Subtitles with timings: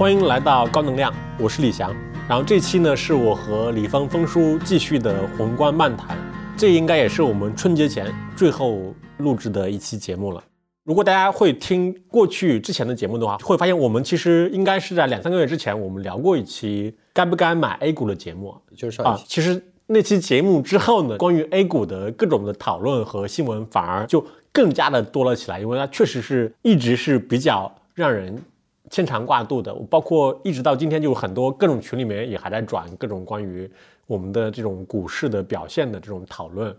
[0.00, 1.94] 欢迎来到高能量，我是李翔。
[2.26, 6.16] 然后这期呢是我和李芳峰叔继续的宏观漫谈，
[6.56, 10.42] 这应该也是我们春节前最后录制的一期节目了。
[10.84, 19.24] 如果大家会听过去之前的节目的话，会发现我们其实应该是在两三个月之前，我们聊过一期该不该买 A 股的节目，就是上一期。
[19.28, 28.42] 其实那期节目之后呢，关于 A 股的各种的讨论和新闻反而就更加的多了起来，因为它确实是一直是比较让人。
[28.90, 33.70] 牵肠挂肚的，包括一直到今天，就很多各种群里面也还在转各种关于
[34.06, 36.74] 我们的这种股市的表现的这种讨论。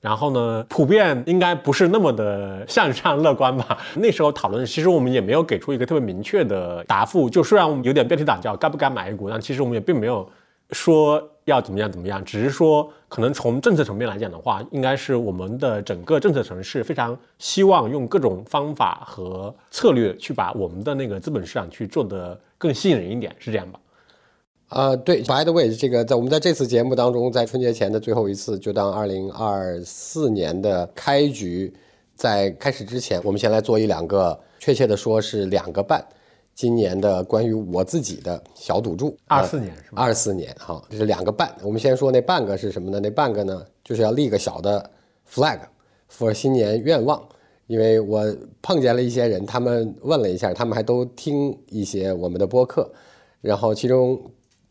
[0.00, 3.76] 然后呢，普遍应该不是那么的 向上乐观吧？
[3.96, 7.28] 那时候讨论，其实我们也没有给出一个特别明确的答复。
[7.28, 10.26] 就虽然我们有点标题党叫该不该买 A 股，但其实我们也并没有
[10.70, 11.30] 说。
[11.46, 12.22] 要怎么样怎么样？
[12.24, 23.80] 只是说，可能从政策层面来讲的话，应该是我们的整个政策城市非常希望用各种方法和策略去把我们的那个资本市场去做得更吸引人一点，是这样吧？
[24.70, 25.22] 啊，对。
[25.22, 31.72] By the way，这个在我们在这次节目当中，在春节前的最后一次，就当二零二四年的开局
[32.16, 36.04] 在开始之前，我们先来做一两个，确切的说是两个半。
[36.56, 40.02] 今年的关于我自己的小赌注，二四年是吧？
[40.02, 41.54] 二四年，哈，这是两个半。
[41.62, 42.98] 我们先说那半个是什么呢？
[42.98, 44.90] 那半个呢，就是要立个小的
[45.30, 47.22] flag，for 新年愿望。
[47.66, 48.24] 因为我
[48.62, 52.90] 碰见了一些人，他们问了一下，他们还都听一些我们的播客，
[53.42, 54.18] 然后其中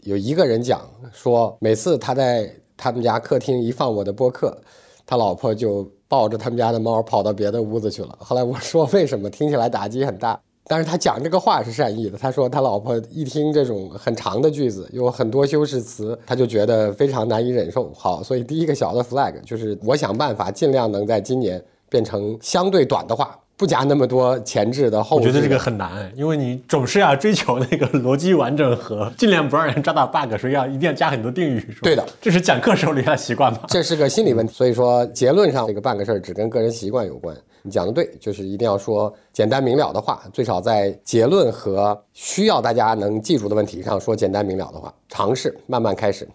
[0.05, 0.81] 有一个人讲
[1.14, 4.58] 说，每次他在他们家客厅一放我的播客，
[5.05, 8.17] 他老婆就抱着他们家的猫跑到别的屋子去了。
[8.20, 9.30] 后来我说为什么？
[9.30, 10.42] 听起来打击很大。
[10.67, 12.17] 但是他讲这个话是善意的。
[12.17, 17.91] 他说他老婆一听这种很长的句子，有很多修饰词，他就觉得非常难以忍受。
[17.94, 25.17] 好，所以第一个小的 flag 就是我想办法尽量能在今年变成相对短的话，不加那么多前置的后。
[25.17, 31.77] 我觉得这个很难，因为你总是要追求那个逻辑完整和尽量不让人抓到 bug，所以要一定要加很多定语。
[31.83, 33.61] 对的，这是讲课时候留下的习惯吧？
[33.67, 34.52] 这是个心理问题。
[34.54, 37.36] 所以说结论上这个半个事儿只跟个人习惯有关。
[37.65, 44.93] 你讲的对，就是一定要说简单明了的话，最少在结论和需要大家能记住的问题上说简单明了的话。
[45.09, 46.30] 尝试慢慢开始。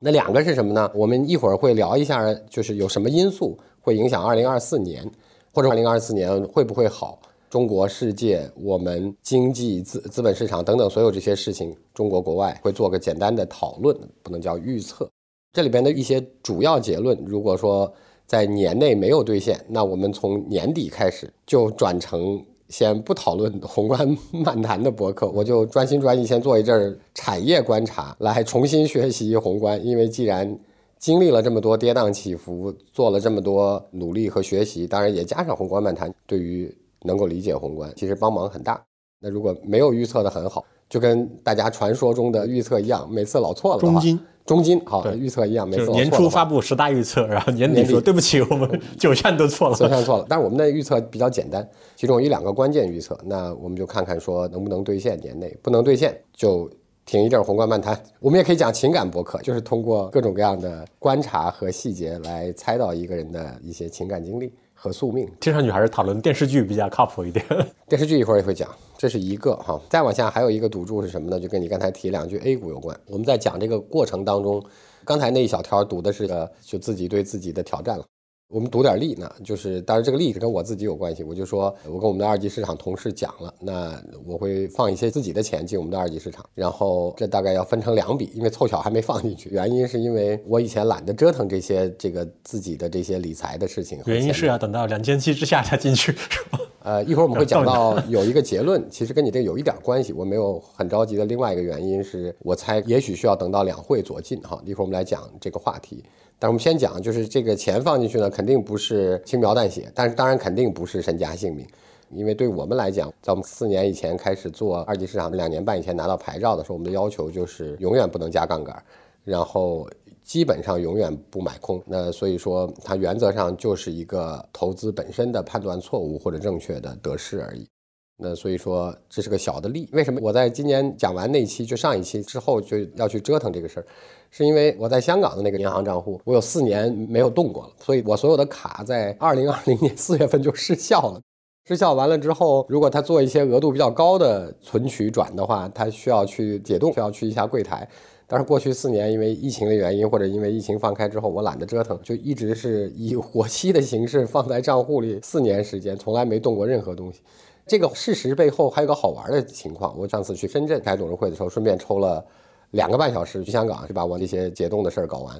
[0.00, 0.90] 那两个是什么呢？
[0.94, 5.04] 我们一会儿会聊一下，就是有什么因素会影响二零二四年，
[5.52, 7.18] 或者二零二四年会不会好？
[7.50, 15.06] 中国、世界、我们经济、资资本市场等等所有这些事情，中国国外会做个简单的讨论，不能叫预测。
[15.52, 17.92] 这里边的一些主要结论，如果说。
[18.26, 29.84] 在年内没有兑现，那我们从年底开始就转成先不讨论宏观漫谈的博客，我就专心专意先做一阵儿产业观察，来重新学习宏观。
[29.84, 30.58] 因为既然
[30.98, 38.82] 经历了这么多跌宕起伏，做了这么多努力和学习，当然也加上宏观漫谈，对于能够理解宏观，其实帮忙很大。
[39.20, 44.20] 那如果没有预测的很好，就跟大家传说中的预测一样，每次老错了中金。
[44.44, 45.94] 中金好，预测一样，没错。
[45.94, 50.26] 年初发布十大预测，然后年底说对不起，我们九项都错了，九项错了。
[50.28, 51.66] 但是我们的预测比较简单，
[51.96, 55.18] 其中有一两个关键预测，那我们就看看说能不能兑现。
[55.20, 56.68] 年内不能兑现，就
[57.06, 57.98] 停一阵宏观漫谈。
[58.20, 64.52] 我们也可以讲情感博客，就是通过各种各样的观察和细节来猜到一个人的一些情感经历。
[64.82, 67.46] 和宿命，听上去还是讨论电视剧比较靠谱一点。
[67.88, 69.80] 电视剧一会儿也会讲，这是一个哈。
[69.88, 71.38] 再往下还有一个赌注是什么呢？
[71.38, 72.98] 就跟你刚才提两句 A 股有关。
[73.06, 74.60] 我们在讲这个过程当中，
[75.04, 78.04] 刚才那一小条赌的是个就自己对自己的挑战了。
[78.52, 81.24] 我们赌点利呢，就是当然这个利跟我自己有关系。
[81.24, 89.48] 我就说，我跟我们的二级市场同事讲了，那我会放一些自己的钱进我们的二级市场，然后这大概要分成两笔，因为凑巧还没放进去。
[89.48, 93.98] 原因是因为我以前懒得折腾这些这个自己的这些理财的事情。
[94.04, 96.60] 原因是要等到两千七之下才进去，是吧？
[96.84, 100.12] 呃，一会儿我们会讲到有一个结论，其实跟你这个有一点关系。
[100.12, 104.60] 我没有很着急的另外一个原因是我猜也许需要等到两会左近哈。
[104.64, 106.02] 一会儿我们来讲这个话题。
[106.40, 111.64] 但是我们先讲，就是这个钱放进去呢，肯定不是轻描淡写，但是当然肯定不是身家性命，
[112.10, 118.82] 因为对我们来讲，在我们四年以前开始做二级市场，两年半以前拿到牌照的时候，我们的要求就是永远不能加杠杆，
[119.22, 119.88] 然后
[120.32, 121.78] 基本上永远不买空。
[121.84, 127.68] 那所以说，它原则上就是一个投资本身的判断错误或者正确的得失而已。
[128.16, 129.86] 那所以说这是个小的利。
[129.92, 133.86] 为什么我在今年讲完那期就上一期之后就要去折腾这个事儿？
[134.30, 141.20] 是因为我在香港的那个银行账户，我有四年没有动过了，所以我所有的卡在二零二零年四月份就失效了。
[141.68, 147.86] 失效完了之后，如果他做一些额度比较高的存取转的话，他需要去解冻，需要去一下柜台。
[148.32, 157.20] 但是过去四年因为疫情的原因，或者因为疫情放开之后，我懒得折腾，就一直是以 活期的形式放在账户里，四年时间从来没动过任何东西。
[157.66, 159.94] 这个事实背后还有个好玩的情况。
[159.98, 162.24] 我上次去深圳开董事会的时候，顺便抽了
[162.70, 165.38] 两个半小时去香港，是把我这些解冻的事儿搞完。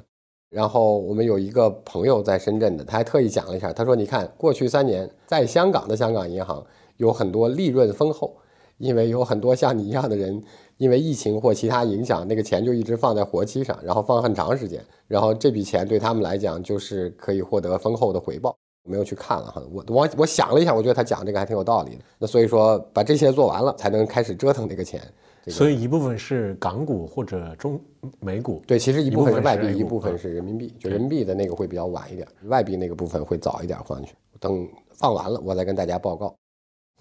[0.51, 6.63] 然后我们有一个朋友在深圳的，他还特意讲了一下，他说：“你看，过去三年在香港的香港银行
[6.99, 8.37] 有很多利润丰厚，
[8.77, 10.43] 因为有很多像你一样的人，
[10.83, 18.53] 因为疫情或其他影响，那个钱就一直放在活期上，然后放很长时间，然后这笔钱对他们来讲就是可以获得丰厚的回报。”
[18.85, 22.03] 我没有去看了哈，我我我想了一下，我觉得他讲这个还挺有道理的。
[22.19, 25.01] 那所以说把这些做完了，才能开始折腾这个钱。
[25.47, 27.81] 所以一部分是港股或者中
[28.19, 28.61] 美股。
[28.67, 30.75] 对，其实一部分是外币，一部分是人民币。
[30.81, 34.17] 就人民币的那个会比较晚一点，外币那个部分会早一点放进去。
[34.41, 36.35] 等放完了，我再跟大家报告。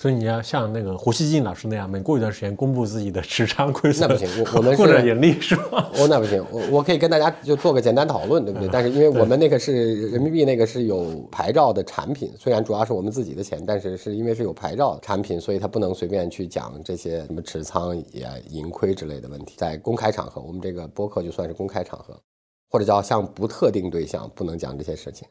[0.01, 4.27] 所以你要像那个胡锡进老师那样，每过一段时间公布自己的持仓亏损，那不行。
[4.43, 5.87] 我我们 或者盈利是吧？
[5.93, 6.43] 哦，那不行。
[6.49, 8.67] 我我可以跟大家就做个简单讨论，对不对？
[8.71, 19.53] 但是因为我们那个是人民币，那个是有牌照的产品，虽然主要是我们自己的钱，但是是因为是有牌照产品，所以它不能随便去讲这些什么持仓也盈亏之类的问题。
[19.55, 22.19] 在公开场合，我们这个播客就算是公开场合，
[22.71, 25.27] 或者叫向不特定对象不能讲这些事情。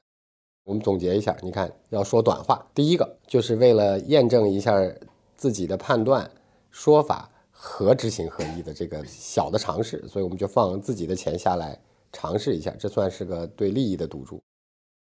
[0.70, 4.72] 我们总结一下，你看要说短话，第一个就是为了验证一下。
[5.40, 6.30] 自己的判断、
[6.70, 11.80] 说法和执行合一的这个小的尝试，所以我们就放自己的钱下来
[12.12, 14.38] 尝试一下，这算是个对利益的赌注。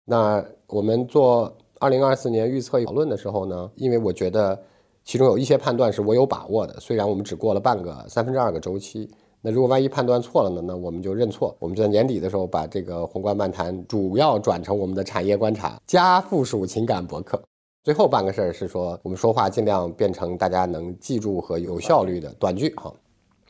[0.06, 4.58] 那我们做二零二四年预测讨论的时候呢，因为我觉得
[5.04, 9.10] 其中有一些判断是我有把握的，虽然我们只过了半个三分之二个周期，
[9.42, 11.56] 那如果万一判断错了呢，那我们就认错。
[11.58, 17.42] 我们就在年底的时候把这个宏观漫谈主要转成我们的产业观察加附属情感博客。
[17.82, 22.92] 最后半个事儿是说，我们说话尽量变成大家能记住和有效率的短句，哈，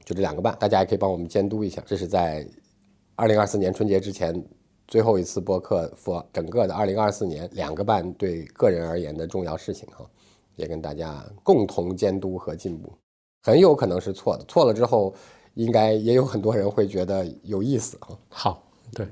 [0.05, 1.83] 就这两个半，大家也可以帮我们监督一下。
[1.85, 2.47] 这是在
[3.17, 4.41] 二零二四年春节之前
[4.87, 10.09] 最后一次播客，for 整个的二零二四年两个半对个人而言的重要事情，哈，
[10.55, 12.93] 也跟大家共同监督和进步。
[13.43, 15.13] 很有可能是错的，错了之后，
[15.55, 18.09] 应该也有很多人会觉得有意思，啊。
[18.29, 18.63] 好，
[18.95, 19.07] 对，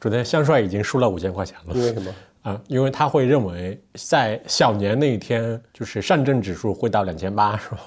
[0.00, 2.14] 昨天香帅已经输了五千块钱了，因为什么？
[2.42, 7.80] 啊，因为他会认为在小年那一天，就是上证指数会到两千八，是吧？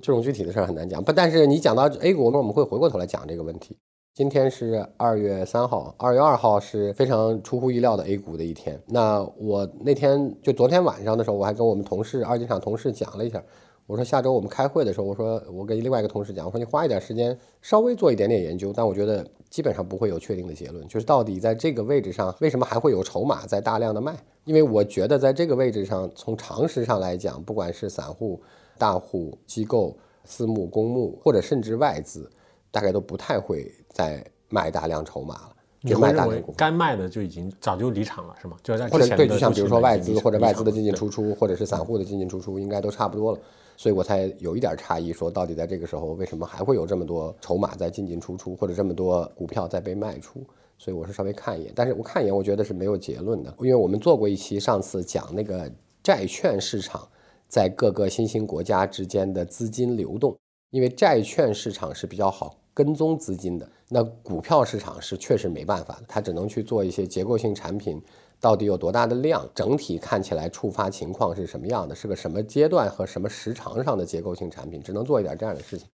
[0.00, 1.04] 这种具体的事儿很难讲。
[1.04, 3.76] 不，但是你讲到 A 股，我们会回过头来讲这个问题。
[4.14, 8.80] 今天是二月三号，二月二号是非常出乎意料的 A 股的一天。
[8.86, 13.40] 那我那天就昨天晚上的时候，我还跟我们同事二级厂同事讲了一下。
[13.90, 24.16] 我说下周我们开会的时候，我说我跟另外一个同事讲，我说你花一点时间稍微做一点点研究，但我觉得基本上不会有确定的结论，就是到底在这个位置上为什么还会有筹码在大量的卖？
[24.44, 28.40] 因为我觉得在这个位置上，从常识上来讲，不管是散户、
[28.78, 32.30] 大户、机构、私募、公募，或者甚至外资，
[32.70, 35.56] 大概都不太会再卖大量筹码了。
[35.80, 38.56] 你会认为该卖的就已经早就离场了，是吗？
[38.62, 43.38] 就或者对，就像比如说外资或者外资的进进出出，或者是散户的进进出出，应该都差不多了。
[43.80, 50.44] 所以我才有一点诧异，说到底在这个时候为什么还会有这么多筹码在进进出出，或者这么多股票在被卖出？
[50.76, 55.72] 所以我是稍微看一眼，但是我看一眼，我觉得是没有结论的，因为我们做过一期，上次讲那个
[56.02, 57.08] 债券市场
[57.48, 60.36] 在各个新兴国家之间的资金流动，
[60.68, 62.54] 因为债券市场是比较好。
[62.72, 68.00] 跟踪资金的那股票市场是确实没办法的，它只能去做一些结构性产品，
[68.40, 75.86] 到底有多大的量，整体看起来触发情况是什么样的，是个什么阶段和什么时长上的结构性产品，只能做一点这样的事情。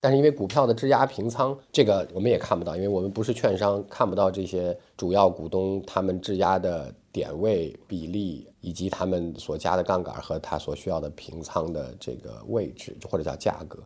[0.00, 13.82] 但是因为股票的质押平仓，这个我们也看不到，因为我们不是券商，看不到这些主要股东他们质押的点位比例，以及他们所加的杠杆和他所需要的平仓的这个位置或者叫价格。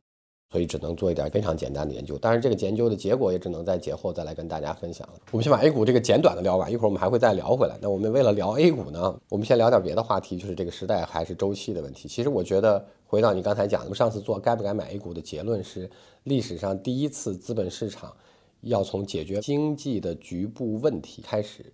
[0.52, 5.14] 所以只能做一点非常简单的研究，当然这个研究的结果也只能在节后再来跟大家分享了。
[5.30, 7.78] 我们先把 A 股这个简短的聊完，一会儿我们还会再聊回来。
[7.80, 12.06] 那我们为了聊 A 股呢，我们先聊点别的话题，就是这个时代还是周期的问题。
[12.06, 15.90] 其实我觉得回到你刚才讲的，上次做该不该买 A 股的结论是，
[16.24, 18.14] 历史上第一次资本市场
[18.60, 21.64] 要从解决经济的局部问题开始，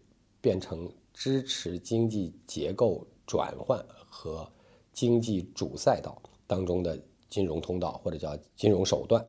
[0.40, 4.49] 变成支持经济结构转换和
[4.92, 6.16] 经济主赛道
[6.47, 6.97] 当中的。
[7.28, 9.25] 金融通道或者叫金融手段，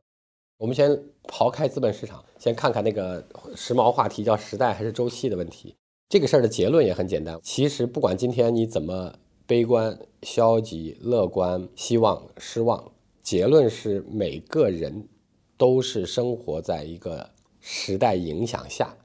[0.58, 0.90] 我们先
[1.24, 5.74] 刨开资本市场，先看看那个时髦话题叫时代还是周期的问题。
[6.08, 9.14] 这个事儿的结论也很简单，其实不管今天你怎么
[9.46, 12.92] 悲观、消极、乐观、希望、失望，
[13.22, 15.08] 结论是每个人
[15.56, 17.30] 都是生活在一个
[17.60, 18.96] 时代影响下，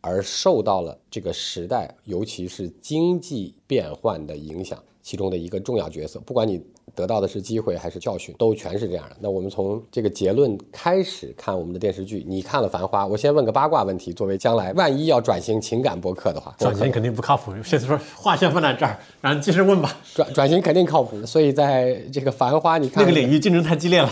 [0.00, 4.82] 而受到了这个时代，尤其是经济变换的影响。
[5.00, 9.16] 其中的一个重要角色，不管你得到的是机会还是教训，都全是这样的。
[9.20, 17.52] 那我们从这个结论开始看我们的电视剧，你看了《繁花》，我先问个八卦问题，作为将来万一要转型情感博客的话，转型肯定不靠谱。
[17.62, 19.96] 先说话先放在这儿，然后继续问吧。
[20.14, 24.10] 转转型肯定靠谱，所以在这个《繁花》，你看那个领域竞争太激烈了。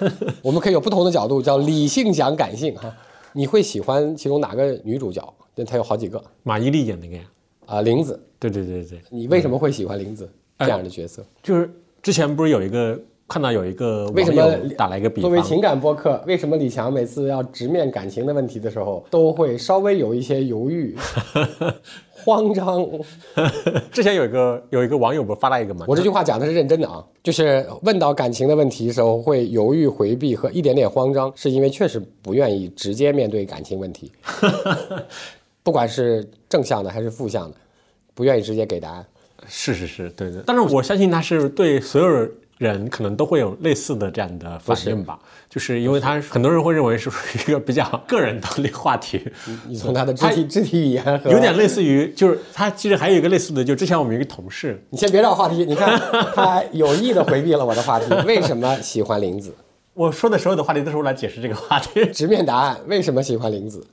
[0.42, 2.94] 我们可以有不同的角度，叫理性讲感性哈。
[3.34, 5.22] 你会喜欢其中哪个女主角？
[5.54, 6.22] 那她有好几个。
[6.42, 7.22] 马伊琍演那个呀？
[7.66, 8.20] 啊，玲子。
[8.38, 9.00] 对对对对。
[9.10, 11.24] 你为什么会喜欢玲子这样的角色？
[11.42, 11.70] 就是
[12.02, 14.42] 之前不是有一个看到有一个为什么
[14.76, 15.30] 打了一个比方？
[15.30, 20.96] 作为情感播客，为什么李强每次要直面感情的问题的时候，都会稍微有一些犹豫？
[22.10, 22.86] 慌张。
[23.90, 25.86] 之前有一个有一个网友不发了一个吗？
[25.88, 34.12] 我这句话讲的是认真的啊，就是问到感情的问题的时候会犹豫回避和一点点慌张，是因为确实不愿意直接面对感情问题，
[35.62, 37.56] 不管是正向的还是负向的，
[38.12, 39.06] 不愿意直接给答案。
[39.54, 40.42] 是是是，对对。
[40.46, 45.18] 但是我相信他是对所有人可能都会有类似的这样的反应吧。
[45.50, 47.10] 就是因为他很多人会认为是
[47.46, 49.22] 一个比较个人的话题，
[49.68, 56.00] 你从他的肢体肢体语言有点类似于，就是他其实还有一个类似的，就之前我们一个同事，你先别绕话题，你看
[56.34, 59.54] 他有意的回避了我的话题，为什么喜欢林子？
[59.92, 63.86] 我说的所有的话题都是我来解释这个话题，直面答案，为什么喜欢林子？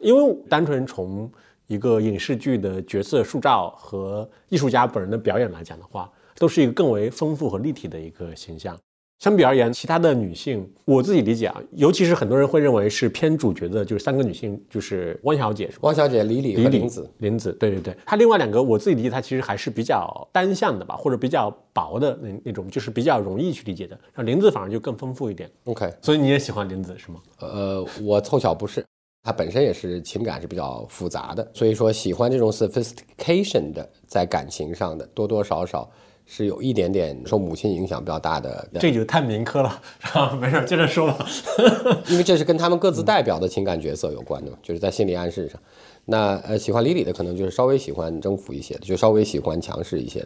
[0.00, 1.30] 因为单纯从
[1.70, 8.76] 一个影视剧的角色塑造和艺术家本人的表演来讲的话，都是一个更为丰富和立体的一个形象。
[9.20, 17.52] 相比而言，其他的女性，我自己理解啊，尤其是很多人会认为是偏主角的，就是三个女性，就是汪小姐、汪小姐、李李和林子、林子。
[17.52, 23.94] 对对对，她另外两个，我自己理解，她其实还是比较单向的吧，或者比较薄的那那种，就是比较容易去理解的。
[24.12, 25.48] 然后林子反而就更丰富一点。
[25.66, 27.20] OK，所以你也喜欢林子是吗？
[27.38, 28.84] 呃，我凑巧不是，
[29.22, 35.90] 她本身也是情感是比较复杂的，所以说喜欢这种 sophistication 的，在感情上的多多少少。
[36.32, 39.82] 是有一点点受母亲影响比较大的，这就太民科了，
[40.40, 41.26] 没事，接着说吧。
[42.06, 45.60] 因为这是跟他们各自代表的情感角色有关的，就是在心理暗示上。
[46.04, 50.24] 那呃，喜欢李李的可能就是稍微喜欢征服一些的，就稍微喜欢强势一些。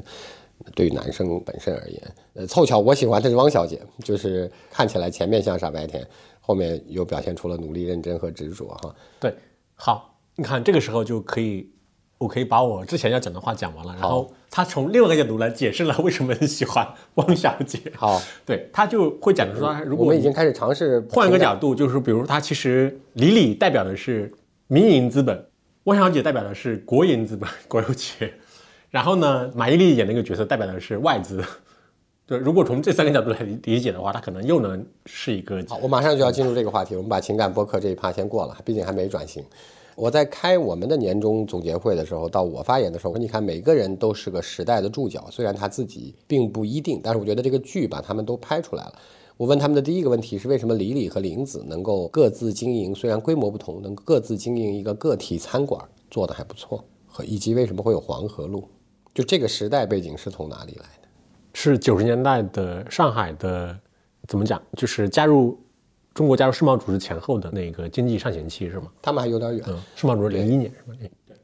[0.75, 2.03] 对于男生本身而言，
[2.35, 6.07] 呃，凑巧我喜欢的是汪小姐，就是看起来前面像傻白甜，
[6.47, 8.95] 后面又表现出了努力、认真和执着哈。
[9.19, 9.35] 对，
[9.75, 11.71] 好，你看这个时候就可以。
[12.17, 17.79] 我可以把我之前要讲的话讲完了，然后他从另外一个角度来解释了为什么你喜欢汪小姐。
[17.97, 24.33] 好， 对他就会讲的说，如果我们已经开始尝试换一个角度，就是比如他其实李李代表的是
[24.69, 25.45] 民营资本，
[25.85, 28.33] 汪小姐代表的是国营资本国有企业，
[28.91, 31.45] 然后呢，马伊琍演那个角色代表的是外资。
[32.27, 35.63] 对，如果从这三个角度来理解的话，他可能又能是一个。
[35.69, 39.45] 好，我马上就要进入这个话题，我们把情感播客这一趴先过了，毕竟还没转型。
[39.95, 48.95] 我在开我们的年终总结会的时候，到我发言的时候，你看每个人都是个时代的注脚，虽然他自己并不一定，但是我觉得这个剧把他们都拍出来了。
[49.37, 58.65] 我问他们的第一个问题是：为什么李李和林子能够各自经营，虽然规模不同，能各自经营一个个体餐馆，做的还不错，和以及为什么会有黄河路？
[59.13, 60.87] 就这个时代背景是从哪里来？
[61.55, 63.75] 是九十年代的上海的，
[64.29, 64.61] 怎么讲？
[64.77, 65.59] 就是加入。
[66.13, 68.87] 中国加入世贸组织前后的那个经济上行期是吗？
[69.03, 69.67] 他们还有点远。
[69.97, 70.97] 世贸组织零一年是吧？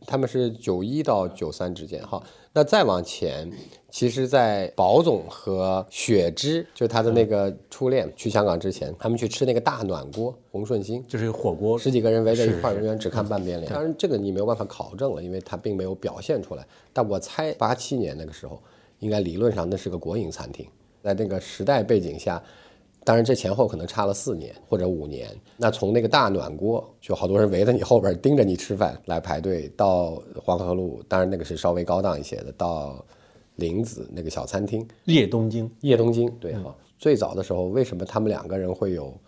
[0.07, 2.01] 他们是九一到九三之间。
[2.07, 3.51] 哈，那再往前，
[3.91, 13.73] 其实，在宝总和雪芝，就他的那个初恋去香港之前，他们去吃那个大暖锅，洪顺兴，就是火锅，十几个人围在一块儿，永远只看半边脸。
[13.73, 16.65] 当然，这个你没有办法考证了，因为他并没有表现出来。
[16.93, 18.63] 但我猜，八七年那个时候，
[19.01, 20.65] 应该理论上那是个国营餐厅，
[21.03, 22.43] 在那个时代背景下。
[23.03, 25.35] 当然，这前后可能差了四年或者五年。
[25.57, 33.03] 那从那个大暖锅，就好多人围在你后边盯着你吃饭来排队，到黄河路，当然那个是稍微高档一些的，到
[33.57, 36.77] 林子那个小餐厅，叶东京，叶东京，对哈。
[36.99, 39.19] 最早的时候，为什么他们两个人会有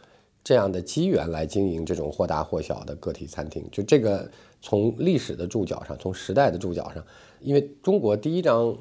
[0.45, 3.67] 这样的机缘来经营这种或大或小的个体餐厅？
[3.73, 7.03] 就这个从历史的注脚上，从时代的注脚上，
[7.41, 8.77] 因为中国第一张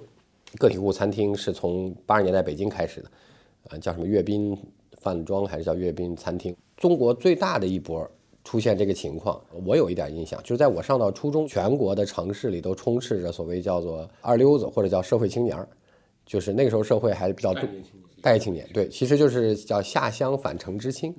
[0.58, 3.12] 个体户餐厅是从八十年代北京开始的，
[3.70, 4.58] 呃，叫什么阅兵。
[5.00, 6.56] 饭庄还是叫阅兵餐厅？
[6.78, 8.08] 中国最大的一波
[8.44, 15.68] 出现这个情况，我有一点印象，就是在我上到初中，全国的城市里都充斥着所谓叫做二流子或者叫社会青年儿，
[16.24, 17.52] 就是那个时候社会还是比较
[18.22, 21.12] 待业青年，对，其实就是叫下乡返城知青，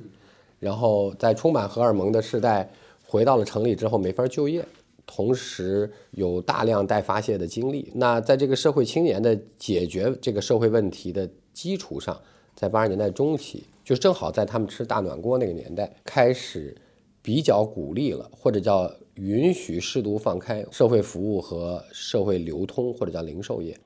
[0.61, 2.71] 然后在充满荷尔蒙的时代
[3.05, 4.65] 回到了城里之后没法就业，
[5.15, 7.93] 同时有大量待发泄的精力。
[7.95, 12.19] 那在这个社会青年的解决这个社会问题的基础上，
[12.55, 13.65] 在八十年代中期。
[13.85, 16.75] 就正好在他们吃大暖锅那个年代，开始
[17.21, 23.79] 比较鼓励了，或者叫允许适度放开社会服务和社会流通，或者叫零售业。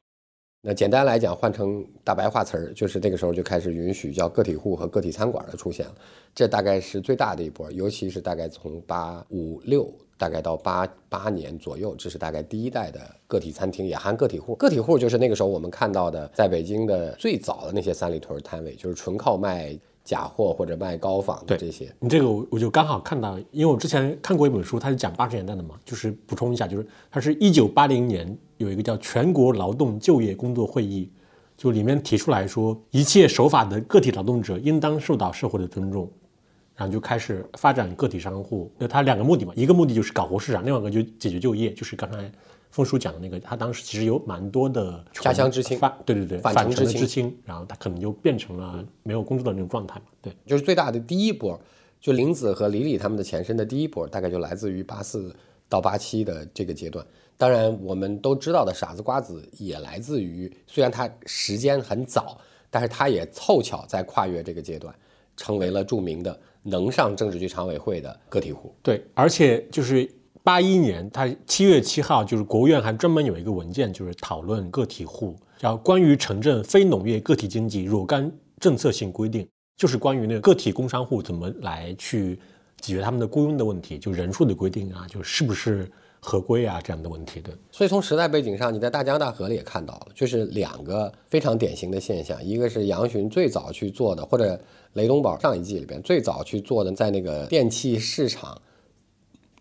[0.63, 5.95] 那简单来讲，换成大白话词儿，就是那个时候就开始允许叫个体户和个体餐馆的出现了。
[6.35, 14.55] 这大概是最大的一波，尤其是大概从八五六大概到八八年左右，这是大概第一代的个体餐厅，也含个体户。
[14.55, 21.93] 个体户就是那个时候我们看到的，在北京的最早的那些三里屯摊位，就是纯靠卖假货或者卖高仿的这些。
[22.01, 31.11] 你这个我我就刚好看到，因为我之前看过一本书，它是讲八十年代的嘛，就是补充一下，就是它是一九八零年有一个叫全国劳动就业工作会议，
[31.57, 36.09] 就里面提出来说，一切守法的个体劳动者应当受到社会的尊重，
[36.77, 38.71] 然后就开始发展个体商户。
[38.79, 42.31] 那他两个目的嘛，一个目的就是搞活市场，另外一个就解决就业，就是刚才
[42.71, 50.33] 峰叔讲的那个，他当时其实有蛮多的家乡知青反对对对，返返城的知青知青，然后他可能就变成了没有工作的那种状态嘛，对。
[50.45, 51.59] 就是最大的第一波，
[52.01, 55.35] 就林子和李李他们的前身的第一波，大概就来自于八四
[55.69, 57.05] 到八七的这个阶段。
[57.39, 62.39] 当然，我们都知道的傻子瓜子也来自于，虽然他时间很早，
[62.71, 64.95] 但是他也凑巧在跨越这个阶段，
[65.37, 68.75] 成为了著名的能上政治局常委会的个体户。
[68.83, 70.09] 对，而且就是
[70.43, 78.31] 八一年，他七月七号，就是国务院还专门有一个文件，就是讨论个体户，叫《关于城镇非农业个体经济若干
[78.61, 79.43] 政策性规定》，
[79.77, 82.39] 就是关于那个个体工商户怎么来去
[82.81, 85.91] 解决他们的雇佣的问题，就人数的规定啊，就是不是
[86.29, 87.53] 合规啊这样的问题的。
[87.71, 94.61] 所以从时代背景上，你在大江大河里也看到了，就是两个非常典型的现象，一个是杨巡最早去做的，或者
[94.95, 98.61] 雷东宝上一季里边最早去做的，在那个电器市场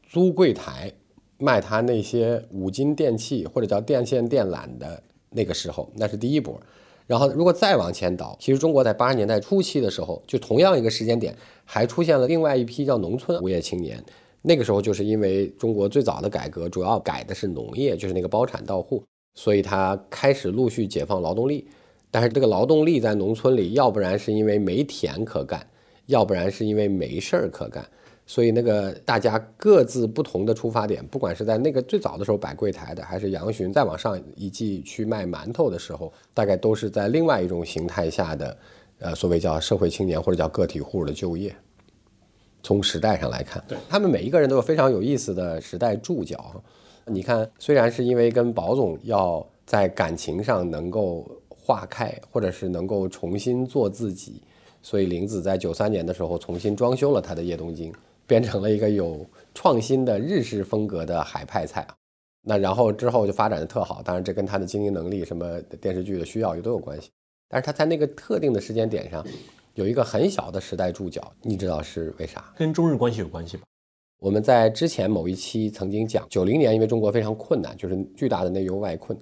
[0.10, 0.92] 租柜台
[1.38, 6.60] 卖他那些五金电器或者叫电线电缆的那个时候，那是第一波。
[7.06, 14.04] 然后如果再往前倒，其实中国在八十年代初期的时候，就同样一个时间点，还出现了另外一批叫农村无业青年。
[14.48, 21.68] 那个时候就是因为中国最早的改革主要改的是农业，就是那个包产到户，所以他开始陆续解放劳动力。
[22.12, 25.66] 但是这个劳动力在农村里，要不然是因为没田可干，
[26.06, 27.84] 要不然是因为没事儿可干。
[28.28, 38.58] 所以那个大家各自不同的出发点，不管是在那个最早的时候摆柜台的，还是杨巡再往上一季去卖馒头的时候，大概都是在另外一种形态下的，
[39.00, 41.56] 呃，所谓叫社会青年或者叫个体户的就业。
[42.66, 46.60] 从时代上来看，对他们每一个人都有非常有意思的时代注脚。
[47.06, 54.42] 你看，虽然是因为跟宝总要在感情上能够化开，或者是能够重新做自己，
[54.82, 57.94] 所以林子在九三年的时候重新装修了他的叶东京，
[58.26, 61.94] 变成了一个有创新的日式风格的海派菜啊。
[62.42, 67.12] 那然后之后就发展的特好，当然这跟他的经营能力、什么电视剧的需要也都有关系。
[67.48, 69.24] 但是他在那个特定的时间点上，
[69.76, 72.54] 有一个很小的时代注脚，你知道是为啥？
[72.58, 73.64] 跟中日关系有关系吧？
[74.22, 79.18] 我们在之前某一期曾经讲，九零年因为中国非常困难，就是巨大的内忧外困，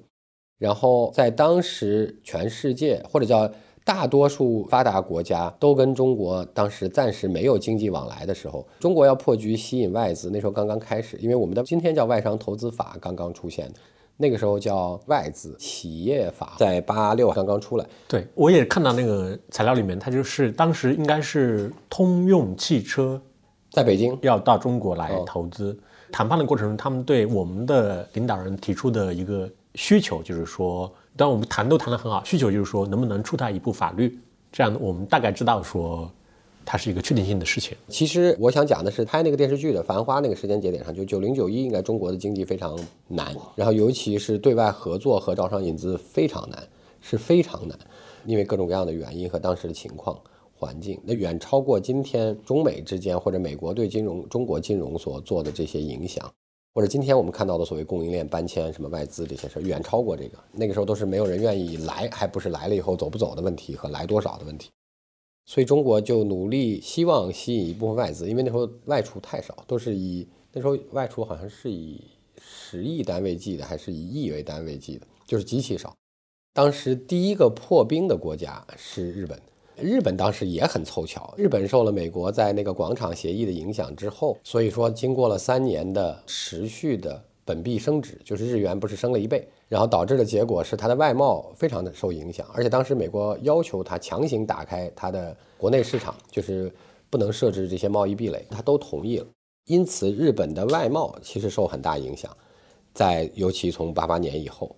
[0.59, 3.51] 然后在当时全世界或者叫
[3.83, 13.73] 大多数发达国家都跟中国当时暂时没有经济往来的时候，中国要破局吸引外资，那时候刚刚开始，因为我们的今天叫外商投资法刚刚出现，
[14.17, 23.21] 那个时候叫外资企业法，在八六刚刚出来，对，我也看到那个材料里面，它就是当时应该是通用汽车
[23.71, 25.77] 在北京要到中国来投资。
[26.11, 34.19] 谈判的过程中，他们对我们的领导人提出的一个需求就是说，当然我们谈都谈得很好，需求就是说能不能出台一部法律，
[34.51, 36.07] 这样我们大概知道说
[36.65, 37.77] 它是一个确定性的事情。
[37.87, 46.61] 其实我想讲的是，拍那个电视剧的《繁花》那个时间节点上，就九零九一，应该中国的经济非常难，然后尤其是对外合作和招商引资非常难，
[47.01, 47.77] 是非常难，
[48.25, 50.19] 因为各种各样的原因和当时的情况
[50.55, 56.31] 环境，那远超过今天中美之间或者美国对金融中国金融所做的这些影响，
[56.73, 60.37] 或者今天我们看到的所谓供应链搬迁、什么外资这些事儿，远超过这个。
[60.53, 64.69] 那个时候都是没有人愿意来，还不是来了以后走不走的问题和来多少的问题。
[65.45, 72.01] 所以中国就努力希望吸引一部分外资，因为那时候外出太少，都是以那时候外出好像是以
[72.41, 75.93] 十亿单位计的，还是以亿为单位计的，就是极其少。
[76.53, 79.39] 当时第一个破冰的国家是日本，
[79.75, 96.71] 日本当时也很凑巧，日本受了美国在那个广场协议的影响之后，所以说经过了三年的持续的本币升值，就是日元不是升了一倍，然后导致的结果是它的外贸非常的受影响，而且当时美国要求它强行打开它的国内市场，就是
[97.09, 99.25] 不能设置这些贸易壁垒，它都同意了，
[99.65, 102.35] 因此日本的外贸其实受很大影响，
[102.93, 104.75] 在尤其从八八年以后。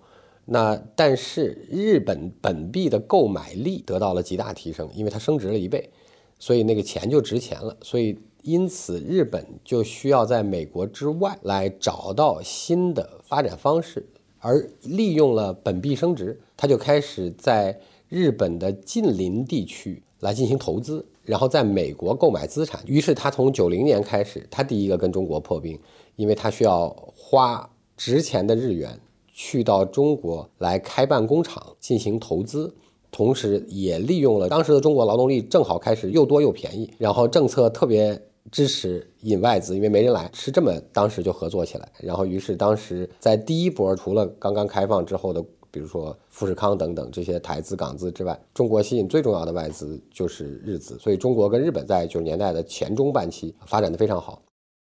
[0.48, 5.90] 那但是日本本币的购买力得到了极大提升，因为它升值了一倍，
[6.38, 7.76] 所以那个钱就值钱了。
[7.82, 14.06] 所以因此日本就需要在美国之外来找到新的发展方式，
[14.46, 17.76] 而利用了本币升值，他就开始在
[18.08, 22.80] 日本的近邻地区来进行投资，然后在美国购买资产。
[22.86, 25.76] 于是他从九零年开始，他第一个跟中国破冰，
[26.14, 28.96] 因为他需要花值钱的日元
[29.32, 32.72] 去到中国来开办工厂进行投资，
[33.10, 38.22] 同时也利用了当时的中国劳动力正好开始又多又便宜，然后政策特别。
[38.50, 41.88] 支持引外资，因为没人来，是这么当时就合作起来。
[42.00, 50.98] 然后，于是当时在第一波，除了刚刚开放之后的，比如说富士康等等这些台资、港资之外，中国吸引最重要的外资就是日资。
[50.98, 54.40] 所以，中国跟日本在九十年代的前中半期发展的非常好。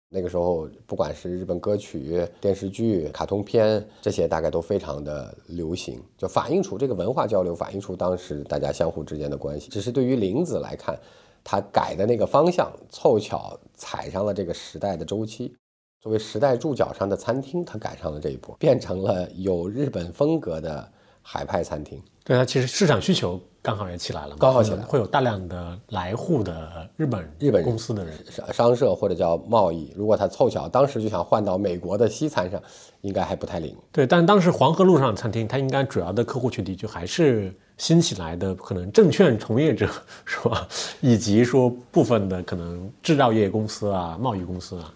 [0.09, 9.69] 那个时候，不管是日本歌曲、电视剧、卡通片这些，大概都非常的流行，就反映出这个文化交流，反映出当时大家相互之间的关系。
[9.69, 10.99] 只是对于林子来看。
[11.43, 15.53] 他改的那个方向，凑巧踩上了这个时代的周期。
[15.99, 22.01] 作为时代注脚上的餐厅，他赶上了这一波，变成了有日本风格的海派餐厅。
[22.23, 29.91] 对它其实市场需求刚好也起来了，刚好起来，会有大量的来沪的日本日本公司的人商商社或者叫贸易。
[29.95, 32.61] 如果他凑巧当时就想换到美国的西餐上，
[33.01, 33.75] 应该还不太灵。
[33.91, 37.53] 对，但当时黄河路上餐厅，它应该主要的客户群体就还是。
[37.81, 39.89] 新起来的可能证券从业者
[40.23, 40.67] 是吧，
[41.01, 44.93] 以及说部分的可能制造业公司啊、贸易公司啊，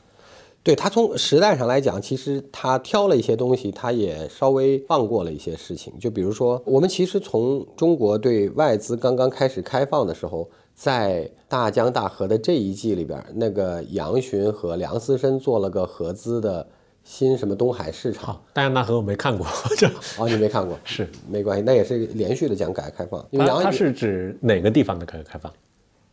[0.62, 5.92] 对他从时代上来讲，其实他挑了一些东西，他也稍微放过了一些事情。
[6.00, 16.68] 就比如说，我们其实从中国对外资刚刚开始开放的时候，在大江大河的这一季里边，那个杨巡和梁思申做了个合资的。
[17.06, 18.42] 新什么东海市场？
[18.52, 19.46] 大江大河我没看过，
[20.18, 23.24] 哦，你没看过， 是没关系，那也是连续的讲改革开放。
[23.30, 25.50] 因为它是指哪个地方的改革开放？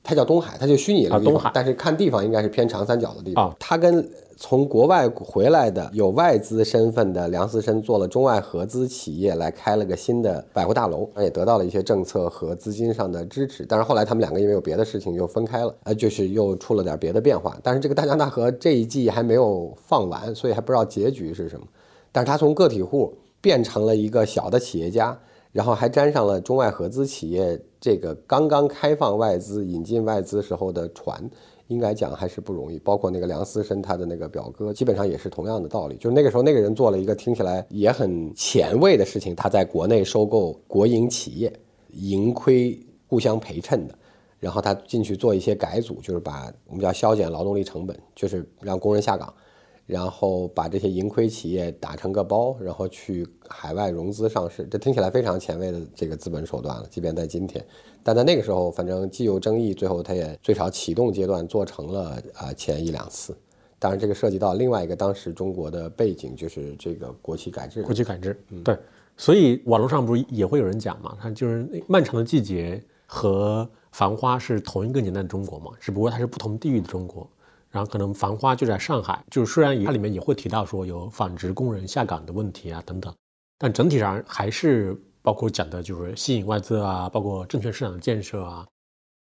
[0.05, 3.57] 它叫东海，它就虚拟了东海，但是看地方应该是偏长三角的地方。
[3.59, 4.07] 它跟
[4.45, 13.65] 从国外回来的有外资身份的梁思申做了中外合资企业，来开了个新的百货大楼，也得到了一些政策和资金上的支持。
[13.65, 17.57] 但是后来他们两个因为有别的事情又分开了，呃，就是又出了点别的变化。
[17.63, 21.65] 但是这个大江大河这一季还没有放完，所以还不知道结局是什么。
[22.11, 25.17] 但是他从个体户变成了一个小的企业家。
[25.53, 31.29] 然后还沾上了中外合资企业这个刚刚开放外资、引进外资时候的船，
[31.69, 32.79] 应该讲还是不容易。
[32.79, 35.97] 包括那个梁思申他的那个表哥，基本上也是同样的道理。
[35.97, 41.53] 就是那个时候那个人做了一个听起来也很前卫的事情，他在国内收购国营企业，
[41.91, 43.95] 盈亏互相陪衬的。
[44.39, 49.33] 然后他进去做一些改组，就是把我们叫削减劳动力成本，就是让工人下岗。
[49.85, 56.87] 然后把这些盈亏企业打成个包，然后去海外融资上市，这听起来非常前卫的这个资本手段了。
[56.89, 57.63] 即便在今天，
[58.05, 63.37] 但在那个时候，反正既有争议，最后它也最少启动阶段做成了啊前一两次。
[63.79, 67.83] 当然，这个涉及到另外一个当时中国的背景，就是这个国企改制。
[67.83, 68.79] 国企改制，对。
[69.17, 71.17] 所以网络上不是也会有人讲嘛？
[71.21, 75.73] 他就是《漫长的季节》和《繁花》是同一个年代的中国嘛？
[75.79, 77.29] 只不过它是不同地域的中国。
[77.71, 83.13] 然后可能《繁花》就在上海，就是虽然它里面也会提到说有纺织工人下岗的问题啊等等，
[83.59, 88.67] 但整体上还是包括讲的就是吸引外资啊，包括证券市场的建设啊。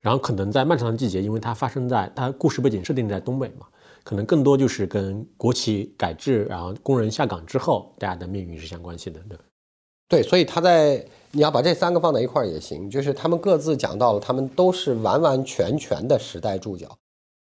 [0.00, 3.66] 然后可能在漫长的季节，因为它发生在它故事背景设定在东北嘛，
[4.02, 9.38] 可能更多就是跟国企改制，然后工人下岗之后大家的命运是相关系的，对
[10.08, 16.94] 对，所以他在你要把这三个放在一块儿也行，就是他们各自讲到了，他们都是完完全全的时代注脚。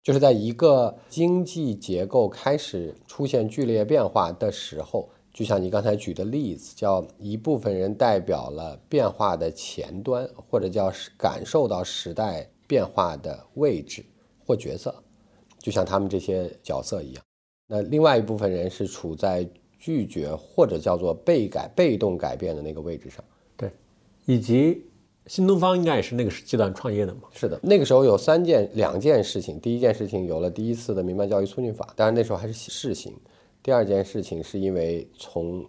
[0.04, 14.04] 就是在一个经济结构开始出现剧烈变化的时候，就像你刚才举的例子，叫一部分人代表了变化的前端，或者叫感受到时代变化的位置
[14.44, 14.96] 或角色，
[15.60, 17.24] 就像他们这些角色一样。
[17.68, 19.48] 那另外一部分人是处在
[19.78, 23.24] 拒绝或者叫做被改、被动改变的那个位置上。
[23.56, 23.72] 对，
[24.26, 24.84] 以及。
[25.28, 27.24] 新东方应该也是那个阶段创业的嘛？
[27.34, 29.60] 是的，那个时候有三件、两件事情。
[29.60, 33.14] 第一件事情有了第一次的民办教育促进法，当然那时候还是试行。
[33.68, 35.66] 第二件事情是因为从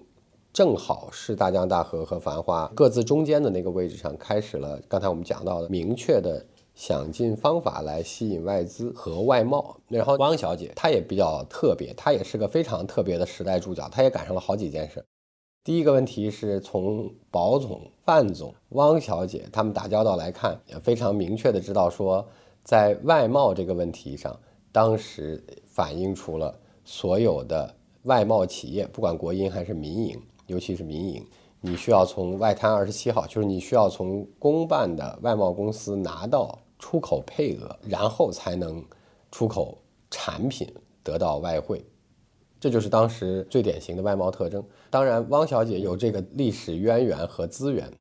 [0.53, 9.77] 正好是大江大河和繁花各自中间的那个位置上，开始了刚才我们讲到的明确的想尽方法来吸引外资和外贸。
[9.89, 15.05] 然后汪小姐她也比较特别，她也是个非常特别的时代主角，她也赶上了好几件事。
[15.65, 22.25] 第一个问题是从保总、范总、汪小姐他们打交道来看，也非常明确的知道说，
[22.63, 24.39] 在外贸这个问题上，
[24.71, 27.75] 当时反映出了所有的
[28.09, 31.25] 外贸企业，不管国营还是民营，尤其是民营，
[31.61, 38.83] 你需要从外滩二十七号，就是你需要从公办的外贸公司拿到出口配额，然后才能
[39.31, 39.77] 出口
[40.11, 40.67] 产品
[41.03, 41.85] 得到外汇。
[42.59, 44.65] 这就是当时最典型的外贸特征。
[44.91, 47.93] 当然，汪小姐有这个历史渊源和资源，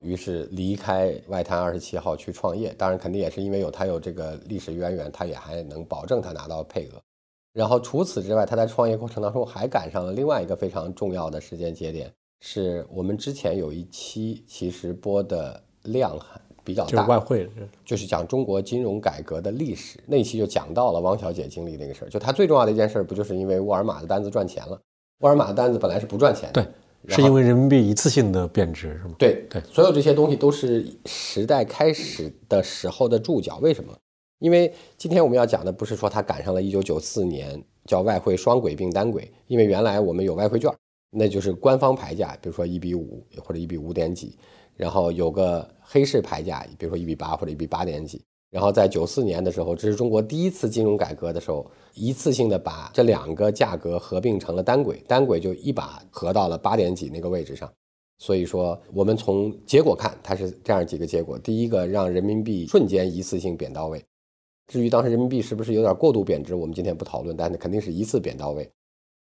[0.00, 2.72] 于是离开外滩二十七号去创业。
[2.74, 7.00] 当然，肯定也是因为有她有这个历史渊源，她也还能保证她拿到配额。
[7.54, 16.18] 然后除此之外，他在创业过程当中还赶上了另外一个非常重要的时间节点，是我们之前有一期其实播的量
[16.64, 17.48] 比较大，外汇，
[17.84, 20.00] 就是讲中国金融改革的历史。
[20.04, 24.80] 那期就讲到了汪小姐经历那个事儿，就她最重要的一件事，不就是因为沃尔玛的单子赚钱了？
[25.20, 26.60] 沃尔玛的单子本来是不赚钱的，
[27.06, 29.14] 对，是因为人民币一次性的贬值，是吗？
[29.16, 33.58] 对对，所有这些东西都是时代开始的时候的注脚。
[33.58, 33.96] 为什么？
[34.44, 40.70] 因为今天我们要讲的不是说它赶上了一九九四年叫外汇双轨并单轨，因为原来我们有外汇券，
[41.10, 44.36] 那就是官方牌价，比如说一比五或者一比五点几，
[44.76, 48.20] 然后有个黑市牌价，比如说一比八或者一比八点几。
[48.50, 57.72] 然后在九四年的时候，这是中国第一次金融改革的时候，一次性的把这两个价格合并成了单轨，单轨就一把合到了八点几那个位置上。
[58.18, 64.04] 所以说，我们从结果看，它是这样几个结果：第一个，让人民币瞬间一次性贬到位。
[64.66, 68.70] 至于当时人民币是不是有点过度贬值，我们今天不讨论，但是肯定是一次贬到位。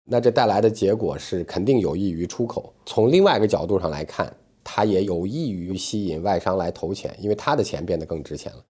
[0.04, 2.74] 那这带来的结果是肯定有益于出口。
[2.86, 8.64] 从另外一个角度上来看，它也有益于吸引外商来投钱，因为他的钱变得更值钱了。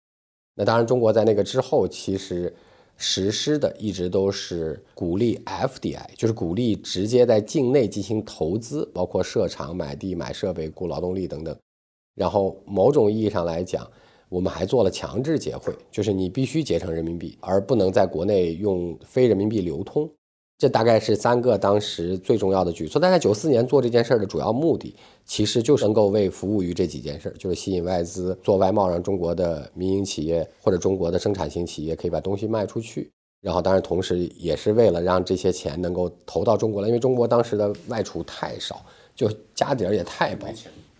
[0.55, 2.53] 那当然，中国在那个之后其实
[2.97, 11.57] 实施的一直都是鼓励 FDI，就是鼓励直接在境内进行投资，包括设厂、买地、买设备、雇劳动力等等。
[12.13, 13.89] 然后某种意义上来讲，
[14.31, 20.09] 我们还做了强制结汇，就是你必须结成人民币，而不能在国内用非人民币流通。
[20.57, 23.01] 这大概是三个当时最重要的举措。
[23.01, 33.11] 但在九四年做这件事儿的主要目的，其实就是能够为服务于这几件事儿，就是吸引外资做外贸，让中国的民营企业或者中国的生产型企业可以把东西卖出去。
[33.41, 40.47] 然后，当然同时也是为了让这些钱能够投到中国来，因为中国当时的外储太少，就家底儿也太薄。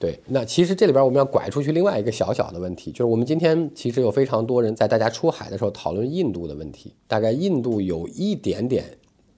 [0.01, 8.83] 对，那其实这里边我们要拐出去另外一个小小的问题，就是我们今天其实有非常多人在大家出海的时候讨论印度的问题，大概印度有一点点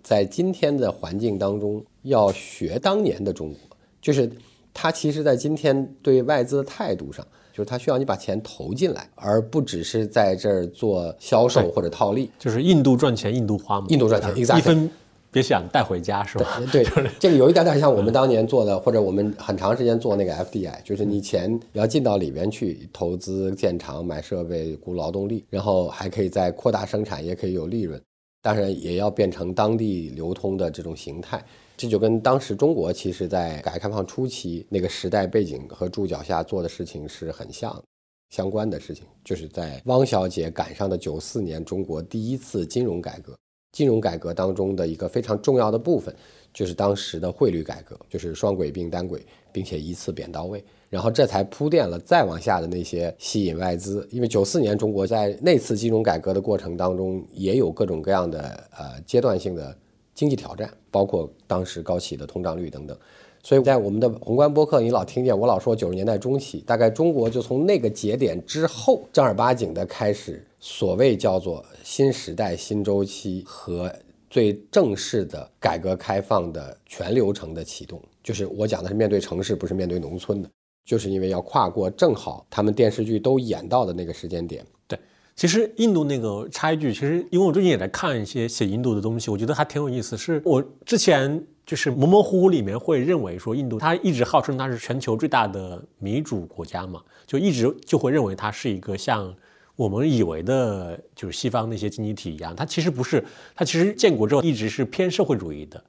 [0.02, 4.32] 在今天的环境当中要学当年的中国，就是
[4.73, 14.89] 他其实在今天对外资的态度上，就是他需要你把钱投进来，而不只是在这儿做销售或者套利，就是印度赚钱印度花嘛，印度赚钱一分。
[15.34, 16.62] 别想带回家是吧？
[16.72, 16.86] 对，
[17.19, 28.00] 这个有一点点像我们当年做的，或者我们很长时间做那个 FDI，就是你钱要进到里边去投资建厂、买设备、雇劳动力，然后还可以再扩大生产，也可以有利润，
[28.43, 31.43] 当然也要变成当地流通的这种形态。
[31.76, 37.84] 这就跟当时中国其实在改革开放初期那个时代背景和注脚下做的事情是很像
[38.30, 43.36] 相关的事情，就是在汪小姐赶上的九四年中国第一次金融改革。
[43.73, 46.15] 金融改革当中的一个非常重要的部分，
[46.53, 54.07] 就是当时的汇率改革，就是双轨并单轨，并且一次贬到位，然后这才铺垫了再往下的那些吸引外资。
[54.12, 59.75] 因为九四年中国在那次金融改革的过程当中，也有各种各样的呃阶段性的
[60.13, 62.95] 经济挑战，包括当时高企的通胀率等等。
[63.41, 70.45] 所以在我们的宏观播客，你老听见我老说九十年代中期，大概中国就从那个节点之后正儿八经的开始。
[70.65, 73.93] 所谓叫做新时代新周期和
[74.30, 80.49] 最正式的改革开放的全流程的启动，就是我讲的是面对城市，不是面对农村的，
[80.86, 84.65] 就是因为要跨过正好他们电视剧都演到的那个时间点。
[84.88, 84.97] 对，
[85.36, 90.15] 其实印度那个插一句，其实因为我最近也在看一些写印度的东西，我觉得还挺有意思。
[90.15, 99.36] 是我之前就是模模糊糊里面会认为说印度，它一直号称它是全球最大的民主国家嘛，就一直就会认为它是一个像。
[99.75, 103.23] 我们以为的就是西方那些经济体一样，它其实不是，
[103.55, 105.83] 它其实建国之后一直是偏社会主义的，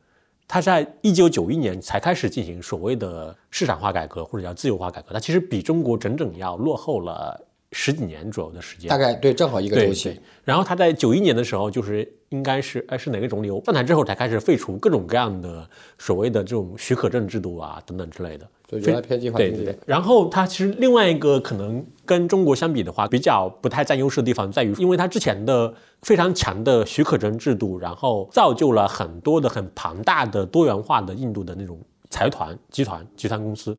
[0.49, 7.39] 它在一九九一年才开始进行所谓的市场化改革或者叫自由化改革，它其实比中国整整要落后了
[7.77, 10.17] 十几年左右的时间，大概对，正好一个周期。
[10.45, 18.49] 然后他在九一年的时候，就是应该是哎是哪个肿瘤上台之后才开始废除各种各样的所谓的这种许可证制度啊等等之类的。
[18.67, 33.77] 就原来偏计划经济，然后它其实另外一个可能跟中国相比的话，比较不太占优势的地方在于，因为它之前的非常强的许可证制度，然后造就了很多的很庞大的多元化的印度的那种财团、集团、集团公司。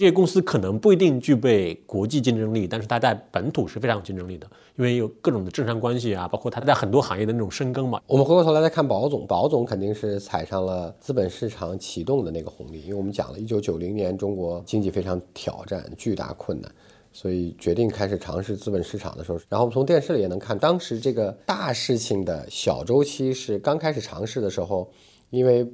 [0.00, 4.46] 这些公司可能不一定具备国际竞争力，但是它在本土是非常有竞争力的，
[4.78, 8.00] 因为有各种的政商关系啊，包括它在很多行业的那种深耕嘛。
[8.06, 16.72] 我们回过头来再看宝总，宝总肯定是踩上了资本市场启动的那个红利，因为我们讲了一九九零年中国经济非常挑战，巨大困难，
[17.12, 24.90] 所以决定开始尝试资本市场的时候，然后我们从电视里也能看，当时这个大事情的小周期是刚开始尝试的时候，
[25.28, 25.70] 因为。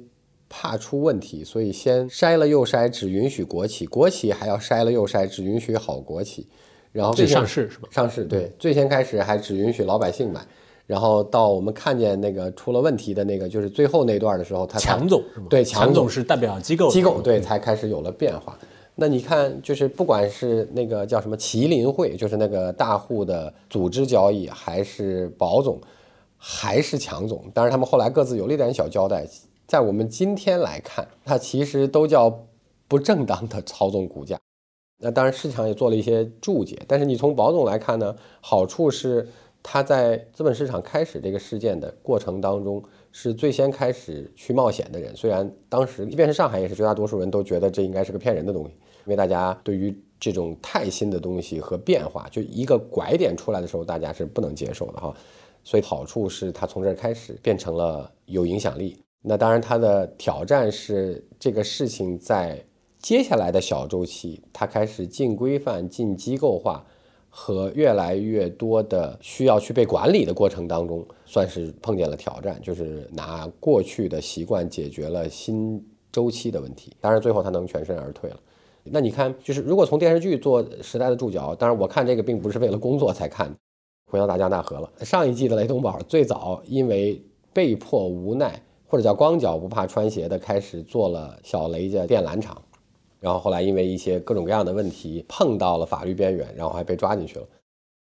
[0.49, 6.47] 怕出问题，所以先筛了又筛，只允许国企，国企还要筛了又筛，只允许好国企，
[6.91, 7.89] 然后最上市是吧？
[7.91, 10.39] 上市对，最先开始还只允许老百姓买，
[10.85, 15.47] 然后到我们看见那个出了问题的那个，就是最后那段的时候，他强总是吗？
[15.49, 18.57] 对，强总是代表机构，机构对才开始有了变化。
[18.95, 25.79] 那你看，就是不管是那个叫什么麒麟会，就是那个大户的组织交易，还是保总，
[26.35, 29.27] 还是强总，当然他们后来各自有了一点小交代。
[29.67, 32.45] 在我们今天来看，它其实都叫
[32.87, 34.39] 不正当的操纵股价。
[34.99, 39.27] 那当然市场也做了一些注解，但是你从保总来看呢，好处是
[39.61, 42.83] 他在资本市场开始这个事件的过程当中。
[43.13, 48.69] 是最先开始去冒险的人，虽然当时即便是上海，也是绝大多数人都觉得这应该是个骗人的东西，
[49.05, 55.11] 因为大家对于这种太新的东西和变化，就一个拐点出来的时候，大家是不能接受的哈。
[55.63, 58.95] 所以好处是他从这儿开始变成了有影响力。
[59.27, 62.63] 那当然，他的挑战是这个事情在
[62.97, 66.85] 接下来的小周期，他开始进规范、进机构化。
[67.29, 75.79] 和越来越多的需要去被管理的过程当中，算是碰见了挑战，就是拿过去的习惯解决了新
[76.11, 76.91] 周期的问题。
[76.99, 78.39] 当然，最后他能全身而退了。
[78.83, 83.53] 那你看，就是如果从电视剧做时代的注脚，当然我看这个并不是为了工作才看。
[84.09, 87.21] 回到大江大河了，上一季的雷东宝最早因为
[87.53, 92.61] 被迫无奈，或者叫光脚不怕穿鞋的，开始做了小雷家电缆厂。
[93.19, 97.47] 然后后来因为一些各种各样的问题碰到了法律边缘，然后还被抓进去了，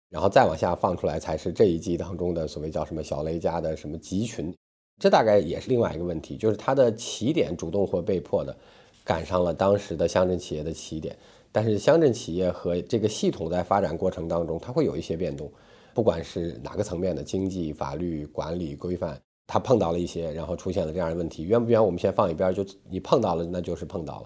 [0.10, 4.54] 然后再往下放出来才是这一季当中的所谓叫什么小雷家的什么集群，
[5.00, 8.56] 这大概也是另外一个问题，就是它的起点主动或被迫的
[9.04, 11.16] 赶上了当时的乡镇企业的起点，
[11.52, 15.50] 但是乡镇企业和这个系统在发展过程当中，它会有一些变动，
[15.94, 19.22] 不管是哪个层面的经济、法律、管理规范，
[19.54, 24.26] 他碰到了一些，然后出现了这样的问题，冤不冤我们先放一边，就你碰到了那就是碰到了。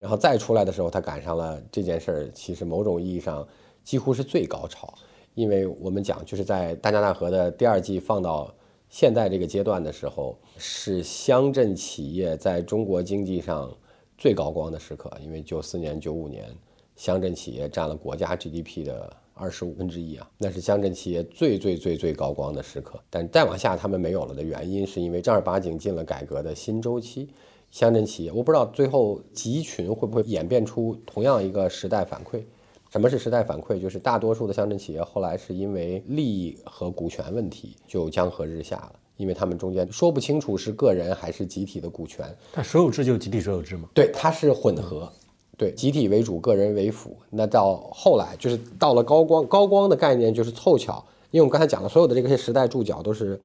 [0.00, 3.46] 然后再出来的时候，他赶上了这件事儿，其实某种意义上
[3.84, 4.94] 几乎是最高潮，
[5.34, 8.50] 因为我们讲就是在大江大河的第二季放到
[8.88, 13.70] 现在这个阶段的时候，是乡镇企业在中国经济上
[14.16, 16.48] 最高光的时刻，因为九四年、九五年，
[16.96, 23.02] 乡镇企业占了国家 GDP 的二十五分之一啊，那是乡镇企业最最最最高光的时刻。
[23.10, 27.28] 但再往下他们没有了的原因，是因为正儿八经进了改革的新周期。
[27.72, 32.44] 乡镇企业，我不知道最后集群会不会演变出同样一个时代反馈。
[32.92, 33.80] 什么是时代反馈？
[33.80, 42.24] 就是大多数的乡镇企业后来是因为利益和股权问题就江河日下了，因为他们中间说不清楚是个人还是集体的股权。
[42.52, 43.88] 它所有制就是集体所有制吗？
[43.92, 45.10] 对，它是混合，
[45.62, 47.16] 对，集体为主，个人为辅。
[47.30, 53.38] 那到后来就是到了高光，高光的概念就是凑巧，因为我们刚才讲的所有的这些时代注脚都是。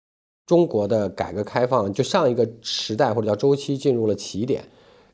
[0.48, 4.64] 中国的改革开放就上一个时代或者叫周期进入了起点，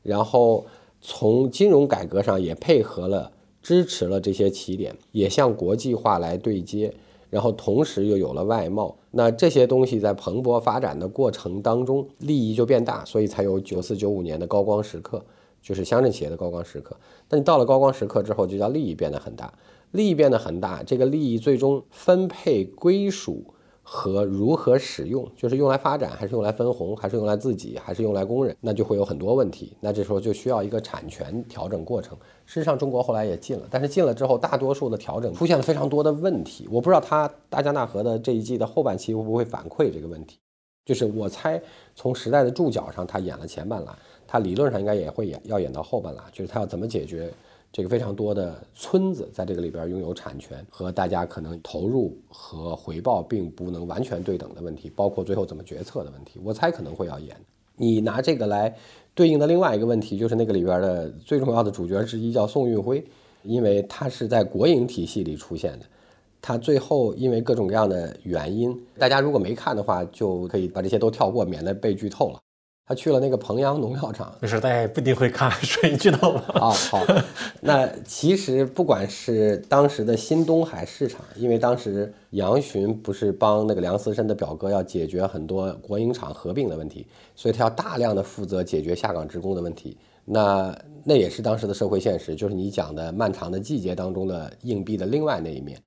[0.00, 0.64] 然后
[1.00, 6.94] 从金融改革上也配合了支持了这些起点，也向国际化来对接，
[7.30, 15.20] 然后同时又有了外贸，那这些东西在蓬勃发展的过程当中，利益就变大，所以才有九四九五年的高光时刻，
[15.64, 16.96] 就是乡镇企业的高光时刻。
[17.26, 19.52] 但你到了高光时刻之后，就叫利益变得很大，
[19.90, 23.42] 利益变得很大，这个利益最终分配归属。
[23.86, 29.76] 和如何使用，就是用来发展，还是用来分红，还是用来自己，还是用来工人，那就会有很多问题。
[29.78, 32.16] 那这时候就需要一个产权调整过程。
[32.46, 36.66] 事实上，中国后来也进了，但是进了之后，大多数的调整出现了非常多的问题。
[36.70, 40.38] 我不知道他大江大河的这一季的后半期会不会反馈这个问题。
[40.86, 41.62] 就是我猜，
[41.94, 43.94] 从时代的注脚上，他演了前半拉，
[44.34, 47.32] 他理论上应该也会演，要演到后半拉，就是他要怎么解决。
[47.70, 57.36] 这个非常多的村子在这个里边拥有产权，和大家可能投入和回报并不能完全对等的问题，包括最后怎么决策的问题，我猜可能会要演。
[57.76, 58.74] 你拿这个来
[59.14, 63.04] 对应的另外一个问题，就是那个里边的最重要的主角之一叫宋运辉，
[63.44, 65.86] 因为他是在国营体系里出现的，
[66.42, 72.40] 他最后因为各种各样的原因，大家如果没看的话，就可以把这些都跳过，免得被剧透了。
[72.86, 76.60] 他去了那个彭阳农药厂，没事，大家也不一定会看，所以知道吧？
[76.60, 77.02] 啊，好。
[77.62, 89.96] 那其实不管是当时的新东海市场，因为当时杨巡不是帮那个梁思申的表哥要解决很多国营厂合并的问题，所以他要大量的负责解决下岗职工的问题。
[90.26, 95.78] 那那也是当时的社会现实，就是你讲的漫长的季节当中的硬币的另外那一面。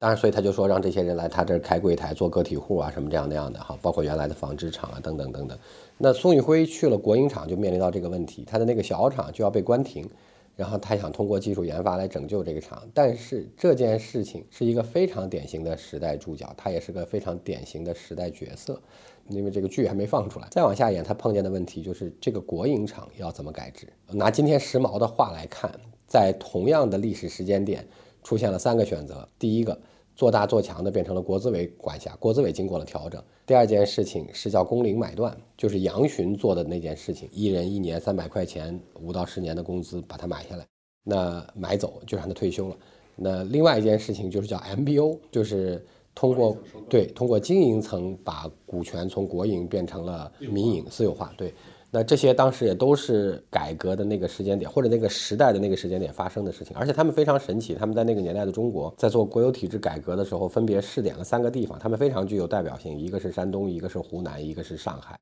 [0.00, 5.58] 当然，所以他就说让这些人来他这儿开柜台做个体户啊，什么这样那样的哈，包括原来的纺织厂啊，等等等等。
[5.98, 10.08] 那宋运辉去了国营厂，就面临到这个问题，他的那个小厂就要被关停，
[10.56, 12.82] 然后他想通过技术研发来拯救这个厂。
[12.94, 18.80] 但是这件事情是一个非常典型的时代注脚，他也是个非常典型的时代角色。
[19.28, 23.86] 因为这个剧还没放出来，再往下演，他碰见的问题就是这个国营厂要怎么改制。
[24.12, 25.70] 拿今天时髦的话来看，
[26.08, 27.86] 在同样的历史时间点，
[28.24, 29.78] 出现了三个选择：第一个，
[30.20, 40.66] 做大做强的变成了国资委管辖，国资委经过了调整；第二件事情是叫工龄买断，就是杨巡做的那件事情，一人一年三百块钱，五到十年的工资把它买下来，
[41.04, 42.76] 那买走就让他退休了。
[43.16, 45.82] 那另外一件事情就是叫 MBO，就是。
[46.12, 46.56] 通过
[46.88, 51.54] 对通过经营层把股权从国营变成了民营私有化，对，
[51.90, 65.18] 那这些当时也都是改革的那个时间点或者那个时代的那个时间点发生的事情，而且他们非常神奇，他们在那个年代的中国在做国有体制改革的时候，分别试点了三个地方，他们非常具有代表性，一个是山东，一个是湖南，一个是上海。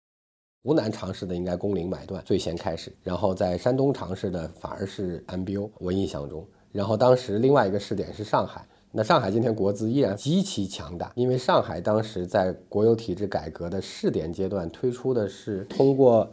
[0.63, 8.67] 湖南尝试的应该工龄买断最先开始，然后在山东尝试的反而是 MBO，我印象中，然后当时另外一个试点是上海。
[8.91, 16.29] 那上海今天国资依然极其强大，因为上海当时在国有体制改革的试点阶段推出的是通过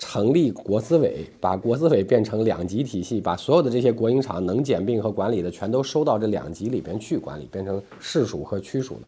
[0.00, 9.02] 成立国资委，把国资委变成两级体系，把所有的这些国营厂能兼并和管理的全都收到这两级里边去管理，变成市属和区属的。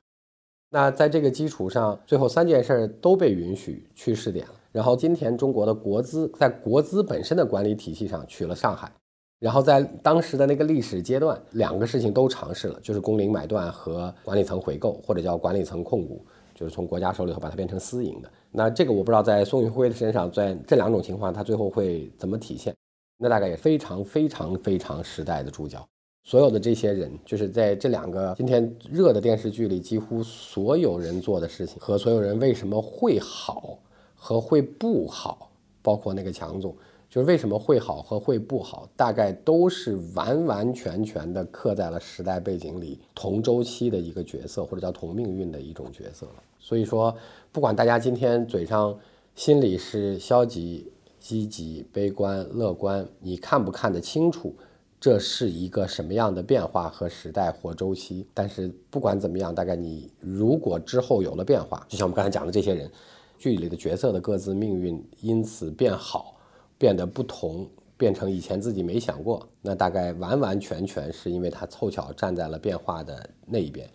[0.70, 4.52] 那在这个基础上，最后三件事都被允许去试点了。
[4.70, 8.92] 然后今天中国的国资在国资本身的管理体系上取了上海。
[9.38, 16.24] 然后在当时的那个历史阶段，两个事情都尝试了，就是工龄买断和管理层回购，或者叫管理层控股，
[16.62, 18.30] 就是从国家手里头把它变成私营的。
[18.52, 22.72] 那这个我不知道在宋运辉的身上，在这两种情况，他最后会怎么体现？
[23.18, 25.84] 那大概也非常非常非常时代的注脚。
[26.22, 33.76] 所有的这些人，就是在这两个今天热的电视剧里，几乎所有人做的事情和所有人为什么会好
[34.14, 35.50] 和会不好，
[35.82, 36.72] 包括那个强总。
[37.10, 46.42] 就是为什么会好和会不好，大概都是完完全全的刻在了时代背景里同周期的一个角色，或者叫同命运的一种角色了。
[46.62, 47.14] 所以说，
[47.50, 48.98] 不管大家今天嘴上
[49.34, 54.54] 心里是消极、积极、悲观、乐观，你看不看得清楚
[55.00, 58.26] 这是一个什么样的变化和时代或周期？
[58.32, 62.90] 但是不管怎么样，大概你如果之后有了变化，就像我们刚才讲的这些人，
[63.36, 66.38] 剧里的角色的各自命运因此变好。
[66.78, 67.64] 变得不同，
[67.96, 73.88] 变成以前自己没想过，那大概完完全全是因为他凑巧站在了变化的那一边。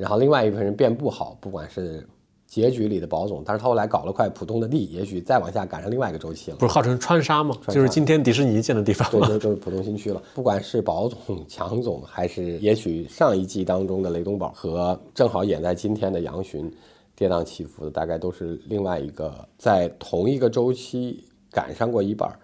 [0.00, 2.06] 然后另外一部分人变不好，不管是
[2.46, 6.56] 结局里的保总，但是他后来搞了块浦东的地，也许再往下赶上另外一个周期了。
[6.56, 7.54] 不是号称川沙吗？
[7.68, 9.10] 就是今天迪士尼建的地方。
[9.10, 10.22] 对对，就是浦东新区了。
[10.34, 16.72] 不管是保总、强总，还是也许上一季当中的雷东宝和正好演在今天的杨巡，
[17.14, 21.24] 跌宕起伏的，大概都是另外一个在同一个周期。
[21.52, 22.38] 赶上过一半儿，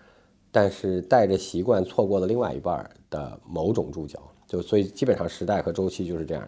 [0.51, 6.45] 但是带着习惯错过了另外一半儿的某种注脚，就所以基本上时代和周期就是这样。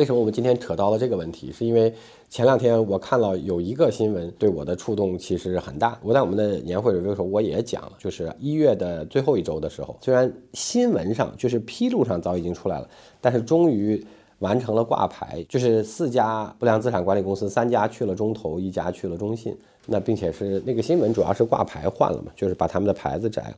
[0.00, 1.52] 为什么我们今天扯到了这个问题？
[1.52, 1.92] 是因为
[2.30, 6.00] 前两天我看到有一个新闻对我的触动其实很大。
[6.02, 12.88] 我在我们的年会里时候我也讲了，就是一月的最后一周的时候，虽然新闻上就是披露上早已经出来了，
[13.20, 14.02] 但是终于
[14.38, 19.54] 完成了挂牌，就是四家不良资产管理公司，三家去了中投，一家去了中信。
[19.84, 23.52] 那并且是那个新闻主要是挂牌换了嘛，就是把他们的牌子摘了。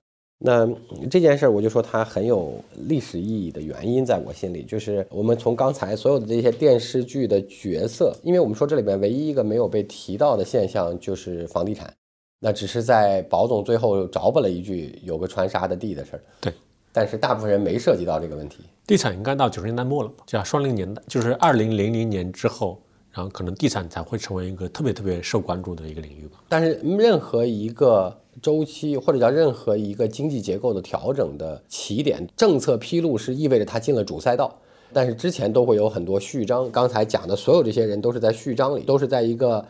[0.45, 0.69] 那
[1.09, 2.55] 这件事儿我就说它很有
[2.89, 11.95] 历史意义的原因，在我心里就是我们从刚才所有的这些电视剧的角色，因为我们说这里边唯一一个没有被提到的现象就是房地产，
[12.41, 16.23] 那只是在保总最后着补了一句有个川沙的地的事儿。
[16.41, 16.53] 对，
[16.93, 18.65] 但是大部分人没涉及到这个问题。
[18.85, 22.83] 地产应该到九十年代末了吧，叫双零年代，就是二零零零年之后。
[23.13, 26.39] 然后可能地产才会成为一个特别特别受关注的一个领域吧。
[26.49, 34.59] 但是任何一个周期或者叫任何一个经济结构的调整的起点，政策披露是意味着它进了主赛道。
[34.95, 39.67] 但是之前都会有很多序章，刚才讲的所有这些人都是在序章里，都是在一个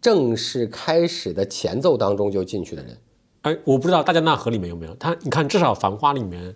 [0.00, 2.96] 正式开始的前奏当中就进去的人。
[3.42, 5.14] 哎，我不知道大江那河里面有没有他？
[5.22, 6.54] 你看，至少《繁花》里面。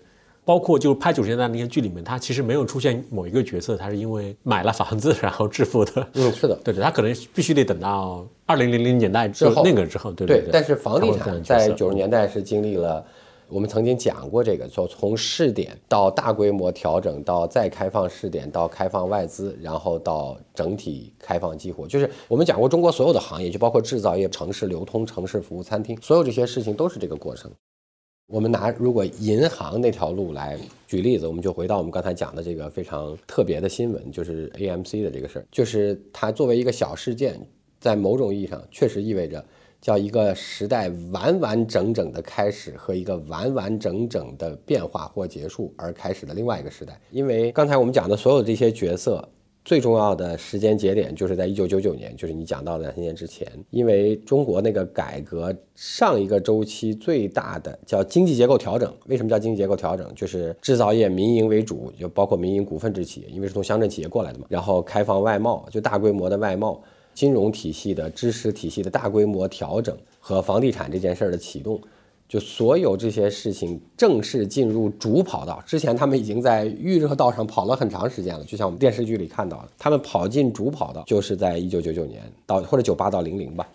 [0.49, 6.09] 包括就拍九十年代那些剧里面，他其实没有出现某一个角色，他是因为买了房子然后致富的。
[6.15, 10.49] 嗯，是的，对 对，他可能必须得等到二零零零年代之后那个之后，对对对。
[10.51, 13.05] 但是房地产在九十年代是经历了，
[13.51, 27.51] 我们曾经讲过这个，说从试点到大规模调整，到再开放试点，到开放外资，然后到整体开放激活，就是我们讲过中国所有的行业，就包括制造业、城市流通、城市服务、餐厅，所有这些事情都是这个过程。
[28.29, 37.41] 我们拿如果银行那条路来举例子，我们就回到我们刚才讲的这个非常特别的新闻，就是 AMC 的这个事儿，就是它作为一个小事件，
[37.81, 39.43] 在某种意义上确实意味着
[39.81, 47.01] 叫一个时代完完整整的开始和一个完完整整的变化或结束而开始的另外一个时代。
[47.11, 49.27] 因为刚才我们讲的所有这些角色，
[49.65, 53.47] 最重要的时间节点就是在一九九九年，就是你讲到的两千年之前。
[53.71, 58.93] 因为中国那个改革上一个周期最大的叫经济结构调整。
[59.07, 60.11] 为什么叫经济结构调整？
[60.15, 64.47] 就是制造业民营为主，就包括民营股份制企业，因为是从乡镇企业过来的嘛。
[64.49, 66.83] 然后开放外贸，就大规模的外贸。
[67.15, 71.81] 金融体系的知识体系的大规模调整和房地产这件事儿的启动，
[72.29, 75.63] 就所有这些事情正式进入主跑道。
[75.67, 83.67] 之前他们已经在预热道上跑了很长时间了，就像我们电视剧里看到的，他们跑进主跑道就是在一九九九年到或者九八到零零吧。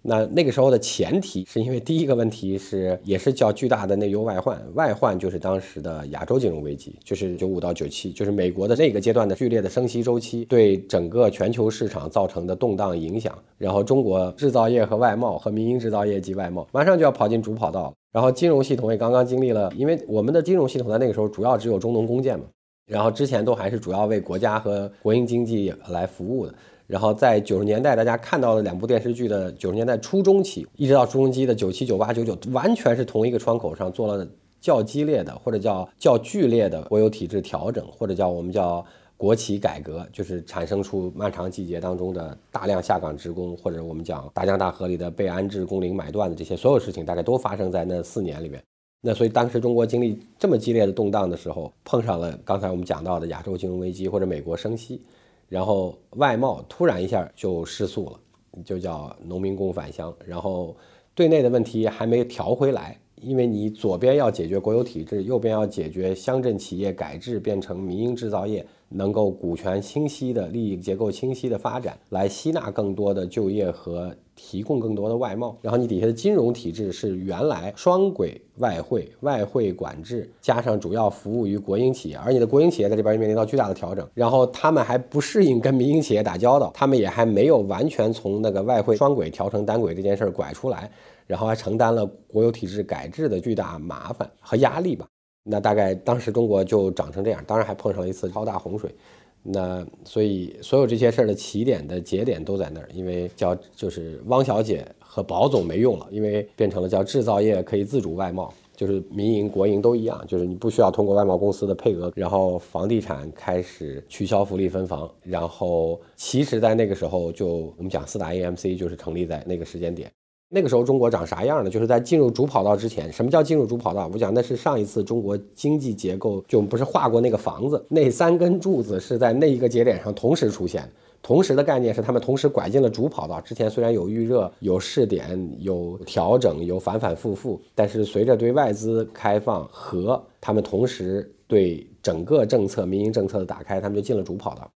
[0.00, 13.36] 那那个时候的前提是因为第一个问题是也是叫巨大的内忧外患，外患就是当时的亚洲金融危机，就是九五到九七，就是美国的那个阶段的剧烈的升息周期对整个全球市场造成的动荡影响。
[13.58, 22.44] 然后中国制造业和外贸和民营制造业及外贸马上就要跑进主跑道，然后金融系统也刚刚经历了，因为我们的金融系统在那个时候主要只有中农工建嘛，
[22.86, 26.54] 然后之前都还是主要为国家和国营经济来服务的。
[26.88, 34.26] 然后在九十年代，大家看到的两部电视剧的九十年代初中期，一直到朱镕基的九七、九八、九九，完全是同一个窗口上做了
[34.58, 38.82] 较激烈的或者叫较剧烈的国有体制调整，或者叫我们叫
[39.18, 48.62] 国企改革，就是产生出漫长季节当中的大量下岗职工，或者我们讲大江大河里的被安置、工龄买断的这些所有事情，大概都发生在那四年里面。
[49.02, 55.02] 那所以当时中国经历这么激烈的动荡的时候，碰上了刚才我们讲到的亚洲金融危机或者美国升息。
[55.48, 58.20] 然后外贸突然一下就失速了，
[58.64, 60.14] 就叫农民工返乡。
[60.26, 60.76] 然后
[61.14, 68.64] 对内的问题还没调回来，因为你左边要解决国有体制，右边要解决乡镇企业改制变成民营制造业。
[68.88, 75.56] 能够股权清晰的利益结构清晰的发展，来吸纳更多的就业和提供更多的外贸。
[75.60, 84.08] 然后你底下的金融体制是原来双轨外汇、外汇管制，加上主要服务于国营企业，而你的国营企业在这边面临到巨大的调整。
[84.14, 90.90] 然后他们还不适应跟民营企业打交道，他们也还没有完全从那个外汇双轨调成单轨这件事儿拐出来，
[91.26, 95.06] 然后还承担了国有体制改制的巨大麻烦和压力吧。
[95.50, 98.94] 那大概当时中国就长成这样，当然还碰上了一次超大洪水，
[99.42, 120.10] 那所以所有这些事儿的起点的节点都在那儿，因为叫就是汪小姐和保总没用了，因为变成了叫制造业可以自主外贸，就是民营国营都一样，就是你不需要通过外贸公司的配额，然后房地产开始取消福利分房，然后其实在那个时候就我们讲四大 AMC 就是成立在那个时间点。
[120.50, 121.68] 那个时候中国长啥样呢？
[121.68, 123.12] 就是在进入主跑道之前。
[123.12, 124.08] 什么叫进入主跑道？
[124.10, 130.90] 我讲那是上一次中国经济结构就不是画过那个房子，那三根柱子是在那一个节点上同时出现。
[131.20, 133.38] 同时的概念是他们同时拐进了主跑道。
[133.42, 144.70] 之前虽然有预热、有试点、有调整、有反反复复，但是随着对外资开放和他们同时对整个政策、民营政策的打开，他们就进了主跑道。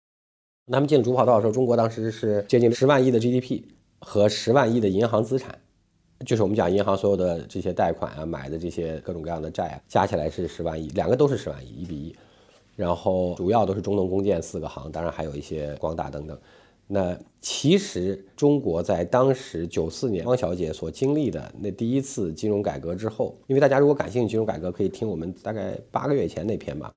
[0.72, 3.60] 他们进主跑道的时候，中国当时是接近十万亿的 GDP。
[4.00, 5.58] 和十万亿的银行资产，
[6.26, 12.16] 就是我们讲银行所有的这些贷款啊，买的这些各种各样的债啊，加起来是十万亿，两个都是十万亿，一比一。
[12.76, 16.38] 然后主要都是中农工建四个行，当然还有一些光大等等。
[16.86, 26.92] 那其实中国在当时九四年汪小姐所经历的那第一次金融改革之后，因为大家如果感兴趣金融改革，可以听我们大概八个月前那篇吧。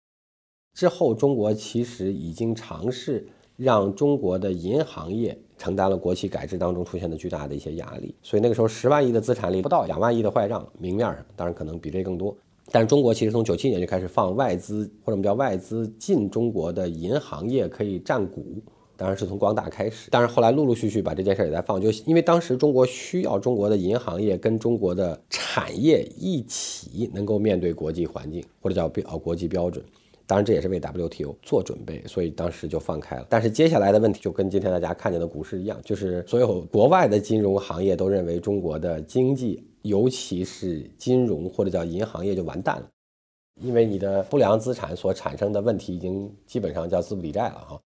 [0.74, 3.28] 之后中国其实已经尝试
[3.58, 5.38] 让中国的银行业。
[5.62, 12.36] 承担了国企改制当中出现的巨大的一些压力，所以那个时候十万亿的资产里不到两万亿的坏账，明面上当然可能比这更多。
[12.72, 18.60] 但是中国其实从九七年就开始放外资，或者我们叫外资进中国的银行业可以占股，
[18.98, 20.10] 当然是从光大开始。
[20.10, 29.84] 但是后来陆陆续续把这件事也在放，就因为当时中国需要中国的银行业跟中国的产业一起能够面对国际环境，或者叫标国际标准。
[30.32, 33.28] 当然，这也是为 WTO 做准备，所以当时就放开了。
[33.28, 42.88] 但是接下来的问题就跟今天大家看见的股市一样，就是所有国外的金融行业都认为中国的经济，尤其是金融或者叫银行业就完蛋了，
[43.62, 47.82] 因为你的不良资产所产生的问题已经基本上叫资不抵债了哈。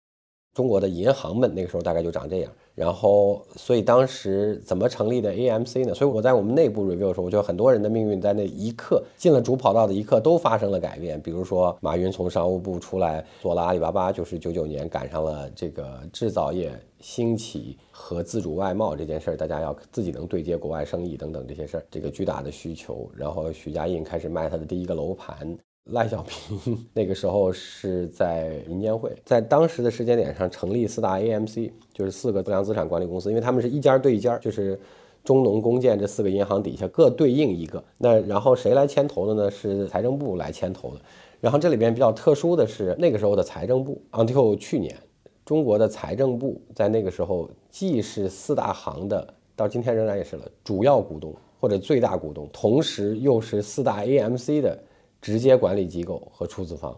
[0.55, 5.93] 中国的银行们那个时候大概就长这样，然后所以当时怎么成立的 AMC 呢？
[5.93, 11.21] 所以我在我们内部 review 的时候，我觉得很多人的命运在那一刻进了主跑道的一刻都发生了改变。
[11.21, 23.11] 比如说马云从商务部出来做了阿里巴巴，就是九九年赶上了这个制造业兴起和自主外贸这件事儿，大家要自己能对接国外生意等等这些事儿，这个巨大的需求。
[23.13, 25.57] 然后许家印开始卖他的第一个楼盘。
[25.91, 34.79] 赖小平 那个时候是在银监会，在当时的时间点上成立四大 AMC，就是四个不良资产管理公司，因为他们是一家对一家，就是
[35.23, 37.83] 中农工建这四个银行底下各对应一个。
[37.99, 39.51] 那然后谁来牵头的呢？
[39.51, 41.01] 是财政部来牵头的。
[41.39, 44.95] 然后这里边比较特殊的是，那个时候的财政部，until 去年，
[45.45, 54.79] 中国的财政部在那个时候既是四大行的，到今天仍然也是了主要股东或者最大股东，同时又是四大 AMC 的
[55.25, 56.95] 直接管理机构和出资方，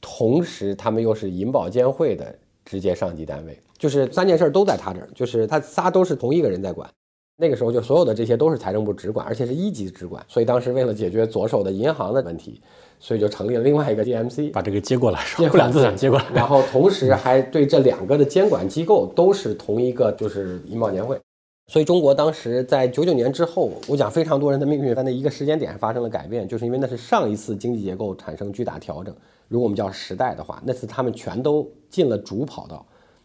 [0.00, 6.88] 同时他们又是银保监会的直接上级单位，就是三件事都在他这儿，就是他仨都是同一个人在管。
[7.36, 10.24] 那个时候就所有的这些都是财政部直管，而且是一级直管。
[10.26, 12.58] 所以当时为了解决左手的银行的问题，
[12.98, 21.20] 所以就成立了另外一个 DMC，把这个接过来，接不良资产接过来，然后同时还对这两个的监管机构都是同一个，就是银保监会。
[21.68, 29.14] 所以中国当时在九九年之后，我讲非常多人的命运在那一个时间点发生了改变，就是因为那是上一次经济结构产生巨大调整。
[29.48, 32.84] 如果我们叫时代的话，那次他们全都进了主跑道，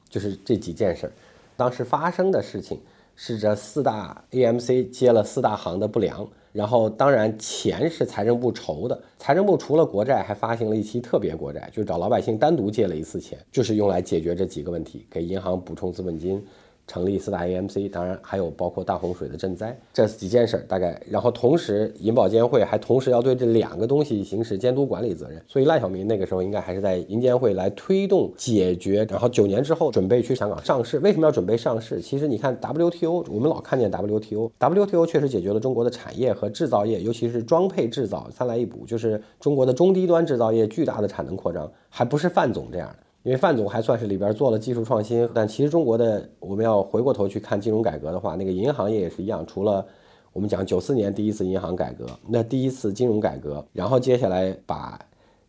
[0.10, 1.14] 就是这几件事儿，
[1.56, 2.80] 当时发生的事情。
[3.16, 16.44] 是这四大 AMC 接了四大行的不良，然后当然钱是财政部筹的，财政部除了国债还发行了一期特别国债，就找老百姓单独借了一次钱，就是用来解决这几个问题，给银行补充资本金。
[16.86, 31.00] 成立四大 AMC，当然还有包括大洪水的赈灾这几件事儿，大概然后同时银保监会还同时要对这两个东西行使监督管理责任，所以赖小民那个时候应该还是在银监会来推动解决，然后九年之后准备去香港上市。
[31.00, 32.02] 为什么要准备上市？
[32.02, 43.03] 其实你看 WTO，我们老看见 WTO，WTO 确实解决了中国的产业和制造业，尤其是装配制造三来一补，就是中国的中低端制造业巨大的产能扩张，还不是范总这样的。
[43.24, 49.46] 因为范总还算是里边做了技术创新，但其实中国的我们要回过头去看金融改革的话，那个银行业也是一样。
[49.48, 49.86] 除了
[50.34, 55.00] 我们讲九四年第一次银行改革，那第一次金融改革，然后接下来把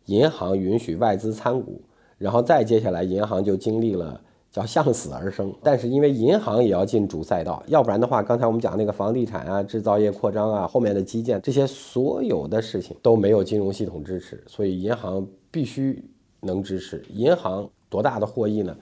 [0.05, 1.81] 银行允许外资参股，
[2.17, 5.53] 然后再接下来银行就经历了叫向死而生。
[5.61, 16.01] 但是因为银行也要进主赛道，要不然的话，刚才我们讲那个房地产啊、制造业扩张啊、后面的基建这些所有的事情都没有金融系统支持，所以银行必须。
[16.41, 18.75] 能支持银行多大的获益呢？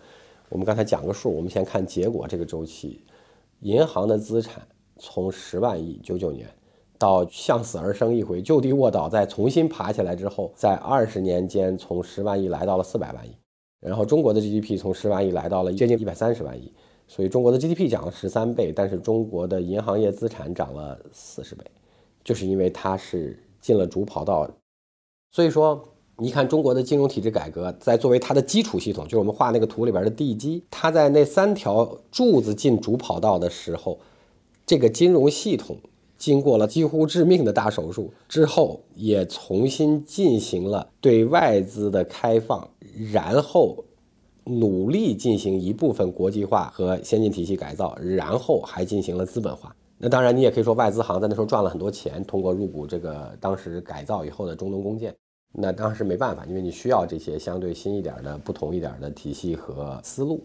[0.50, 2.28] 我们刚才讲个数，我们先看结果。
[2.28, 3.02] 这个周期，
[3.62, 4.62] 银行的资产
[4.98, 6.48] 从十万亿九九年
[7.00, 13.36] 到向死而生一回，就地卧倒，再重新爬起来之后，在二十年间从十万亿来到了四百万亿。
[13.80, 16.72] 然后中国的 GDP 从十万亿来到了接近一百三十万亿，
[17.08, 21.64] 所以中国的 GDP 涨了十三倍，但是中国的银行业资产涨了四十倍，
[22.24, 24.48] 就是因为它是进了主跑道，
[25.32, 25.84] 所以说。
[26.24, 34.00] 你看中国的金融体制改革，在作为它的基础系统，就是我们画那个图里边的地基，它在那三条柱子进主跑道的时候，
[34.66, 35.76] 这个金融系统
[36.18, 42.70] 经过了几乎致命的大手术之后，也重新进行了对外资的开放，
[43.12, 43.84] 然后
[44.46, 49.76] 努力进行一部分国际化和先进体系改造，然后还进行了资本化。
[49.98, 55.14] 那当然，你也可以说外资行在那时候赚了很多钱，通过入股这个当时改造以后的中东工建。
[55.54, 60.44] 那当时没办法，因为你需要这些相对新一点的、不同一点的体系和思路。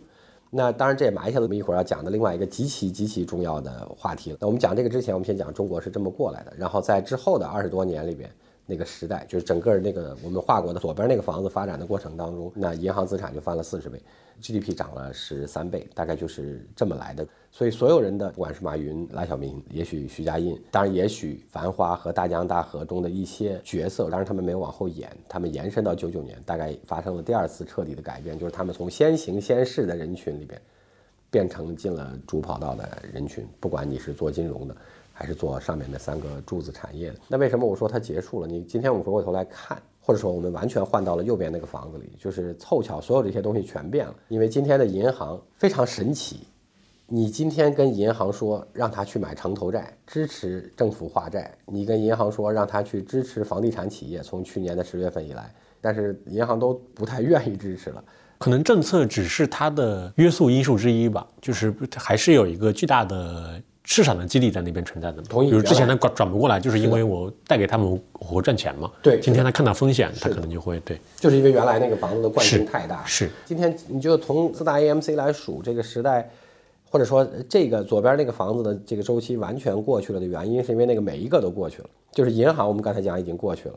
[0.51, 4.39] 那当然，这也埋下了我们一会儿要讲的另外一个极其极其重要的话题了。
[4.41, 8.31] 那我们讲这个之前，我们先讲中国是这么过来的，然后在之后的二十多年里边。
[8.71, 13.99] 那个时代就是整个那个我们画过的左边那个房子发展的过程当中，那银行资产就翻了四十倍
[14.43, 17.27] ，GDP 涨了十三倍，大概就是这么来的。
[17.51, 30.61] 所以所有人的，不管是马云、赖小民，也许徐家印，当然也许《繁花》和《大江大河》中的一些角色，当然他们没有往后演，他们延伸到九九年，大概发生了第二次彻底的改变，就是他们从先行先试的人群里边，
[31.31, 34.77] 变成进了主跑道的人群，不管你是做金融的。
[35.19, 37.17] 还是做上面的三个柱子产业的。
[37.27, 38.47] 那为什么我说它结束了？
[38.47, 44.15] 你今天我们回过头来看，或者说我们完全换到了右边那个房子里，就是凑巧所有这些东西全变了。
[44.29, 46.47] 因为今天的银行非常神奇，
[47.09, 58.05] 你今天跟银行说让他去买城投债，支持政府化债；你跟银行说让他去支持房地产企业，从去年的十月份以来，但是银行都不太愿意支持了。
[58.39, 63.61] 可能政策只是它的约束因素之一吧，就是还是有一个巨大的。
[63.91, 65.49] 市场的激励在那边存在的，同意。
[65.49, 68.93] 比如之前他转转不过来，就是因为我带给他们我会赚钱嘛。
[69.03, 71.01] 对，今天他看到风险，他可能就会对。
[71.17, 73.03] 就是因为原来那个房子的惯性太大。
[73.07, 73.31] 是。
[73.47, 76.31] 今天你就从四大 AMC 来数这个时代，
[76.91, 81.89] 或者说这个左边那个房子的这个周期完全过去了的原因，是因为那个每一个都过去了。
[82.13, 83.75] 就是银行，我们刚才讲已经过去了，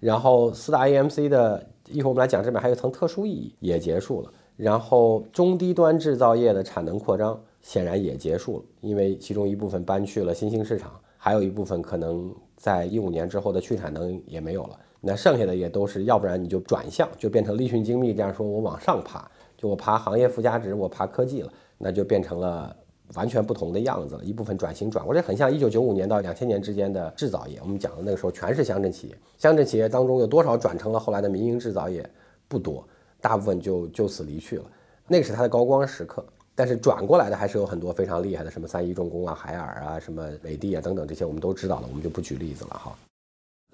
[0.00, 7.40] 然后四大 AMC 的，一会儿我们来讲这边还有一层特殊意义也结束了，然后中低端制造业的产能扩张。
[7.64, 14.78] 显然也结束了，因为其中一部分搬去了新兴市场，还有一部分可能在一五年之后的去产能也没有了。
[15.00, 22.76] 那剩下的也都是，要不然你就转向，就变成立讯精密这样说，我往上爬，就我爬行业附加值，我爬科技了，那就变成了
[23.14, 27.58] 完全不同的样子了，一部分转型转过来，很像一九九五年到两千年之间的制造业。
[27.62, 32.06] 我们讲的那个时候全是乡镇企业，乡镇企业当中有多少转成了后来的民营制造业？
[32.46, 32.86] 不多，
[33.22, 34.64] 大部分就就此离去了。
[35.08, 36.24] 那个是它的高光时刻，
[36.54, 42.96] 但是转过来的还是有很多非常厉害的，什么三一重工啊、海尔啊、什么美的啊等等这些我们都知道了，我们就不举例子了哈。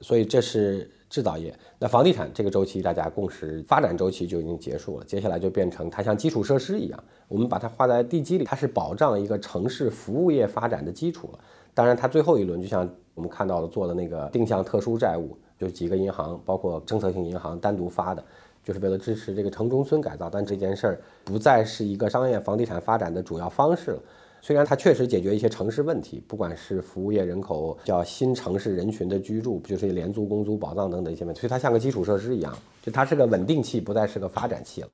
[0.02, 11.38] 所以这是制造业，那房地产这个周期大家共识发展周期就已经结束了，接下来就变成它像基础设施一样，我们把它画在地基里，它是保障一个城市服务业发展的基础了。
[11.74, 18.24] 当然，它最后一轮就像我们看到的做的那个定向特殊债务，就几个银行，包括政策性银行单独发的，
[18.64, 24.02] 就是为了支持这个城中村改造，但这件事儿不再是一个商业房地产发展的主要方式了。
[24.42, 34.88] 虽然它确实解决一些城市问题，不管是服务业人口叫新城市人群的居住，就是廉租公租保障等等一些问题，所以它像个基础设施一样，就它是个稳定器，不再是个发展器了。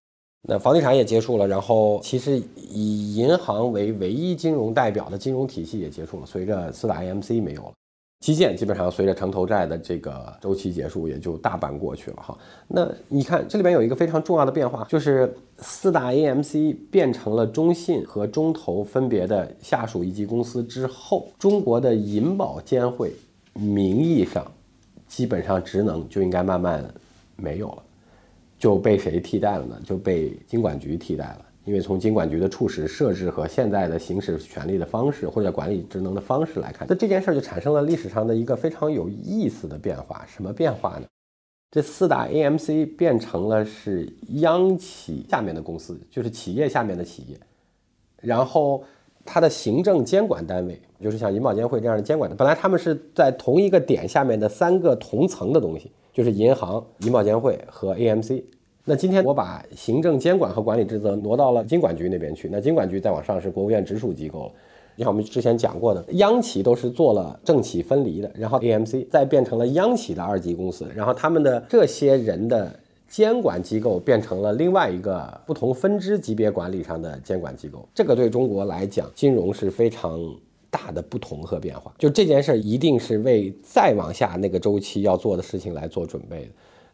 [0.48, 7.72] 那房地产也结束了，然后其实以银行为唯一金融代表的金融体系也结束了，随着四大 AMC 没有了。
[8.20, 12.36] 基建基本上随着城投债的这个周期结束，也就大半过去了哈。
[12.66, 23.12] 那你看这里边有一个非常重要的变化，就是四大 AMC 变成了中信和中投分别的下属一级公司之后，中国的银保监会
[23.52, 24.50] 名义上
[25.06, 26.82] 基本上职能就应该慢慢
[27.36, 27.82] 没有了，
[28.58, 29.80] 就被谁替代了呢？
[29.84, 31.44] 就被金管局替代了。
[31.66, 40.24] 因为从金管局的初始设置和现在的行使权力的方式，或者管理职能的方式来看，那这件事就产生了历史上的一个非常有意思的变化。
[40.28, 41.06] 什么变化呢？
[41.72, 47.36] 这四大 AMC 变成了是央企下面的公司，就是企业下面的企业。
[48.22, 48.84] 然后
[49.24, 58.44] 它的行政监管单位，就是像银保监会这样的监管的，本来他们是在同一个点下面的三个同层的东西，就是银行、银保监会和 AMC。
[58.88, 64.52] 那今天我把行政监管和管理职责挪到了金管局那边去，那金管局再往上是国务院直属机构了。
[64.96, 72.78] 就像我们之前讲过的，央企都是做了政企分离的，然后 AMC 再变成了央企的二级公司，然后他们的这些人的
[73.08, 77.88] 监管机构变成了另外一个不同分支级别管理上的监管机构。
[77.92, 80.16] 这个对中国来讲，金融是非常
[80.70, 81.92] 大的不同和变化。
[81.98, 86.50] 就这件事儿，一定是为再往下那个周期要做的事情来做准备的。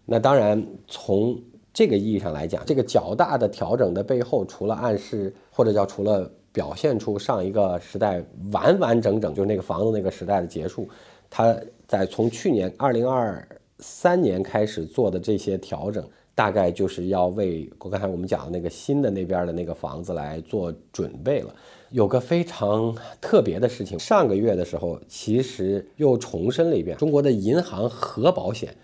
[0.07, 1.39] 那当然从。
[1.73, 10.87] 这个意义上来讲，这个较大的调整的背后，除了暗示或者叫除了表现出上一个时代完完整整就是那个房子那个时代的结束，
[11.31, 11.57] 它
[11.89, 13.47] 在从去年二零二
[13.79, 21.55] 三年开始做的这些调整，大概就是要为我刚才我们讲的那个新的那边的那个房子来做准备了。
[21.89, 28.75] 有个非常特别的事情，上个月的时候，其实又重申了一遍，中国的银行和保险。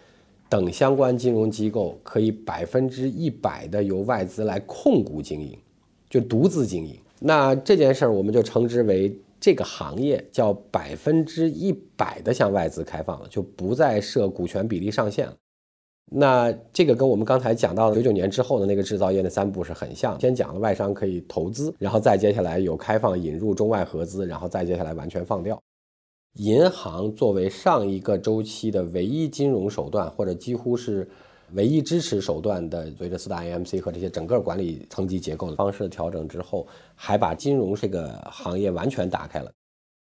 [0.49, 5.59] 等相关金融机构可以百分之一百的由外资来控股经营，
[6.09, 6.99] 就独资经营。
[7.21, 15.35] 那这件事儿我们就称之为这个行业叫百分之一百的向外资开放了，就不再设股权比例上限了。
[16.11, 25.61] 那这个跟我们刚才讲到的九九年之后的那个制造业的三步是很像，先讲了外商可以投资，然后再接下来有开放引入中外合资，然后再接下来完全放掉。
[26.35, 31.09] 银行作为上一个周期的唯一金融手段，或者几乎是
[31.53, 39.51] 唯一支持手段的，随着四大 AMC 和这些整个管理层级结构的方式的调整之后，还把金融这个行业完全打开了。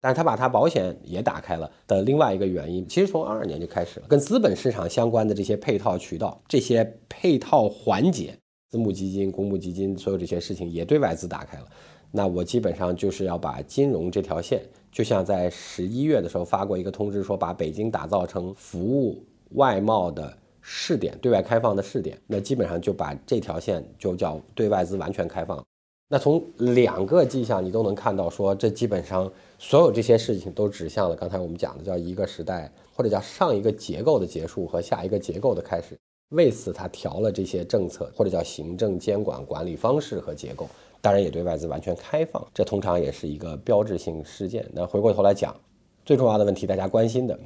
[0.01, 8.37] 但是他把它保险也打开了的另外一个原因，其实从二二年就开始了，跟资本市场相关的这些配套渠道、这些配套环节，
[8.71, 11.67] 私募基金、公募基金，所有这些事情也对外资打开了。
[12.11, 14.61] 那我基本上就是要把金融这条线。
[14.95, 19.21] 就像在十一月的时候发过一个通知，说把北京打造成服务
[19.55, 22.17] 外贸的试点，对外开放的试点。
[22.29, 25.61] 那基本上就把这条线就叫对外资完全开放。
[26.07, 29.29] 那从两个迹象你都能看到，说这基本上
[29.59, 35.99] 所有这些事情都指向了刚才我们讲的叫一个时代，或者叫上一个结构的结束和下一个结构的开始。
[36.31, 40.69] 为此，他调了这些政策，或者叫行政监管管理方式和结构。
[41.05, 44.67] 当然也对外资完全开放，这通常也是一个标志性事件。
[44.73, 45.55] 那回过头来讲，
[46.03, 47.39] 最重要的问题，大家关心的，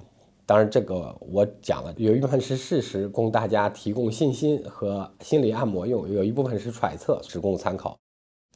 [0.46, 7.98] 当然这个我讲了，有一部分是事实，供大家提供信心和心理按摩用；有一部分是揣测，只供参考。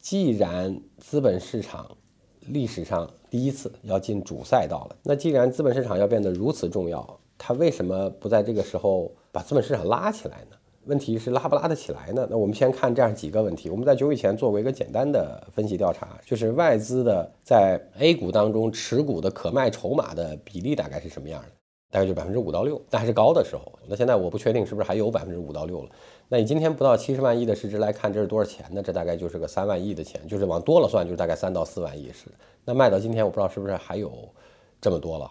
[0.01, 1.97] 既然资本市场
[2.39, 10.55] 历史上第一次要进主赛道了，那既然资本市场要变得如此重要，它为什么不在这个时候把资本市场拉起来呢？
[10.85, 12.27] 问题是拉不拉得起来呢？
[12.29, 13.69] 那我们先看这样几个问题。
[13.69, 21.47] 我们在久以前做过一个简单的分析调查，就是外资的在 A 股当中持股的可卖筹码的比例大概是什么样的？
[21.89, 23.71] 大概就百分之五到六，那还是高的时候。
[23.87, 25.89] 那现在我不确定是不是还有百分之五到六了。
[26.27, 28.81] 那你今天不到七十万亿的市值来看，这是多少钱呢？
[28.81, 32.25] 这大概就是个三万亿的钱，就是往多了算，就是大概三到四万亿是。
[32.65, 34.11] 那卖到今天，我不知道是不是还有
[34.81, 35.29] 这么多了。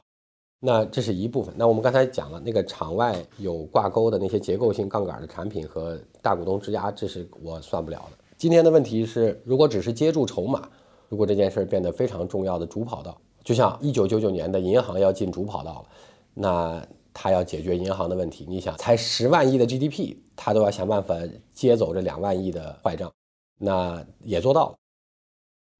[0.64, 1.52] 那这是一部分。
[1.58, 8.16] 那我们刚才讲了，那个场外有挂钩的那些结构性杠杆的产品和大股东质押，这是我算不了的。
[8.36, 10.68] 今天的问题是，如果只是接住筹码，
[11.08, 15.88] 如果这件事变得非常重要的主跑道，就像一九九九年的银行要进主跑道了，
[16.32, 18.46] 那他要解决银行的问题。
[18.48, 21.16] 你想，才十万亿的 GDP，他都要想办法
[21.52, 23.12] 接走这两万亿的坏账，
[23.58, 24.76] 那也做到了。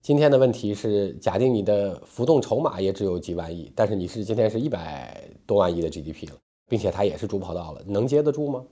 [0.02, 6.36] 今天的问题是，假定你的浮动筹码也只有几万亿，但是你是今天是一百多万亿的 GDP 了，
[6.68, 8.64] 并且它也是主跑道了，能接得住吗？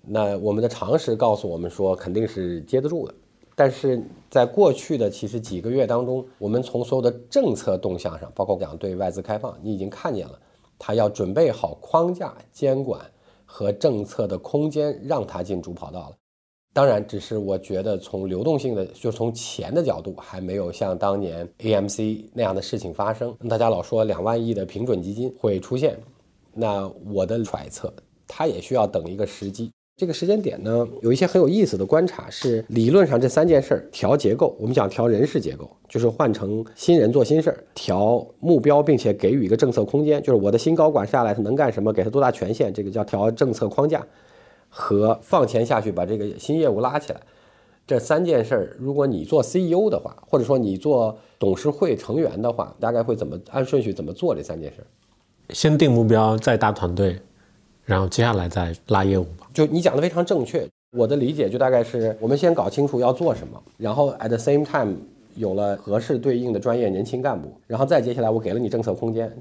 [0.00, 3.14] 那我们的常识告诉我们说，肯定是接得住的。
[3.54, 10.40] 但是在过去的其实几个月当中，我们从所有的政策动向上，包括讲对外资开放，你已经看见了，
[10.78, 12.98] 它要准备好框架、监管
[13.44, 16.16] 和政策的空间，让它进主跑道了。
[16.74, 23.32] 当然，只是我觉得从流动性的，就从钱的角度，还没有像当年 AMC 那样的事情发生。
[23.48, 25.96] 大家老说两万亿的平准基金会出现，
[26.52, 27.94] 那我的揣测，
[28.26, 29.70] 它也需要等一个时机。
[29.96, 44.04] 这个时间点呢，有一些很有意思的观察，是理论上这三件事儿：调结构，我们讲调人事结构，就是换成新人做新事儿；调目标，并且给予一个政策空间，就是我的新高管下来他能干什么，给他多大权限，这个叫调政策框架。
[44.76, 47.20] 和放钱下去把这个新业务拉起来，
[47.86, 54.86] 这三件事儿，如果你做 CEO 的话，或者说你做董事会成员的话，大概会怎么按顺序怎么做这三件事儿？
[55.54, 57.16] 先定目标，再搭团队，
[57.84, 59.48] 然后接下来再拉业务吧。
[59.54, 64.96] 就你讲的非常正确，我的理解就大概是我们先搞清楚要做什么，然后 at the same time
[65.36, 69.32] 有了合适对应的专业年轻干部，然后再接下来我给了你政策空间。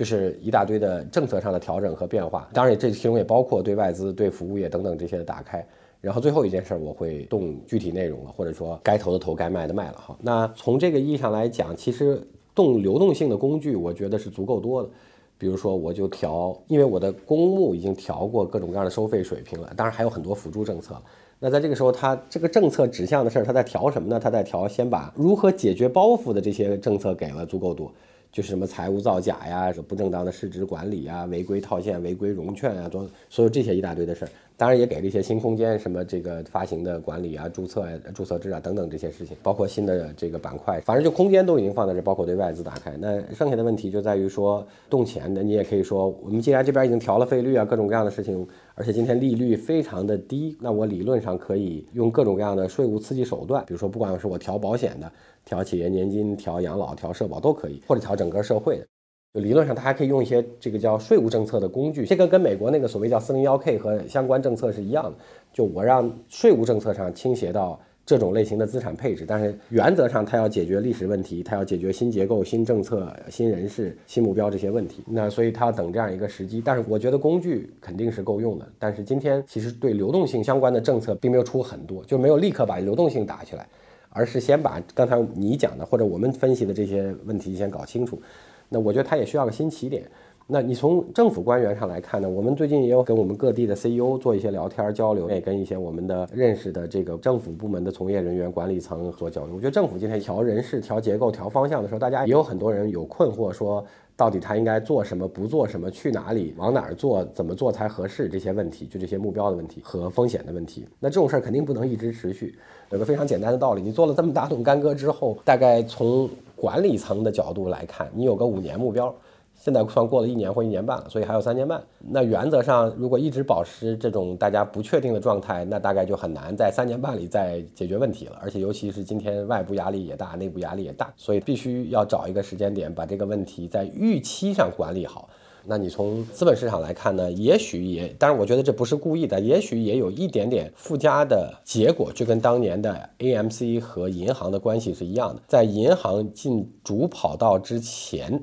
[0.00, 5.62] 就是一大堆的政策上的调整和变化，当然这其中也包括对外资、对服务业等等这些的打开。
[6.00, 9.98] 然后最后一件事儿，我会动具体内容了，或者说该投的投，该卖的卖了。
[9.98, 14.88] 哈，那从这个意义上来讲，其实动流动性的工具，我觉得是足够多的。
[15.36, 20.96] 比如说，我就调，因为我的公募已经调过各种各样的收费水平了，当然还有很多辅助政策。
[21.38, 24.18] 那在这个时候，它这个政策指向的事儿，它在调什么呢？
[24.18, 27.92] 它在调先把如何解决包袱的这些政策给了足够多。
[28.32, 34.30] 就是什么财务造假呀，不正当的市值管理呀，违规套现、违规融券啊，都所有这些一大堆的事儿。
[34.56, 42.94] 当然也给了一些新空间，什么这个发行的管理啊、注册、注册制啊等等这些事情，包括新的这个板块，反正就空间都已经放在这，包括对外资打开。
[42.98, 55.10] 那剩下的问题就在于说动钱的，你也可以说，我们既然这边已经调了费率啊，各种各样的事情，而且今天利率非常的低，那我理论上可以用各种各样的税务刺激手段，比如说不管是我调保险的。
[55.44, 58.86] 调企业年金、调养老、调社保都可以，或者调整个社会的。
[59.32, 62.04] 就理论上，它还可以用一些这个叫税务政策的工具。
[62.04, 65.12] 这个跟美国那个所谓叫四零幺 K 和相关政策是一样的。
[65.52, 75.04] 就我让税务政策上倾斜到这种类型的资产配置，但是原则上它要解决历史问题，它要解决新结构、新政策、新人事、新目标这些问题。
[75.06, 76.60] 那所以它要等这样一个时机。
[76.64, 78.66] 但是我觉得工具肯定是够用的。
[78.80, 83.68] 但是今天其实对流动性相关的政策并没有出很多，就没有立刻把流动性打起来。
[84.10, 88.20] 而是先把刚才你讲的或者我们分析的这些问题先搞清楚，
[88.68, 90.04] 那我觉得它也需要个新起点。
[90.52, 92.28] 那你从政府官员上来看呢？
[92.28, 99.54] 我们最近也有跟我们各地的 CEO 做一些聊天交流，也跟一些我们的认识的这个政府部门的从业人员、管理层做交流。
[99.54, 103.84] 我觉得政府今天调人事、调结构、调方向的时候，大家也有很多人有困惑，说
[104.16, 110.84] 到底他应该做什么、不做什么、去哪里、往哪儿做、怎么做才合适这些问题，就这些目标的问题和风险的问题。
[110.98, 112.58] 那这种事儿肯定不能一直持续。
[112.90, 119.14] 有个非常简单的道理，你做了这么大动干戈之后，大概从管理层的角度来看，你有个五年目标。
[119.62, 121.78] 现在算过了一年或一年半了，所以还有三年半。
[121.98, 128.38] 那原则上，如果一直保持这种大家不确定的状态，那大概就很难在三年半里再解决问题了。
[128.40, 135.28] 而且，尤其是今天外部压力也大，内部压力也大，所以必须要找一个时间点，把这个问题在预期上管理好。
[135.66, 137.30] 那你从资本市场来看呢？
[137.30, 145.42] 也许也，当然我觉得这不是故意的，也许也有一点点附加的结果，就跟当年的 AMC 和银行的关系是一样的。
[145.46, 148.42] 在银行进主跑道之前。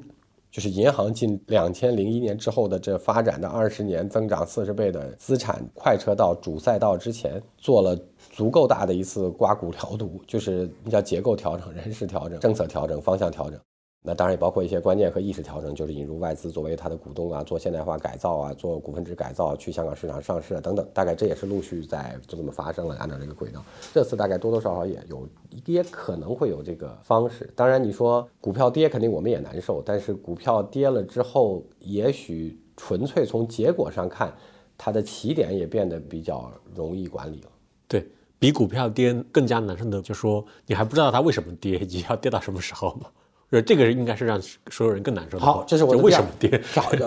[0.58, 7.96] 就是银行近两千零一年之后的这发展的二十年增长四十倍的资产快车道主赛道之前，做了
[8.32, 13.60] 足够大的一次刮骨疗毒，就是叫结构调整、人事调整、政策调整、方向调整。
[14.08, 20.88] 那当然也包括一些关键和意识调整，就是引入外资作为它的股东啊，做现代化改造啊，做股份制改造，去香港市场上市啊等等。
[20.94, 23.62] 大概这也是陆续在就这么发生了，按照这个轨道。
[23.94, 25.28] 这次大概多多少少也有，
[25.66, 27.52] 也可能会有这个方式。
[27.54, 34.34] 当然你说股票跌，肯定我们也难受，但是股票跌了之后，也许纯粹从结果上看，
[34.78, 37.50] 它的起点也变得比较容易管理了。
[37.90, 43.10] 对比股票跌更加难受的，就说你还不知道它为什么跌， 以及要跌到什么时候嘛。
[43.50, 45.46] 呃，这个应该是让所有人更难受的。
[45.46, 46.50] 好，这是我为什么跌？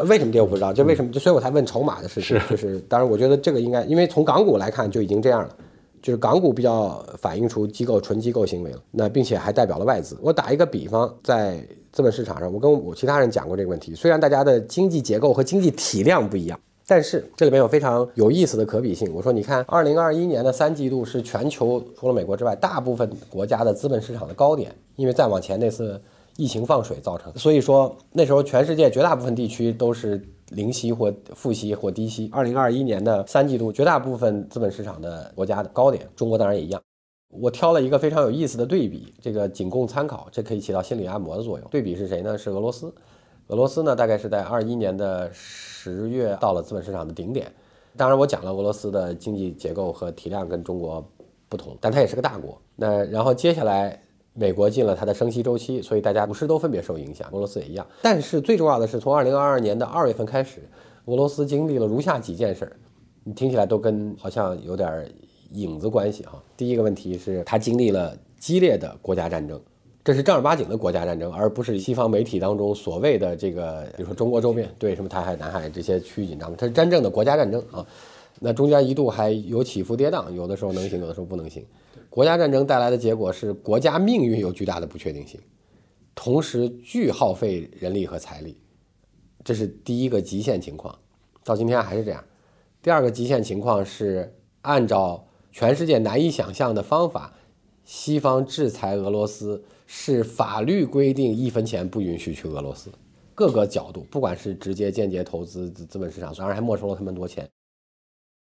[0.06, 2.40] 为什么跌我不知道，就为什么，就所以我才问筹码的事情。
[2.48, 5.54] 就是，当然我觉得这个应该，因为从港股来看就已经这样了，
[6.00, 10.16] 就是港股比较反映出机构纯机构行为了，那并且还代表了外资。
[10.22, 11.62] 我打一个比方，在
[11.92, 13.94] 资本市场上，我跟我其他人讲过这个问题。
[13.94, 19.12] 虽然大家的经济结构和经济体量不一样，但是这里面有非常有意思的可比性。
[19.14, 26.00] 我说，你看，二零二一年的三季度是全球除了美国之外大部分国家的资本市场的高点，因为再往前那次。
[26.36, 32.30] 疫情放水造成，所以说那时候全世界绝大部分地区都是零息或负息或低息。
[32.32, 36.80] 二零二一年的三季度，绝大部分资本市场的国家的高点，中国当然也一样。
[37.28, 41.68] 我挑了一个非常有意思的对比，这个仅供参考，这可以起到心理按摩的作用。
[41.70, 42.38] 对比是谁呢？
[42.38, 42.92] 是俄罗斯。
[43.48, 47.52] 俄罗斯呢，大概是在二一年的十月到了资本市场的顶点。
[47.96, 51.06] 当然，我讲了俄罗斯的经济结构和体量跟中国
[51.48, 52.60] 不同，但它也是个大国。
[52.76, 54.00] 那然后接下来。
[54.32, 57.86] 美国进了它的升息周期，所以大家股市都分别受影响，俄罗斯也一样。
[58.02, 60.60] 但是最重要的是，从二零二二年的二月份开始，
[61.06, 62.72] 俄罗斯经历了如下几件事儿，
[63.24, 65.10] 你听起来都跟好像有点
[65.52, 66.40] 影子关系哈。
[66.56, 69.60] 第一个问题是，它经历了激烈的国家战争，
[70.04, 77.84] 这是正儿八经的国家战争，而不是西方媒体当中所谓的这个，比如说中国周边对什么台海、南海这些区域紧张，它是真正的国家战争啊。
[78.38, 81.62] 那中间一度还有起伏跌宕，有的时候能行，有的时候不能行。
[82.10, 85.40] 国家战争带来的结果是国家命运有巨大的不确定性，
[86.14, 88.58] 同时巨耗费人力和财力，
[89.44, 90.98] 这是第一个极限情况，
[91.44, 92.22] 到今天还是这样。
[92.82, 97.32] 第二个极限情况是按照全世界难以想象的方法，
[97.84, 102.90] 西方制裁俄罗斯是法律规定一分钱不允许去俄罗斯，
[103.36, 107.48] 各个角度，不管是直接间接投资资本市场，当然还没收了他们多钱。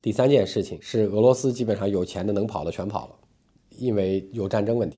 [0.01, 3.15] 第三件事情是俄罗斯基本上有钱的能跑的全跑了。
[3.79, 4.97] 因为有战争问题。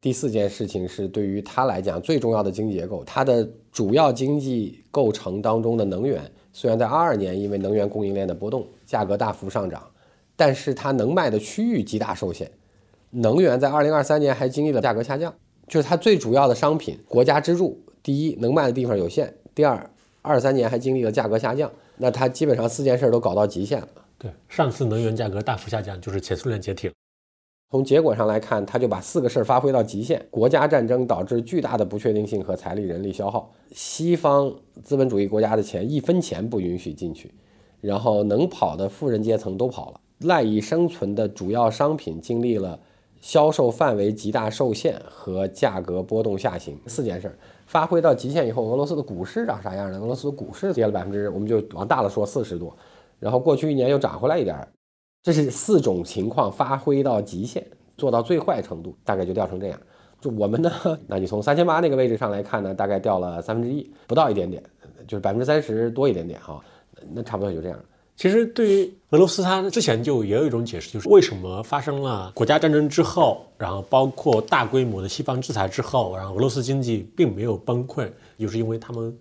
[0.00, 6.22] 第四件事情是对于他来讲最重要的经济结构，它的主要经济构成当中的能源，
[6.52, 9.90] 虽然在二二年因为能源供应链的波动，价格大幅上涨，
[10.36, 12.48] 但是它能卖的区域极大受限。
[13.10, 15.34] 能源在二零二三年还经历了价格下降，
[15.66, 19.90] 就是它最主要的商品，国家支柱，第一能卖的地方有限，第二
[20.22, 23.88] 二三年还经历了价格下降，那它基本上四件事都搞到极限了。
[24.16, 26.94] 对，上次能源价格大幅下降就是前苏联解体了。
[27.70, 34.50] 从结果上来看，他就把四个事儿发挥到极限：国家战争导致巨大的不确定性和财力人力消耗，西方
[34.82, 37.30] 资本主义国家的钱一分钱不允许进去，
[37.82, 42.80] 然后能跑的富人阶层都跑了，赖以生存的主要商品经历了
[43.20, 46.74] 销售范围极大受限和价格波动下行。
[46.86, 49.98] 四件事儿发挥到极限以后，俄罗斯的股市长啥样呢？
[50.00, 52.74] 俄罗斯的股市跌了百分之，我们就往大了说四十多，
[53.20, 54.66] 然后过去一年又涨回来一点儿。
[55.22, 57.66] 这是四种情况发挥到极限，
[57.96, 59.78] 做到最坏程度，大概就掉成这样。
[60.20, 60.72] 就我们呢，
[61.06, 64.62] 那你从三千八那个位置上来看呢，大概掉了三分之一，不到一点点，
[65.06, 66.60] 就是百分之三十多一点点哈。
[67.12, 67.78] 那差不多也就这样。
[68.16, 79.16] 其实对于俄罗斯，它之前就也有一种解释，就是为什么发生了国家战争之后，然后包括大规模的西方制裁之后，然后俄罗斯经济并没有崩溃，就是因为他们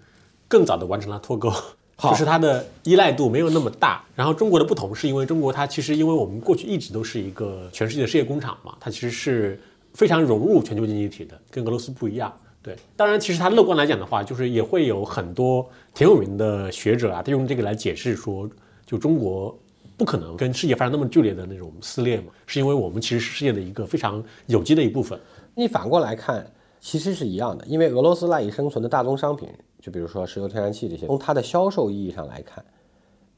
[0.47, 1.51] 更早的完成了脱钩。
[1.97, 9.59] 就是它的依赖度没有那么大，然后中国的不同是因为中国它其实因为我们过去一直都是一个全世界的事业工厂嘛，它其实是
[9.95, 12.31] 非常融入全球经济体的，跟俄罗斯不一样。
[12.61, 18.47] 对，当然其实它乐观来讲的话，就是也会有很多挺有名的学者啊，他用这个来解释说，
[18.85, 19.57] 就中国
[19.97, 25.19] 不可能跟世界发生那么剧烈的那种撕裂嘛，是因为我们其实是世界的一个非常有机的一部分。
[25.55, 26.45] 你反过来看，
[26.79, 29.49] 其实是一样的，因为俄罗斯赖以生存的大宗商品。
[29.87, 32.61] 就比如说石油、天然气这些，从它的销售意义上来看，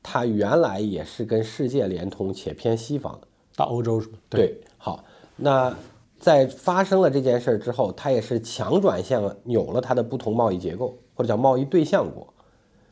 [0.02, 4.18] 它原来也是跟世界连通且偏西方的，到欧洲是吗？
[4.30, 5.04] 对，好，
[5.36, 5.72] 那
[6.18, 12.34] 在发生了这件事之后，它也是强转向了扭了它的不同贸易结构，或者叫贸易对象国。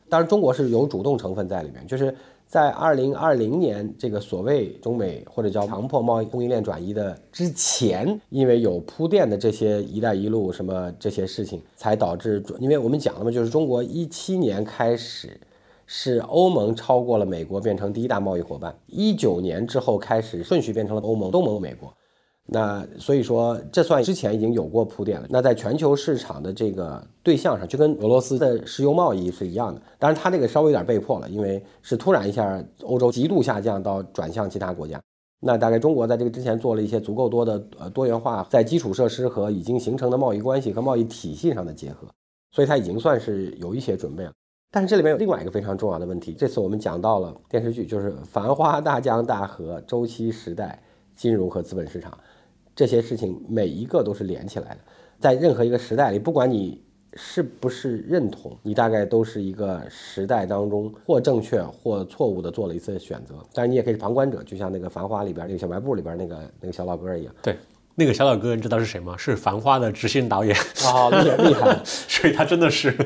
[0.08, 2.14] 当然，中国是有主动成分在里面，就是。
[2.48, 15.38] 在二零二零年这个所谓中美或者叫强迫贸易供应链转移的之前，因为有铺垫的这些“一带一路”什么这些事情，才导致，因为我们讲了嘛，就是中国一七年开始
[15.84, 21.92] 是欧盟超过了美国，变成第一大贸易伙伴，一九年之后开始顺序变成了欧盟、东盟、美国。
[22.50, 25.26] 那所以说，这算之前已经有过铺垫了。
[25.28, 29.82] 那在全球市场的这个对象上，就跟俄罗斯的石油贸易是一样的。
[29.98, 34.98] 当然，它这个稍微有点被迫了，因为是突然一下欧洲极度下降到转向其他国家。
[35.40, 42.08] 那大概中国在这个之前做了一些足够多的呃多元化，在基础设施和已经形成的贸易关系和贸易体系上的结合，
[42.52, 44.32] 所以它已经算是有一些准备了。
[44.70, 50.82] 但是这里面有另外一个非常重要的问题，这次我们讲到了电视剧，就是《繁花》、大江大河、周期时代、
[51.14, 52.16] 金融和资本市场
[52.78, 54.78] 这些事情，每一个都是连起来的。
[55.18, 56.80] 在任何一个时代里，不管你
[57.14, 63.34] 是不是认同，你大概都是一个时代当中或正确或错误的做了一次选择。
[63.52, 67.34] 但是你也可以是旁观者，就像那个《繁花》里边那个小卖部里边那个那个小老哥一样。
[67.42, 67.56] 对，
[67.96, 69.16] 那个小老哥你知道是谁吗？
[69.16, 70.56] 是《繁花》的执行导演。
[70.86, 71.76] 哦，厉害厉害！
[71.82, 72.96] 所以他真的是，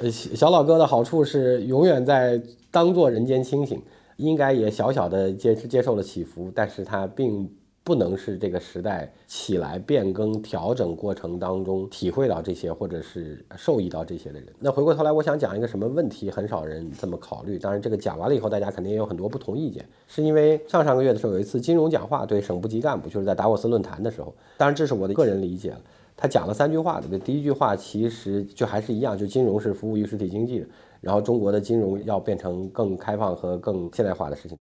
[0.00, 3.80] 呃，小老哥的好处是永远在当做人间清醒，
[4.16, 7.48] 应该也小小的接接受了起伏，但是他并。
[7.82, 14.48] 不能是这个时代起来变更调整过程当中体会到这些或者是受益到这些的人。
[14.58, 17.58] 那回过头来，我想讲一个什么问题，很少人这么考虑。
[17.58, 19.84] 当然，这个讲完了以后，大家肯定也有很多不同意见。
[20.06, 24.34] 是因为上上个月的时候有一次金融讲话，对省部级干部，就是在达沃斯论坛的时候。
[24.58, 25.80] 当然，这是我的个人理解了。
[26.16, 30.66] 他讲了三句话对，第一句话其实就还是一样，就金融是服务于实体经济的，
[31.00, 34.58] 然后中国的金融要变成更开放和更现代化的事情。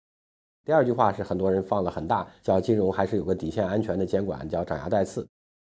[0.69, 5.27] 第二句话是很多人放了很大，叫金融还是有个底线安全的监管，叫长牙带刺。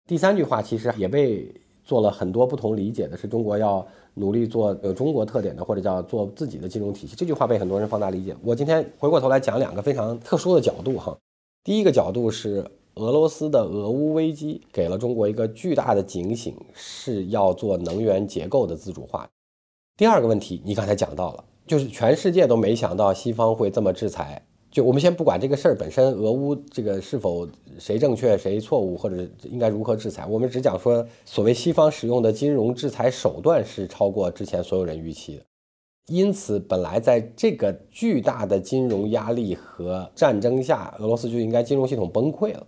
[0.07, 1.51] 第三句话其实也被
[1.83, 7.17] 做了很多不同理解的，是中国要努力做有中国特点的，或者叫做自己的金融体系。
[7.17, 8.37] 这句话被很多人放大理解。
[8.45, 11.17] 我今天回过头来讲两个非常特殊的角度哈。
[11.65, 12.63] 第一个角度是
[12.97, 19.27] 俄罗斯的俄乌危机给了中国一个巨大的警醒，是要做能源结构的自主化。
[19.97, 24.45] 第二个问题你刚才讲到了，就是全世界都没想到西方会这么制裁。
[24.73, 27.47] 就我们先不管这个事儿本身，俄乌这个是否
[27.79, 35.43] 谁正确谁错误，或者应该如何制裁，我们只讲说，所谓西方使用的金融制裁手段是超过之前所有人预期的。
[36.07, 42.67] 因此，本来在这个巨大的金融压力和战争下，俄罗斯就应该金融系统崩溃了。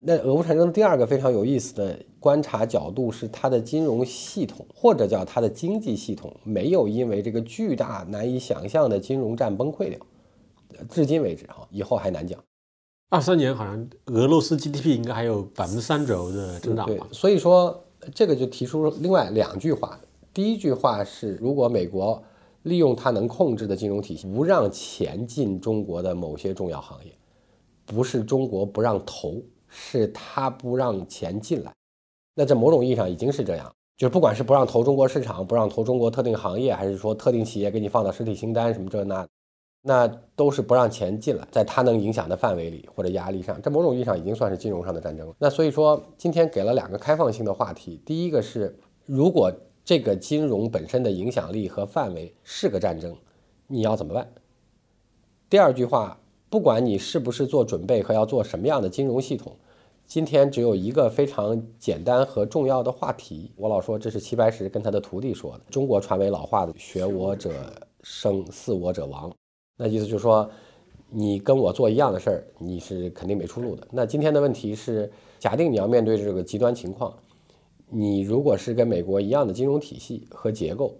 [0.00, 9.98] 那俄乌战争第二个非常有意思的观察角度是，它的金融系统或者叫它的经济系统，没有因为这个巨大难以想象的金融战崩溃掉。
[10.90, 12.38] 至今为止，哈，以后还难讲。
[13.10, 17.06] 二三年好像俄罗斯 GDP 应该还有百分之三左右的增长吧？
[17.10, 17.82] 所以说，
[18.14, 19.98] 这个就提出另外两句话。
[20.34, 22.22] 第一句话是，如果美国
[22.64, 27.10] 利用它能控制的金融体系，不让钱进中国的某些重要行业，
[27.86, 31.72] 不是中国不让投，是他不让钱进来。
[32.34, 39.26] 那在某种意义上已经是这样，就是不管是不让投中国市场，不让投中国特定行业，还是说特定企业给你放到实体清单什么这那。
[39.82, 45.34] 那都是不让钱进来，在他能影响的范围里或者压力上，这某种意义上已经算是金融上的战争了。
[45.38, 49.52] 那所以说，今天给了两个开放性的话题，第一个是，如果
[49.84, 53.16] 这个金融本身的影响力和范围是个战争，
[53.66, 54.28] 你要怎么办？
[55.48, 56.20] 第二句话，
[56.50, 59.56] 不管你是不是做准备和要做什么样的金融系统，
[60.06, 63.52] 今天只有一个非常简单和重要的话题。
[63.56, 67.50] 我老说这是齐白石跟他的徒弟说的，中国传为老话的“学我者
[68.02, 69.32] 生，似我者亡”。
[69.80, 70.50] 那意思就是说，
[71.08, 73.86] 你跟我做一样的事儿，你是肯定没出路的。
[73.92, 75.08] 那今天的问题是，
[75.38, 77.14] 假定你要面对这个极端情况，
[77.88, 80.96] 你如果是跟美国一样的金融体系和结构，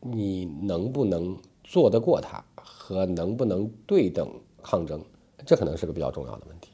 [0.00, 4.30] 你能不能做得过它，和能不能对等
[4.62, 5.02] 抗争，
[5.46, 6.72] 这可能是个比较重要的问题。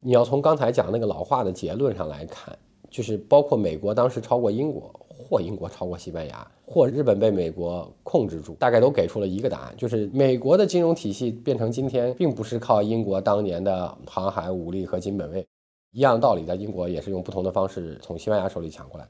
[0.00, 2.54] 你要从刚才讲那个老化的结论上来看，
[2.90, 4.92] 就是包括美国当时超过英国。
[5.32, 15.42] 或英国超过西班牙，或日本被美国控制住，大概都给出了一个答案，就是美国的金融体系变成今天，并不是靠英国当年的航海武力和金本位，
[15.92, 19.08] 一样道理，在英国也是用不同的方式从西班牙手里抢过来。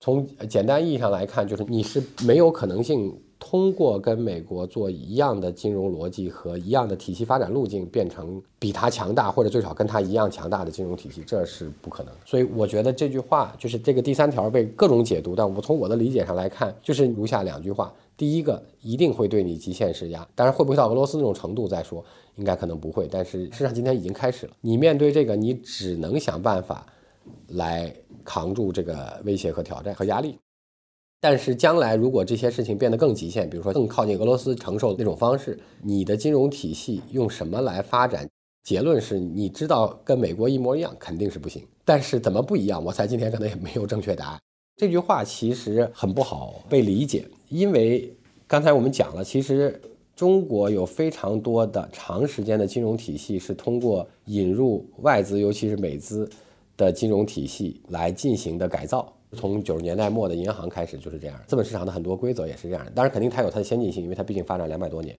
[0.00, 12.12] 从简单意义上来看，就是你是没有可能性通过跟美国做一样的金融逻辑和一样的体系发展路径，变成比它强大或者最少跟它一样强大的金融体系，这是不可能。
[12.24, 22.04] 所以我觉得这句话就是这个第三条被各种解读，但我从我的理解上来看，就是如下两句话：第一个，一定会对你极限施压，当然会不会到俄罗斯那种程度再说，
[22.36, 23.08] 应该可能不会。
[23.10, 26.86] 但是事实上今天已经开始了，你面对这个，你只能想办法
[27.48, 27.94] 来。
[28.24, 30.38] 扛住这个威胁和挑战和压力，
[31.20, 38.28] 但是将来如果这些事情变得更极限，比如说更靠近俄罗斯承受那种方式，你的金融体系用什么来发展？
[38.62, 41.62] 结论是你知道跟美国一模一样，肯定是不行。
[41.84, 42.84] 但是怎么不一样？
[42.84, 44.38] 我猜今天可能也没有正确答案。
[44.76, 48.14] 这句话其实很不好被理解，因为
[48.46, 49.80] 刚才我们讲了，其实
[50.14, 56.28] 中国有非常多的长时间的金融体系是通过引入外资，尤其是美资。
[56.76, 61.38] 的金融体系来进行的改造，从九十年代末的银行开始就是这样。
[61.46, 62.86] 资本市场的很多规则也是这样。
[62.94, 65.16] 当然，肯定它有它的先进性，因为它毕竟发展两百多年。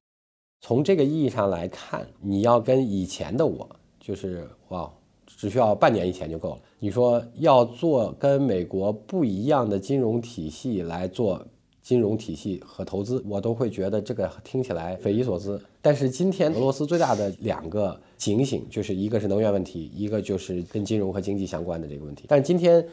[0.62, 3.70] 从这个意义上来看，你要跟以前的我，
[4.00, 4.92] 就是哇，
[5.26, 6.60] 只需要半年以前就够了。
[6.80, 11.46] 你说要做跟美国不一样的金融体系来做。
[11.82, 15.60] 金融体系和投资，我都会觉得这个听起来匪夷所思。
[15.82, 22.26] 但是今天俄罗斯最大的两个警醒，就是一个是能源问题，一个就是跟金融和经济相关的这个问题。
[22.28, 22.86] 但今天。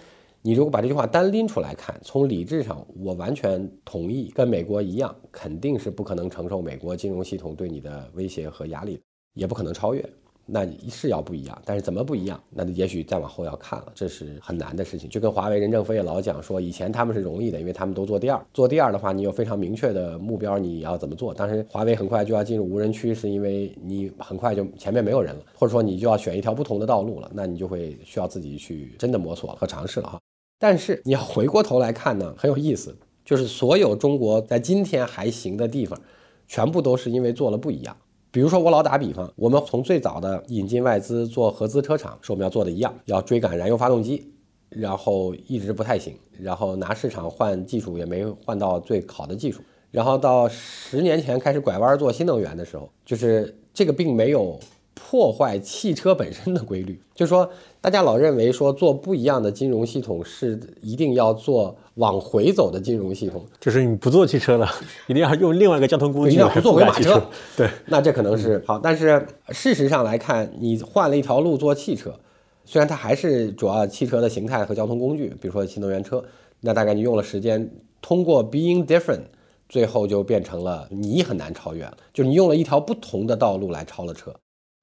[0.47, 9.01] 你如果把这句话单拎出来看，从理智上，我完全同意，跟美国一样，肯定是不可能承受美国金融系统对你的威胁和压力，
[9.35, 10.09] 也不可能超越。
[10.47, 12.41] 那你是要不一样，但是怎么不一样？
[12.49, 15.11] 那也许再往后要看了，这是很难的事情。
[15.11, 18.41] 就跟华为任正非也老讲说，以前他们是容易的，因为他们都做第二。
[18.55, 21.35] 做第二的话，你有非常明确的目标，你要怎么做？
[21.35, 30.21] 当时华为很快就要进入无人区，是因为你很快就前面没有人了，或者说你就要选一条不同的道路了，那你就会需要自己去真的摸索和尝试了哈。
[30.59, 36.01] 但是你要回过头来看呢，很有意思，就是所有中国在今天还行的地方，
[36.49, 37.97] 全部都是因为做了不一样。
[38.31, 44.33] 比如说我老打比方，我们从最早的引进外资做合资车厂，是我们要做的一样，要追赶燃油发动机，
[44.71, 49.61] 然后一直不太行，然后拿市场换技术也没换到最好的技术，
[49.91, 54.59] 然后到十年前开始拐弯做新能源的时候，就是这个并没有。
[54.99, 57.49] 破坏汽车本身的规律，就是说，
[57.81, 64.67] 大家老认为说做不一样的金融系统是一定要做往回走的金融系统，就是你不做汽车了，
[65.07, 67.23] 一定要用另外一个交通工具， 一定要不做马车。
[67.57, 72.19] 对，那这可能是好，但是事实上来看，你换了一条路做汽车，
[72.65, 76.25] 虽然它还是主要汽车的形态和交通工具，比如说新能源车，
[76.63, 77.71] 那大概你用了时间，
[78.01, 79.25] 通过 being different，
[79.69, 84.35] 最后就变成了你很难超越了，就是你用了一条不同的道路来超了车。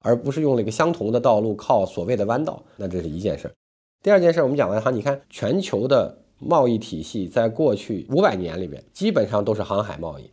[0.04, 3.54] 而不是用了一个相同的道路，靠所谓的弯道，那这是一件事儿。
[4.02, 10.30] 第二件事儿，我们讲了哈，你看全球的贸易体系在过去五百年里面，基本上都是航海贸易，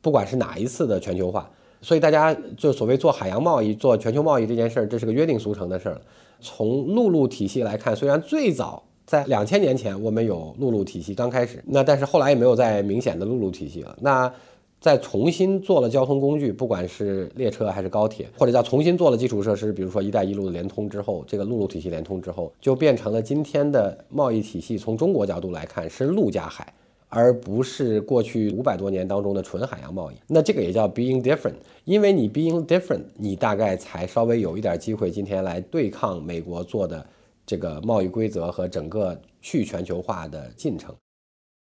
[0.00, 1.50] 不管是哪一次的全球化，
[1.82, 6.00] 所以大家就所谓做海洋贸易、做全球贸易这件事儿，这是个约定俗成的事儿。
[6.40, 13.98] 从陆路体系来看，虽然最早在两千年前我们有陆路体系刚开始，那但是后来也没有再明显的陆路体系了。
[14.00, 14.32] 那
[14.80, 24.78] 再重新做了交通工具，不管是列车还是高铁，或者叫重新做了基础设施，比如说“一带一路”的联通之后，这个陆路体系联通之后，就变成了今天的贸易体系。
[24.78, 26.72] 从中国角度来看，是陆加海，
[27.08, 30.14] 而不是过去五百多年当中的纯海洋贸易。
[30.28, 37.04] 那这个也叫 being different，因为你 being different，你大概才稍微有一点机会，今天来对抗美国做的
[37.44, 40.94] 这个贸易规则和整个去全球化的进程。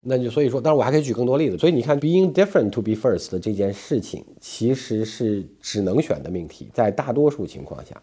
[0.00, 1.58] 那就所以说，当然我还可以举更多例子。
[1.58, 6.68] 所以你看，being different to be first 的这件事情，其实是只能选的命题。
[6.72, 8.00] 在大多数情况下，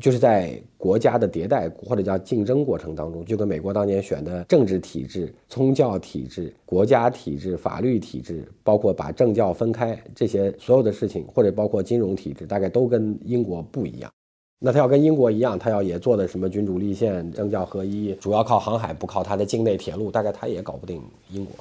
[0.00, 14.10] 就是在国家的迭代或者叫竞争过程当中，就跟美国当年选的政治体制、宗教体制、国家体制、法律体制，包括把政教分开这些所有的事情，或者包括金融体制，大概都跟英国不一样。
[14.58, 21.54] 那他要跟英国一样，他要也做的什么君主立宪、政教合一，主要靠航海，不靠他的境内铁路，大概他也搞不定英国。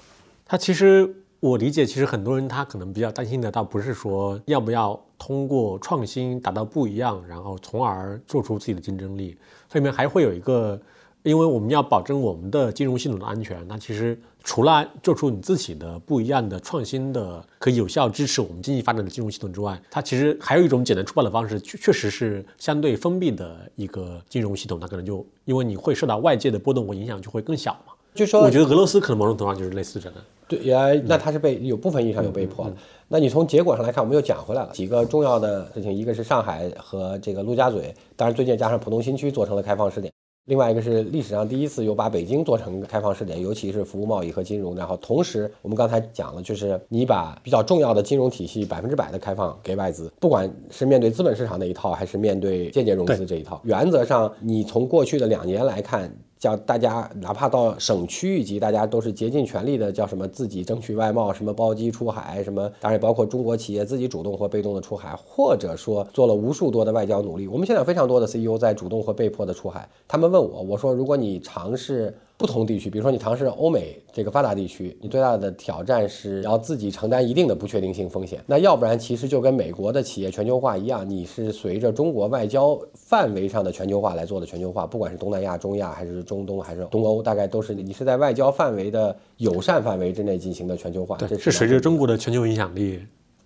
[0.45, 9.37] 他其实我理解，其实很多人他可能比较担心的，倒不是说要不要通过创新达到不一样，然后从而做出自己的竞争力，
[9.69, 10.79] 后面还会有一个。
[11.25, 27.93] 因为我们要保证我们的金融系统的安全，那其实除了做出你自己的不一样的创新的，可以有效支持我们经济发展的金融系统之外，它其实还有一种简单粗暴的方式，确确实是相对封闭的一个金融系统，它可能就因为你会受到外界的波动和影响就会更小嘛。
[28.13, 30.15] 就说我觉得俄罗斯可能某种程度上就是类似这个。
[30.47, 32.73] 对，也那它是被有部分意义上有被迫了。
[33.07, 40.13] 那你从结果上来看，我们又讲回来了几个重要的事情，一个是上海和这个陆家嘴，当然最近加上浦东新区做成了开放试点。
[40.45, 44.75] 另外一个是历史上第一次有把北京做成开放试点，尤其是服务贸易和金融。
[44.75, 56.15] 然后同时，我们刚才讲了，就是你把比较重要的金融体系百分之百的开放给外资，不管是面对资本市场那一套，还是面对间接融资这一套，原则上你从过去的两年来看。
[56.45, 67.47] 叫大家哪怕到省区域级，大家都是竭尽全力的，叫什么自己争取外贸，什么包机出海，什么当然也包括中国企业自己主动或被动的出海，或者说做了无数多的外交努力。
[67.47, 69.89] 我们现在有非常多的 CEO 在主动或被迫的出海。
[70.07, 72.15] 他们问我，我说如果你尝试。
[72.37, 78.43] 不同地区，比如说你尝试欧美这个发达地区，你最大的挑战是要自己承担一定的不确定性风险。
[78.45, 91.15] 那要不然，其实就跟美国的企业全球化一样，你是随着中国外交范围上的全球化来做的全球化，不管是东南亚、中亚还是中东还是东欧，大概都是你是在外交范围的友善范围之内进行的全球化。
[91.15, 92.99] 对，是随着中国的全球影响力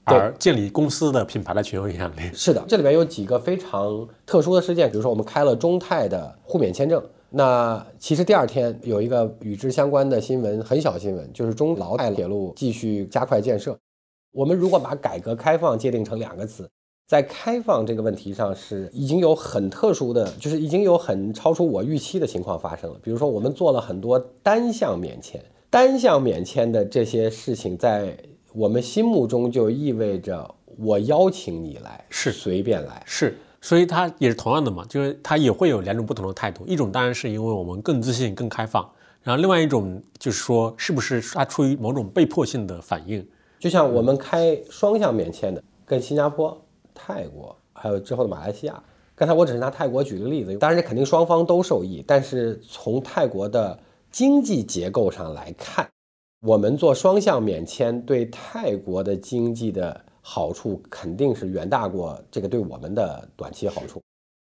[0.05, 2.21] 而建立公司的品牌的全球影响力。
[2.33, 6.99] 是的，这里边有几个非常特殊的事件，比如说我们开了中泰的互免签证。
[7.31, 13.77] 那其实第二天有一个与之相关的新闻，很小新闻，就是中老泰铁路继续加快建设。
[14.31, 16.69] 我们如果把改革开放界定成两个词，
[17.07, 22.99] 在开放这个问题上是已经有很特殊的，就是已经有很超出我预期的情况发生了。
[23.01, 28.15] 比如说，我们做了很多单向免签，单向免签的这些事情，在
[28.53, 38.89] 我们心目中就意味着我邀请你来，是随便来，是，所以它也是同样的嘛，就是它也会有两种不同的态度，一种当然是因为我们更自信、更开放，
[39.21, 43.25] 然后另外一种就是说，是不是它出于某种被迫性的反应？
[43.59, 46.59] 就像我们开双向免签的，跟新加坡、
[46.93, 48.83] 泰国还有之后的马来西亚。
[49.15, 53.79] 刚才我只是拿泰国举个例子，当然肯定双方都受益，但是从泰国的。
[54.11, 55.87] 经济结构上来看，
[56.41, 63.99] 我们做双向免签对泰国的经济的好处肯定是远大过这个对我们的短期好处。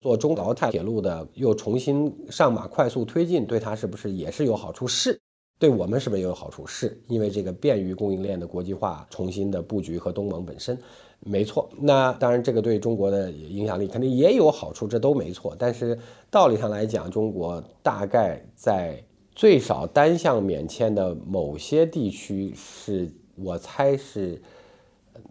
[0.02, 4.86] 做中老泰铁路的又重新上马快速推进，对它是不是也是有好处？
[4.86, 5.18] 是，
[5.58, 6.66] 对我们是不是也有好处？
[6.66, 10.78] 是因为这个便于供应链的国际化重新的布局和东盟本身，
[11.20, 11.70] 没错。
[11.80, 15.56] 那当然这个对中国的影响力肯定也有好处，这都没错。
[15.58, 15.98] 但是
[16.30, 19.02] 道理上来讲，中国大概在。
[19.34, 24.38] 最少单向免签的某些地区，是我猜是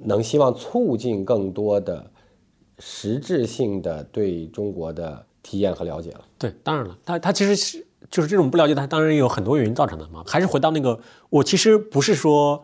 [0.03, 2.09] 能希望促进更多的
[2.79, 6.21] 实质性的对中国的体验和了解了。
[6.37, 10.23] 对，当然了，它它其实是就是这种不了解，它当然有很多原因造成的嘛。
[10.25, 10.99] 还是回到那个，
[11.29, 12.63] 我其实不是说。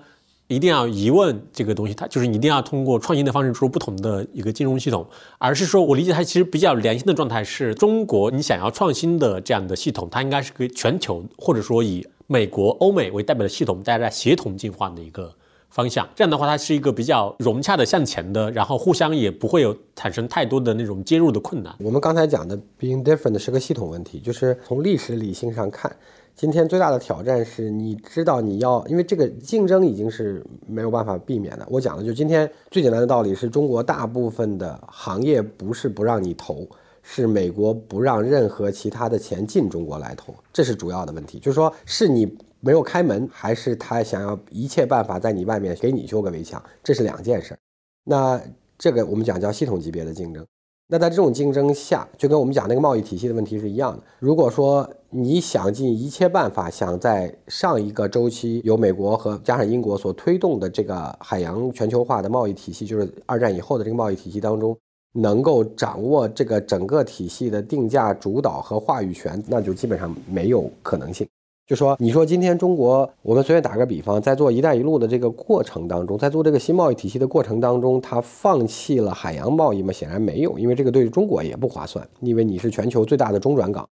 [0.49, 5.05] 一定要疑问这个东西，它就是你一定要通过创新的方式出不同的一个金融系统，
[5.39, 15.35] 而是说我理解它其实比较良心的状态是中国，你想要创新的这样的系统，它应该是个全球或者说以美国、欧美为代表的系统，大家协同进化的一个
[15.77, 16.09] 方向。
[16.15, 21.71] 这样的话，它是一个比较融洽的向前的，然后互相也不会有产生太多的那种接入的困难。
[21.79, 25.95] 我们刚才讲的 being different 是个系统问题，就是从历史理性上看。
[26.35, 31.67] 今天最大的挑战是，你知道你要，因为这个竞争已经是没有办法避免的。
[31.69, 36.67] 我讲的就今天最简单的道理是，中国大部分的行业不是不让你投，
[37.01, 41.39] 是美国不让任何其他的钱进中国来投，这是主要的问题。
[41.39, 47.57] 就是说，是你没有开门，还是他想要一切办法在你外面给你修个围墙，这是两件事。
[48.03, 48.41] 那
[48.77, 50.45] 这个我们讲叫系统级别的竞争。
[50.89, 54.01] 那在这种竞争下，就跟我们讲那个贸易体系的问题是一样的。
[54.19, 64.77] 如果说你想尽一切办法，想在上一个周期由美国和加上英国所推动的这个海洋全球化的贸易体系，就是二战以后的这个贸易体系当中，
[65.11, 71.27] 能够掌握这个整个体系的定价主导和话语权，那就基本上没有可能性。
[71.67, 79.91] 就说，你说今天中国，我们随便打个比方，在做“一带一路”的这个过程当中，在做这个新贸易体系的过程当中，它放弃了海洋贸易吗？
[79.91, 83.85] 显然没有，因为这个对中国也不划算，因为你是全球最大的中转港，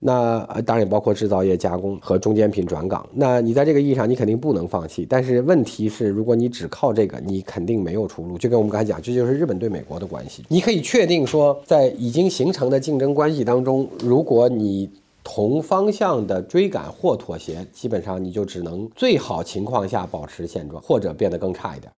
[0.00, 3.08] 那当然也包括制造业加工和中间品转港。
[3.14, 5.06] 那你在这个意义上，你肯定不能放弃。
[5.08, 8.36] 但是问题是，如果你只靠这个，你肯定没有出路。
[8.36, 10.42] 就跟我们刚才讲，这就是日本对美国的关系。
[10.48, 14.90] 你可以确定说，在已经形成的竞争关系当中，如果你
[15.24, 21.92] 同方向的追赶或妥协，基本上你就只能最好情况下保持现状，或者变得更差一点。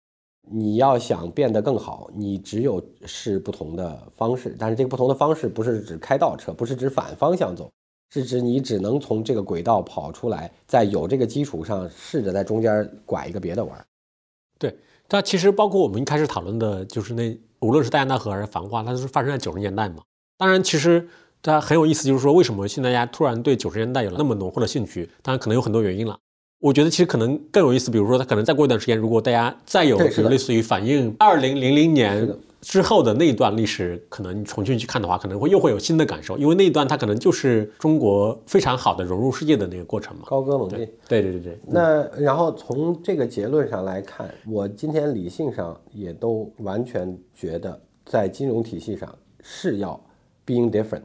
[0.51, 4.55] 你要想变得更好，你只有是不同的方式。
[4.59, 7.71] 但是这个不同的方式不是指开倒车，不是指反方向走，
[8.13, 13.87] 是指你只能从这个轨道跑出来，在有这个基础上试着在中间拐一个别的弯。
[14.59, 14.77] 对，
[15.09, 20.03] 它其实包括我们一开始讨论的，就是那无论是戴安娜河还是繁华，它都是发生在九十年代嘛。
[20.37, 21.09] 当然，其实。
[21.45, 25.07] 它很有意思，就是说为什么现在大家突然对九十年代有了那么浓厚的兴趣？
[25.21, 26.19] 当然可能有很多原因了。
[26.59, 32.27] 我觉得其实可能更有意思，比如说它可能再过一段时间，如果大家再有类似于反映二零零零年
[32.63, 40.23] 之后的那一段历史，可能重新去看的话，可能会又会有新的感受，因为那一段它可能就是中国非常好的融入世界的那个过程嘛。
[40.25, 40.79] 高歌猛进。
[41.07, 41.59] 对对对对。
[41.67, 50.01] 那然后从这个结论上来看，我今天理性上也都完全觉得，在金融体系上是要
[50.47, 51.03] being different。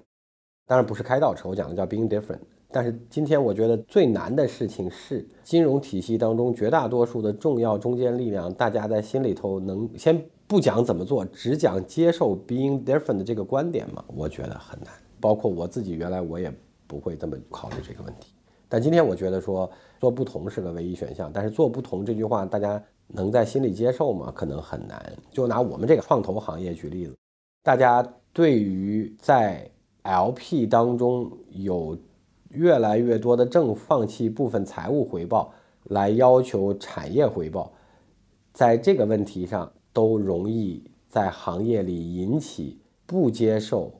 [0.69, 2.37] 当然不是开倒车，我讲的叫 being different。
[2.69, 14.05] 但是今天我觉得最难的事情是金融体系当中绝大多数的重要中坚力量，大家在心里头能先不讲怎么做，只讲接受 being different 的这个观点吗？
[14.15, 14.93] 我觉得很难。
[15.19, 16.53] 包括我自己原来我也
[16.85, 18.31] 不会这么考虑这个问题。
[18.67, 19.67] 但今天我觉得说
[19.99, 21.31] 做不同是个唯一选项。
[21.33, 24.31] 但是做不同这句话大家能在心里接受吗？
[24.35, 25.03] 可能很难。
[25.31, 27.15] 就拿我们这个创投行业举例子，
[27.63, 29.67] 大家对于在
[30.03, 31.97] LP 当中有
[32.49, 35.53] 越来越多的正放弃部分财务回报
[35.83, 37.71] 来要求产业回报，
[38.53, 43.91] 在这个问题上都容易在行业里引起不接受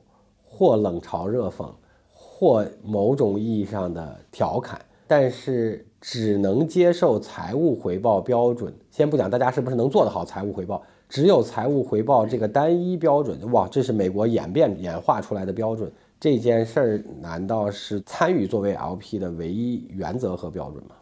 [0.42, 1.70] 或冷嘲热讽
[2.08, 4.80] 或某种意义上的调侃。
[5.06, 10.80] 但是只能接受财务回报标准，先不讲大家是不是能做得好财务回报。
[11.10, 15.90] 只有财务回报这个单一标准，哇，这是美国演变演化出来的标准。
[16.20, 20.94] 这件事儿难道是参与作为 LP 的唯一原则和标准吗？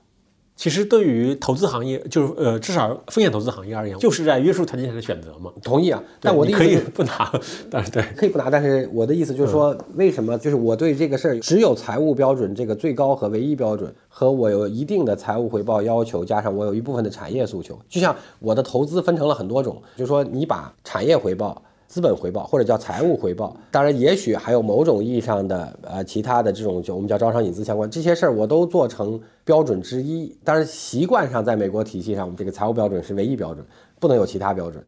[0.59, 5.53] 其实对于投资行业，就是呃，至少风险投资行业而言，就是在约束条件下的选择嘛。
[5.63, 7.33] 同意啊，但我的意思可以不拿，
[7.71, 8.51] 但是对，可以不拿。
[8.51, 10.37] 但是我的意思就是说，为什么？
[10.37, 17.79] 就是我对这个事儿只有财务标准这个最高和唯一标准，和我有一定的财务回报要求，加上我有一部分的产业诉求。
[17.89, 21.63] 就像我的投资分成了很多种，就是说你把产业回报。
[21.89, 30.37] 资本回报或者叫财务回报，当然也许还有某种意义上的呃其他的这种就我们叫招商引资相关这些事儿，我都做成标准之一。
[30.45, 33.65] 当然习惯上在美国体系上，我们这个财务标准是唯一标准，
[33.99, 34.85] 不能有其他标准。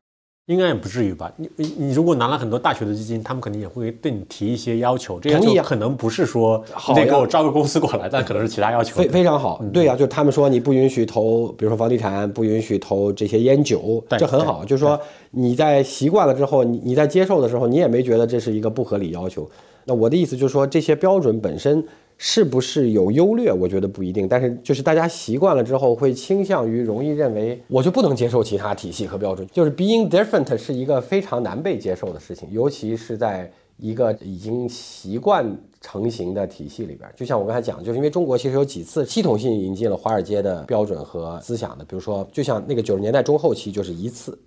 [0.50, 1.32] 应该也不至于吧？
[1.36, 5.20] 你你你如果拿了很多大学的基金，他们肯定也会对你提一些要求。
[5.20, 8.96] 这些可能不是说你得给我招个公司过来，但可能是其他要求。
[8.96, 14.64] 非非常好，对呀，就他们说你不允许投，比如说房地产，不允许投这些烟酒，这很好。
[14.64, 15.00] 就是说
[15.30, 19.48] 你在习惯了之后，你你在接受的时候，你也没觉得这是一个不合理要求。
[19.84, 21.84] 那我的意思就是说，这些标准本身。
[22.22, 23.50] 是不是有优劣？
[23.50, 29.48] 我觉得不一定，但是就是大家习惯了之后，会倾向于容易认为我就不能接受其他体系和标准。
[29.50, 37.10] 就是 being different 是一个非常难被接受的事情，尤其是在一个已经习惯成型的体系里边。
[37.16, 44.38] 就像我刚才讲，就是因为中国其实有几次系统性引进了华尔街的标准和思想的，比如说，就像那个九十年代中后期就是一次。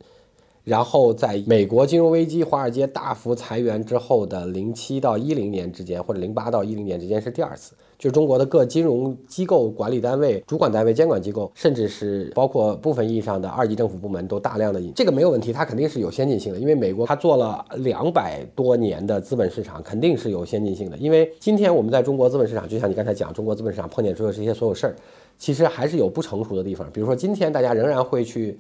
[0.64, 20.95] 然后在美国金融危机、华尔街大幅裁员之后的零七到一零年之间，或者零八到一零年之间是第二次，就中国的各金融机构、管理单位、主管单位、监管机构，甚至是包括部分意义上的二级政府部门都大量的引，这个没有问题，它肯定是有先进性的，因为美国它做了两百多年的资本市场，肯定是有先进性的。
[20.98, 24.95] 因为今天我们在中国资本市场，就像你刚才讲，中国资本市场碰见出的这些所有事儿，
[25.38, 28.57] 其实还是有不成熟的地方，比如说今天大家仍然会去。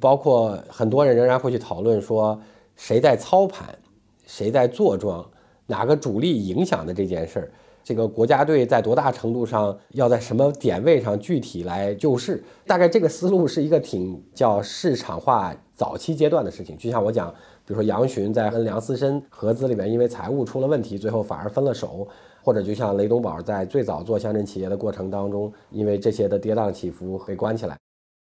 [0.00, 2.40] 包括很多人仍然会去讨论说，
[2.76, 3.78] 谁在操盘，
[4.26, 5.24] 谁在坐庄，
[5.66, 7.52] 哪个主力影响的这件事儿，
[7.82, 12.42] 这个国家队在多大程度上要在什么点位上具体来救市？
[12.66, 16.76] 大概这个思路是一个挺叫市场化早期阶段的事情。
[16.78, 17.30] 就像我讲，
[17.66, 22.06] 比如说杨巡在跟梁思申合资里面，因为财务出了问题，最后反而分了手；
[22.42, 27.76] 或者就像雷东宝在最早做乡镇企业的过程当中，因为这些的跌宕起伏被关起来。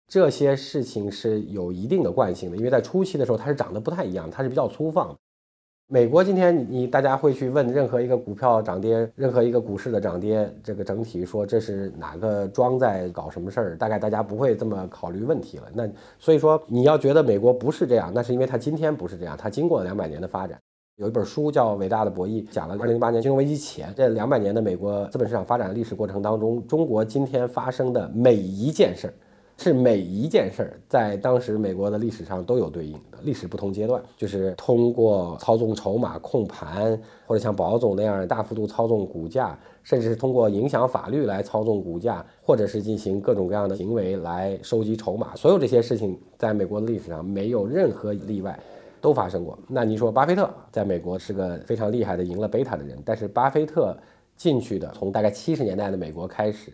[0.09, 5.17] 这些事情是有一定的惯性的，因为在初期的时候它是长得不太一样，它是比较粗放。
[5.89, 15.65] 美国今天你大家会去问任何一个股票涨跌，任何一个股市的涨跌，这个整体说这是哪个庄在搞什么事儿，大概大家不会这么考虑问题了。
[15.75, 15.87] 那
[16.19, 20.59] 所以说你要觉得美国不是这样，那是因为它今天不是这样，它经过了两百年的发展。
[20.97, 29.15] 有一本书叫《伟大的博弈》，讲了二零零八年金融危机前这两百年的美国资本市场发展的历史过程当中，中国今天发生的每一件事儿。
[29.59, 45.37] 是每一件事儿在当时美国的历史上都有对应的历史不同阶段，就是通过操纵筹码控盘，或者像保总那样大幅度操纵股价，甚至是通过影响法律来操纵股价，或者是进行各种各样的行为来收集筹码。
[45.37, 48.59] 所有这些事情在美国的历史上没有任何例外，
[49.01, 49.57] 都发生过。
[49.69, 53.97] 那你说巴菲特在美国是个非常厉害的赢了贝塔的人，但是巴菲特
[54.35, 56.73] 进去的从大概七十年代的美国开始。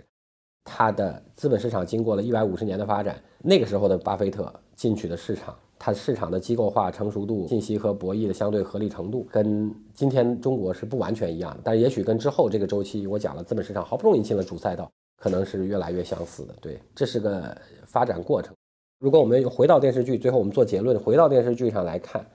[0.70, 16.54] 它的资本市场经过了一百五十年的发展，那个时候的巴菲特进去的市场，它市场的机构化成熟度、信息和博弈的相对合理程度，跟今天中国是不完全一样的，但也许跟之后这个周期，我讲了资本市场好不容易进了主赛道，可能是越来越相似的。
[16.60, 18.54] 对，这是个发展过程。
[19.00, 22.26] 如果我们回到电视剧，最后我们做结论，回到电视剧上来看，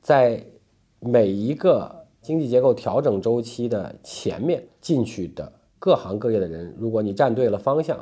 [0.00, 0.42] 在
[0.98, 5.52] 每一个经济结构调整周期的前面进去的。
[5.80, 7.98] 各行各业的人，如果你站对了方向，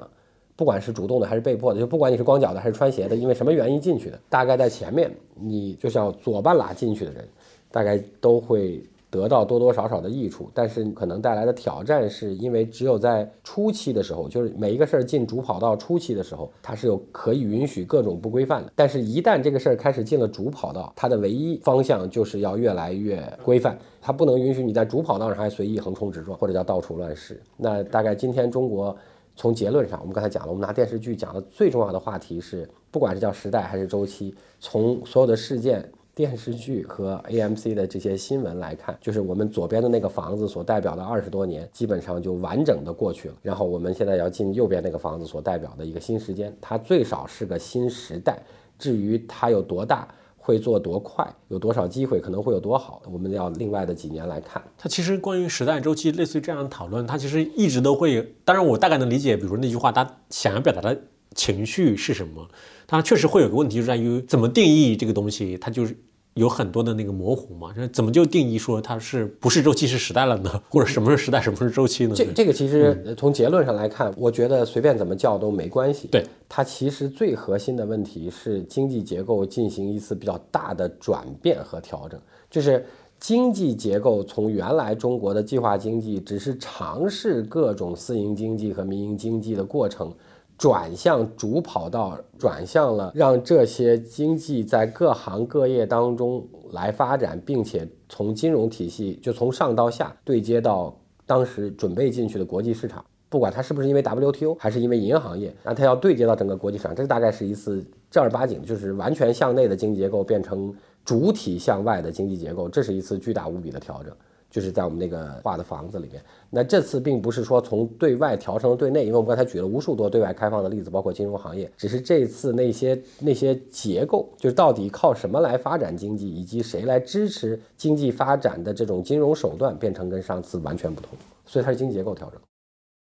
[0.55, 7.27] 不管是主动的还是被迫的，就不管你是光脚的还是穿鞋的，因为什么原因进去的，大概在前面，你就像左半拉进去的人，
[7.71, 8.83] 大概都会。
[9.11, 18.71] 得到多多少少的益处，但是可能带来的挑战是因为只有在初期的时候，就是每一个事儿进主跑道初期的时候，它是有可以允许各种不规范的。
[18.77, 27.41] 但是，一旦这个事儿开始进了主跑道，它的唯一方向就是要越来越规范，它不能允许你在主跑道上还随意横冲直撞，或者叫到处乱试。
[27.57, 28.95] 那大概今天中国
[29.37, 35.91] 从结论上，我们刚才讲了，我们拿电视剧讲的最重要的话题是，不管是叫时代还是周期，从所有的事件。
[36.19, 43.35] 电视剧和 AMC 的这些新闻来看，就是我们左边的那个房子所代表的二十多年，基本上就完整的过去了。
[43.41, 48.37] 然后我们现在要进右边那个房子所代表的一个新时间，它最少是个新时代。
[48.81, 54.61] 至于它有多大，会做多快，有多少机会，可能会有多好，我们要另外的几年来看。
[54.77, 58.35] 它其实关于时代周期，类似于这样的讨论，它其实一直都会。
[58.45, 61.01] 当然，我大概能理解，比如那句话，它想要表达的
[61.37, 62.49] 情绪是什么。
[62.89, 65.97] 它确实会有个问题，就在于怎么定义这个东西，它就是。
[66.39, 70.51] 有很多的那个模糊嘛，这怎么就定义说它是不是周期是时代了呢？
[70.71, 72.15] 或者什么是时代，什么是周期呢？
[72.15, 76.09] 这这个其实从结论上来看，我觉得随便怎么叫都没关系。
[76.09, 82.19] 对，它其实最核心的问题是经济结构进行一次比较大的转变和调整，
[82.51, 82.87] 就是
[83.21, 90.15] 经济结构从原来中国的计划经济只是尝试各种私营经济和民营经济的过程。
[90.59, 100.95] 转向主跑道，转向了让这些经济在各行各业当中来发展，并且从金融体系就从上到下对接到
[101.25, 110.75] 当时准备进去的国际市场，不管它是不是因为 WTO 还是因为银行业，那它要对接到整个国际市场，这大概是一次正儿八经就是完全向内的经济结构变成
[111.05, 114.13] 主体向外的经济结构，这是一次巨大无比的调整。
[114.51, 131.11] 就是在我们那个画的房子里面，那这次并不是说从对外调成对内，因为我们刚才举了无数多对外开放的例子，包括金融行业，只是这次那些那些结构，就是到底靠什么来发展经济，以及谁来支持经济发展的这种金融手段，变成跟上次完全不同，
[131.45, 132.41] 所以它是经济结构调整。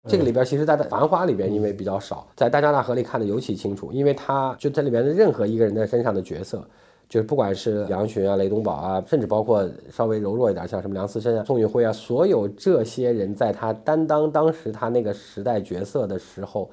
[0.08, 6.66] 这个里边其实，在《繁花》里边，因为比较少，在《大江大河》里看的尤其清楚，因为它就在里边的任何一个人的身上的角色。
[7.08, 16.70] 就是不管是杨巡啊、雷东宝啊，甚至包括稍微柔弱一点，像什么梁思申啊、宋运辉啊，所有这些人在他担当当时他那个时代角色的时候，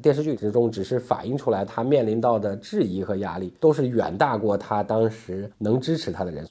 [0.00, 6.46] 电视剧之中只是反映出来他面临到的质疑和压力，都是远大过他当时能支持他的人。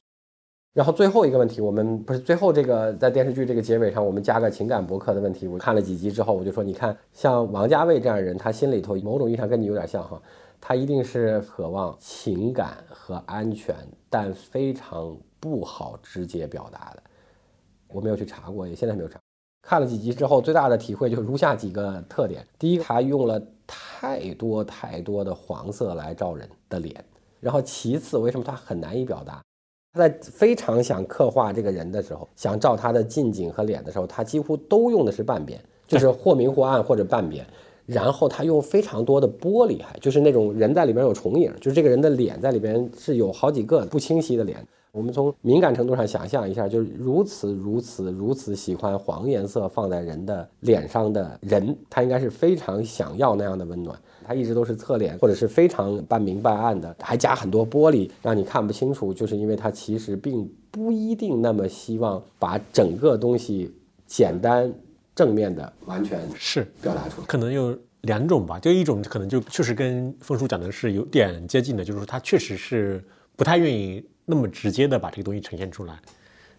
[0.73, 5.47] 然后最后一个问题，我们不是最后这个在电视剧这个结尾上，我们加个情感博客的问题。
[5.47, 10.19] 我看了几集之后，我就说，你看像王家卫这样人，他心里头某种意义上跟你有点像哈。
[10.65, 13.75] 他一定是渴望情感和安全，
[14.09, 17.03] 但非常不好直接表达的。
[17.89, 19.19] 我没有去查过，也现在没有查。
[19.61, 26.95] 看了几集之后，最大的体会就是如下几个特点：第一，他用了太多太多的黄色来照人的脸；
[27.41, 29.41] 然后其次，为什么他很难以表达？
[29.91, 37.45] 他在非常想刻画这个人的时候，想照他的近景和脸的时候，他几乎都用的是半边，就是或明或暗或者半边。
[37.85, 44.65] 然后他用非常多的玻璃，还就是那种人在里边有重影，就是这个人的脸在里边是有好几个不清晰的脸。
[44.91, 53.97] 我们从敏感程度上想象一下，就是如此如此如此喜欢黄颜色放在人的脸上的人，他应该是非常想要那样的温暖。
[54.23, 63.73] 他一直都是侧脸，或者是非常半明半暗的，还加很多玻璃让你看不清楚，就是因为他其实并不一定那么希望把整个东西
[64.05, 64.71] 简单。
[65.15, 73.03] 正面的完全是表达出来，可能有两种吧，就一种可能就确实跟风叔讲的是有点接近的，就是说他确实是
[73.35, 75.93] 不太愿意那么直接的把这个东西呈现出来。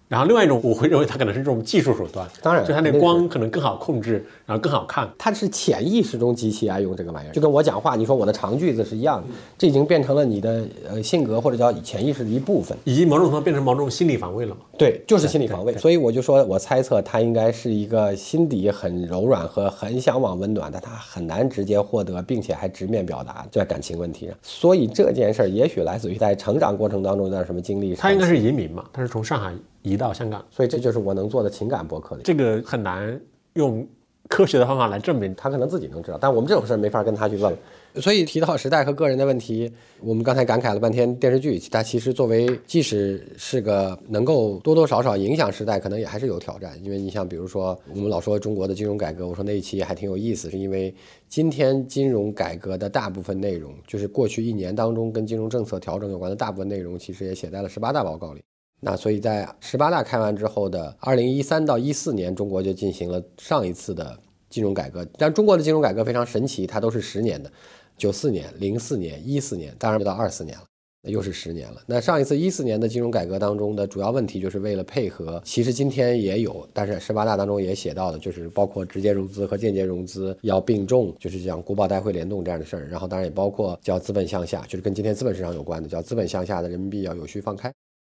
[0.07, 5.11] 然后另外一种，我会认为它可能是这种技术手段，当然，就它那光可能更好控制，然后更好看。
[5.17, 14.61] 它是潜意识中极其爱用这个玩意儿，就跟我讲话，你说我的长句子是一样的，这已经变成了你的呃性格或者叫潜意识的一部分，以及某种程度变成某种心理防卫了嘛？
[14.79, 15.77] 对，就是心理防卫。
[15.77, 24.37] 所以我就说我猜测他应该是一个心底很柔软和很向往温暖的，他很难直接获得，并且还直面表达在感情问题上。
[24.43, 27.95] 所以这件事儿也许来自于在成长过程当中有点什么经历。
[27.95, 28.85] 他应该是移民嘛？
[28.93, 29.53] 他是从上海。
[29.87, 33.21] 移到香港，所以这就是我能做的情感博客这个很难
[33.53, 33.87] 用
[34.31, 37.55] 科学的方法来证明，他可能自己能知道，但我们这种事儿没法跟他去问。
[38.01, 46.77] 所以提到时代和个人的问题，我们刚才感慨了半天电视剧，它其实作为即使是个能够多多少少影响时代，可能也还是有挑战。
[46.83, 50.93] 因为你像比如说我们老说中国的金融改革，我说那一期还挺有意思，是因为
[51.29, 58.41] 今天金融改革的大部分内容，就是过去一年当中跟金融政策调整有关的大部分内容，其实也写在了十八大报告里。
[58.81, 64.19] 那所以在十八大开完之后的二零一三到一四年，中国就进行了上一次的
[64.51, 65.07] 金融改革。
[65.17, 67.51] 但中国的金融改革非常神奇，它都是十年的，
[67.97, 70.65] 九四年、零四年、一四年，当然不到二四年了，
[71.03, 71.83] 那又是十年了。
[71.87, 82.89] 那上一次一四年的金融改革当中的主要问题，就是为了配合，其实今天也有，但是十八大当中也写到的，就是包括直接融资和间接融资要并重，就是像国保贷汇联动这样的事儿。
[82.89, 87.73] 然后当然也包括叫资本向下，就是跟今天资本市场有关的，叫资本向下的人民币要有序放开。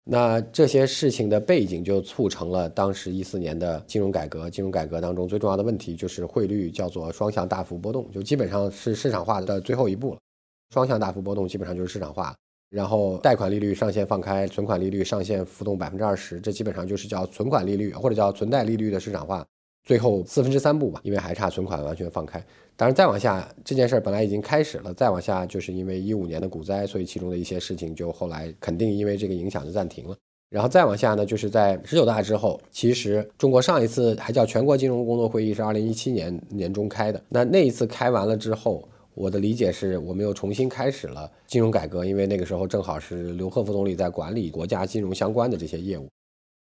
[0.08, 4.48] 那这些事情的背景就促成了当时一四年的金融改革。
[4.48, 10.20] 金融改革当中最重要的问题就是汇率叫做双向大幅波动，就基本上是市场化的最后一步了。
[10.72, 12.36] 双向大幅波动基本上就是市场化，
[12.70, 19.44] 然后贷款利率上限放开，存款利率上限浮动百分之二十，这基本上就是叫存款利率或者叫存贷利率的市场化。
[19.86, 22.44] 最后四分之三步吧，因为还差存款完全放开。
[22.76, 30.18] 当然再往下这件事儿本来已经开始了，再往下就是因为一五年的股灾，所以其中的一些事情就后来肯定因为这个影响就暂停了。
[30.50, 37.22] 然后再往下呢，就是在十九大之后，其实中国上一次还叫全国金融工作会议是二零一七年年中开的。
[37.30, 46.08] 那那一次开完了之后，我的理解是我们又重新开始了金融改革，因为那个时候正好是刘鹤副总理在管理国家金融相关的这些业务。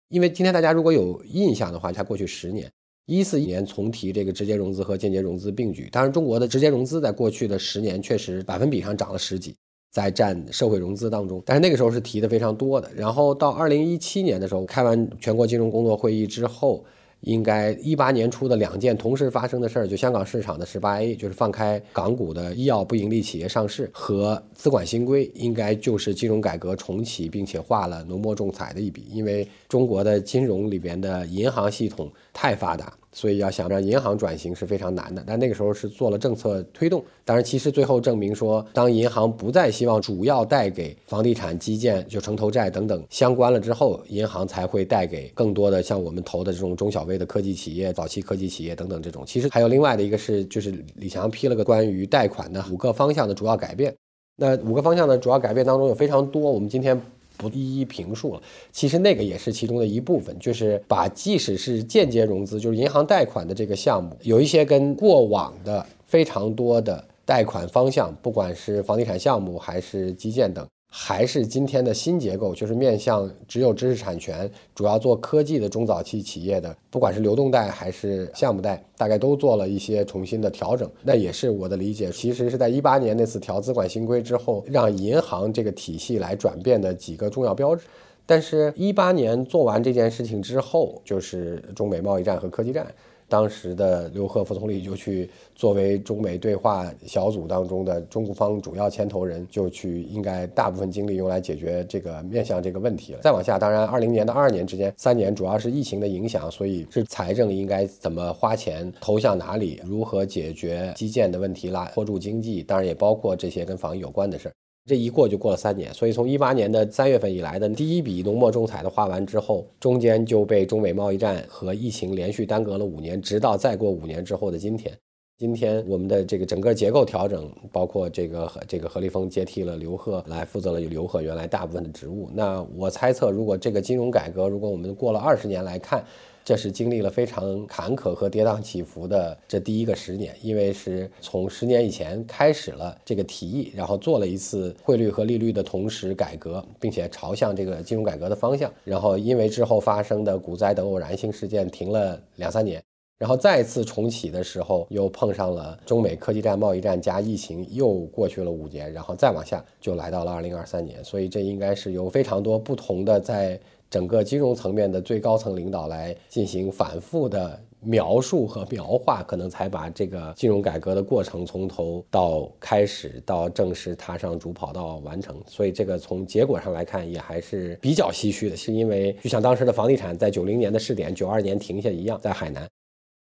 [0.09, 2.69] 因为今天大家如果有印象的话，才过去十年，
[3.07, 5.89] 一四年重提这个直接融资和间接融资并举。
[5.91, 9.55] 当然，中国的直接融资在过去的十年确实百分比上涨了十几，
[9.91, 12.91] 在占社会融资当中，但是那个时候是提的非常多的。
[12.93, 16.85] 然后到二零一七年的时候，开完全国金融工作会议之后。
[17.27, 32.93] 应该一八年初的两件同时发生的事儿，就香港市场的十八 A，就是放开港股的医药不盈利企业上市和资管新规，应该就是金融改革重启并且画了浓墨重彩的一笔，因为中国的金融里边的银行系统太发达。
[33.17, 37.03] 所以要想让银行转型是非常难的，但那个时候是做了政策推动。
[37.25, 49.23] 当然，其实最后证明说，当银行不再希望主要贷给房地产、基建、就城投债等等相关了之后，银行才会贷给更多的像我们投的这种中小微的科技企业、早期科技企业等等这种。
[49.25, 53.91] 其实还有另外的一个是，就是李强批了个关于贷款的五个方向的主要改变。
[54.35, 57.01] 那五个方向的主要改变当中有非常多，我们今天。
[57.37, 58.41] 不一一评述了，
[58.71, 70.65] 其实那个也是其中的一部分，就是把即使是间接融资，就是银行贷款的这个项目，有一些跟过往的非常多的贷款方向，不管是房地产项目还是基建等。
[70.89, 80.89] 还是今天的新结构，就是面向只有知识产权、主要做科技的中早期企业的，不管是流动贷还是项目贷，大概都做了一些重新的调整。
[81.03, 87.83] 那也是我的理解，其实是在一八年那次调资管新规之后，让银行这个体系来转变的几个重要标志。
[88.25, 92.87] 但是，一八年做完这件事情之后，就是中美贸易战和科技战。
[93.29, 103.19] 当时的刘鹤副总理就去作为中美对话小组当中的中国方主要牵头人，就去应该大部分精力用来解决这个面向这个问题了。
[103.21, 114.53] 再往下，当然二零年到二二年之间三年主要是疫情的影响，所以是财政应该怎么花钱投向哪里，如何解决基建的问题啦拖住经济，当然也包括这些跟防疫有关的事儿。
[114.87, 124.97] 这一过就过了三年，所以从一八年的三月份以来的第一笔浓墨重彩的画完之后，中间就被中美贸易战和疫情连续耽搁了五年，直到再过五年之后的今天。
[125.37, 132.29] 今天我们的这个整个结构调整，包括这个这个何立峰接替了刘鹤来负责了刘鹤原来大部分的职务。
[132.33, 136.03] 那我猜测，如果这个金融改革，如果我们过了二十年来看。
[136.47, 152.81] 这是经历了非常坎坷和跌宕起伏的这第一个十年，因为是从十年以前开始了这个提议，然后做了一次汇率和利率的同时改革，并且朝向这个金融改革的方向，然后因为之后发生的股灾等偶然性事件停了两三年，
[153.19, 163.59] 然后再次重启的时候又碰上了中美科技战、贸易战加疫情，又过去了五年，然后再往下就来到了二零二三年，所以这应该是有非常多不同的在。
[163.89, 175.39] 整个金融层面的最高层领导来进行反复的描述和描画，可能才把这个金融改革的过程从头到开始到正式踏上主跑道完成。
[175.45, 182.67] 所以这个从结果上来看也还是比较唏嘘的，是因为就像当时的房地产在九零年的试点，九二年停下一样，在海南，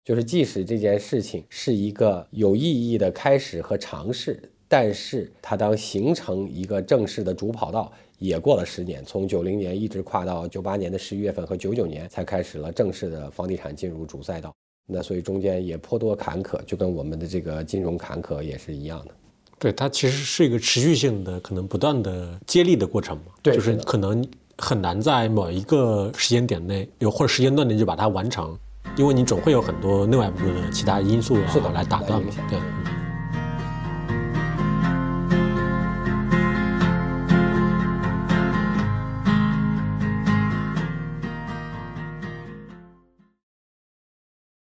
[0.05, 7.93] 就是即使这件事情是一个有意义的开始和尝试，但是它当形成一个正式的主跑道。
[8.19, 14.53] 也过了十年，从九零年一直跨到九八年的十一月份和九九年，才开始了正式的房地产进入主赛道。
[14.89, 19.15] 那所以中间也颇多坎坷，就跟我们的这个金融坎坷也是一样的。
[19.59, 23.25] 对，它其实是一个持续性的、可能不断的接力的过程嘛。
[23.43, 24.25] 对，就是可能
[24.59, 28.57] 很难在某一个时间点内，有或者时间段内就把它完成，
[28.97, 32.23] 因为你总会有很多内外部的其他因素是的来打断。
[32.49, 32.59] 对。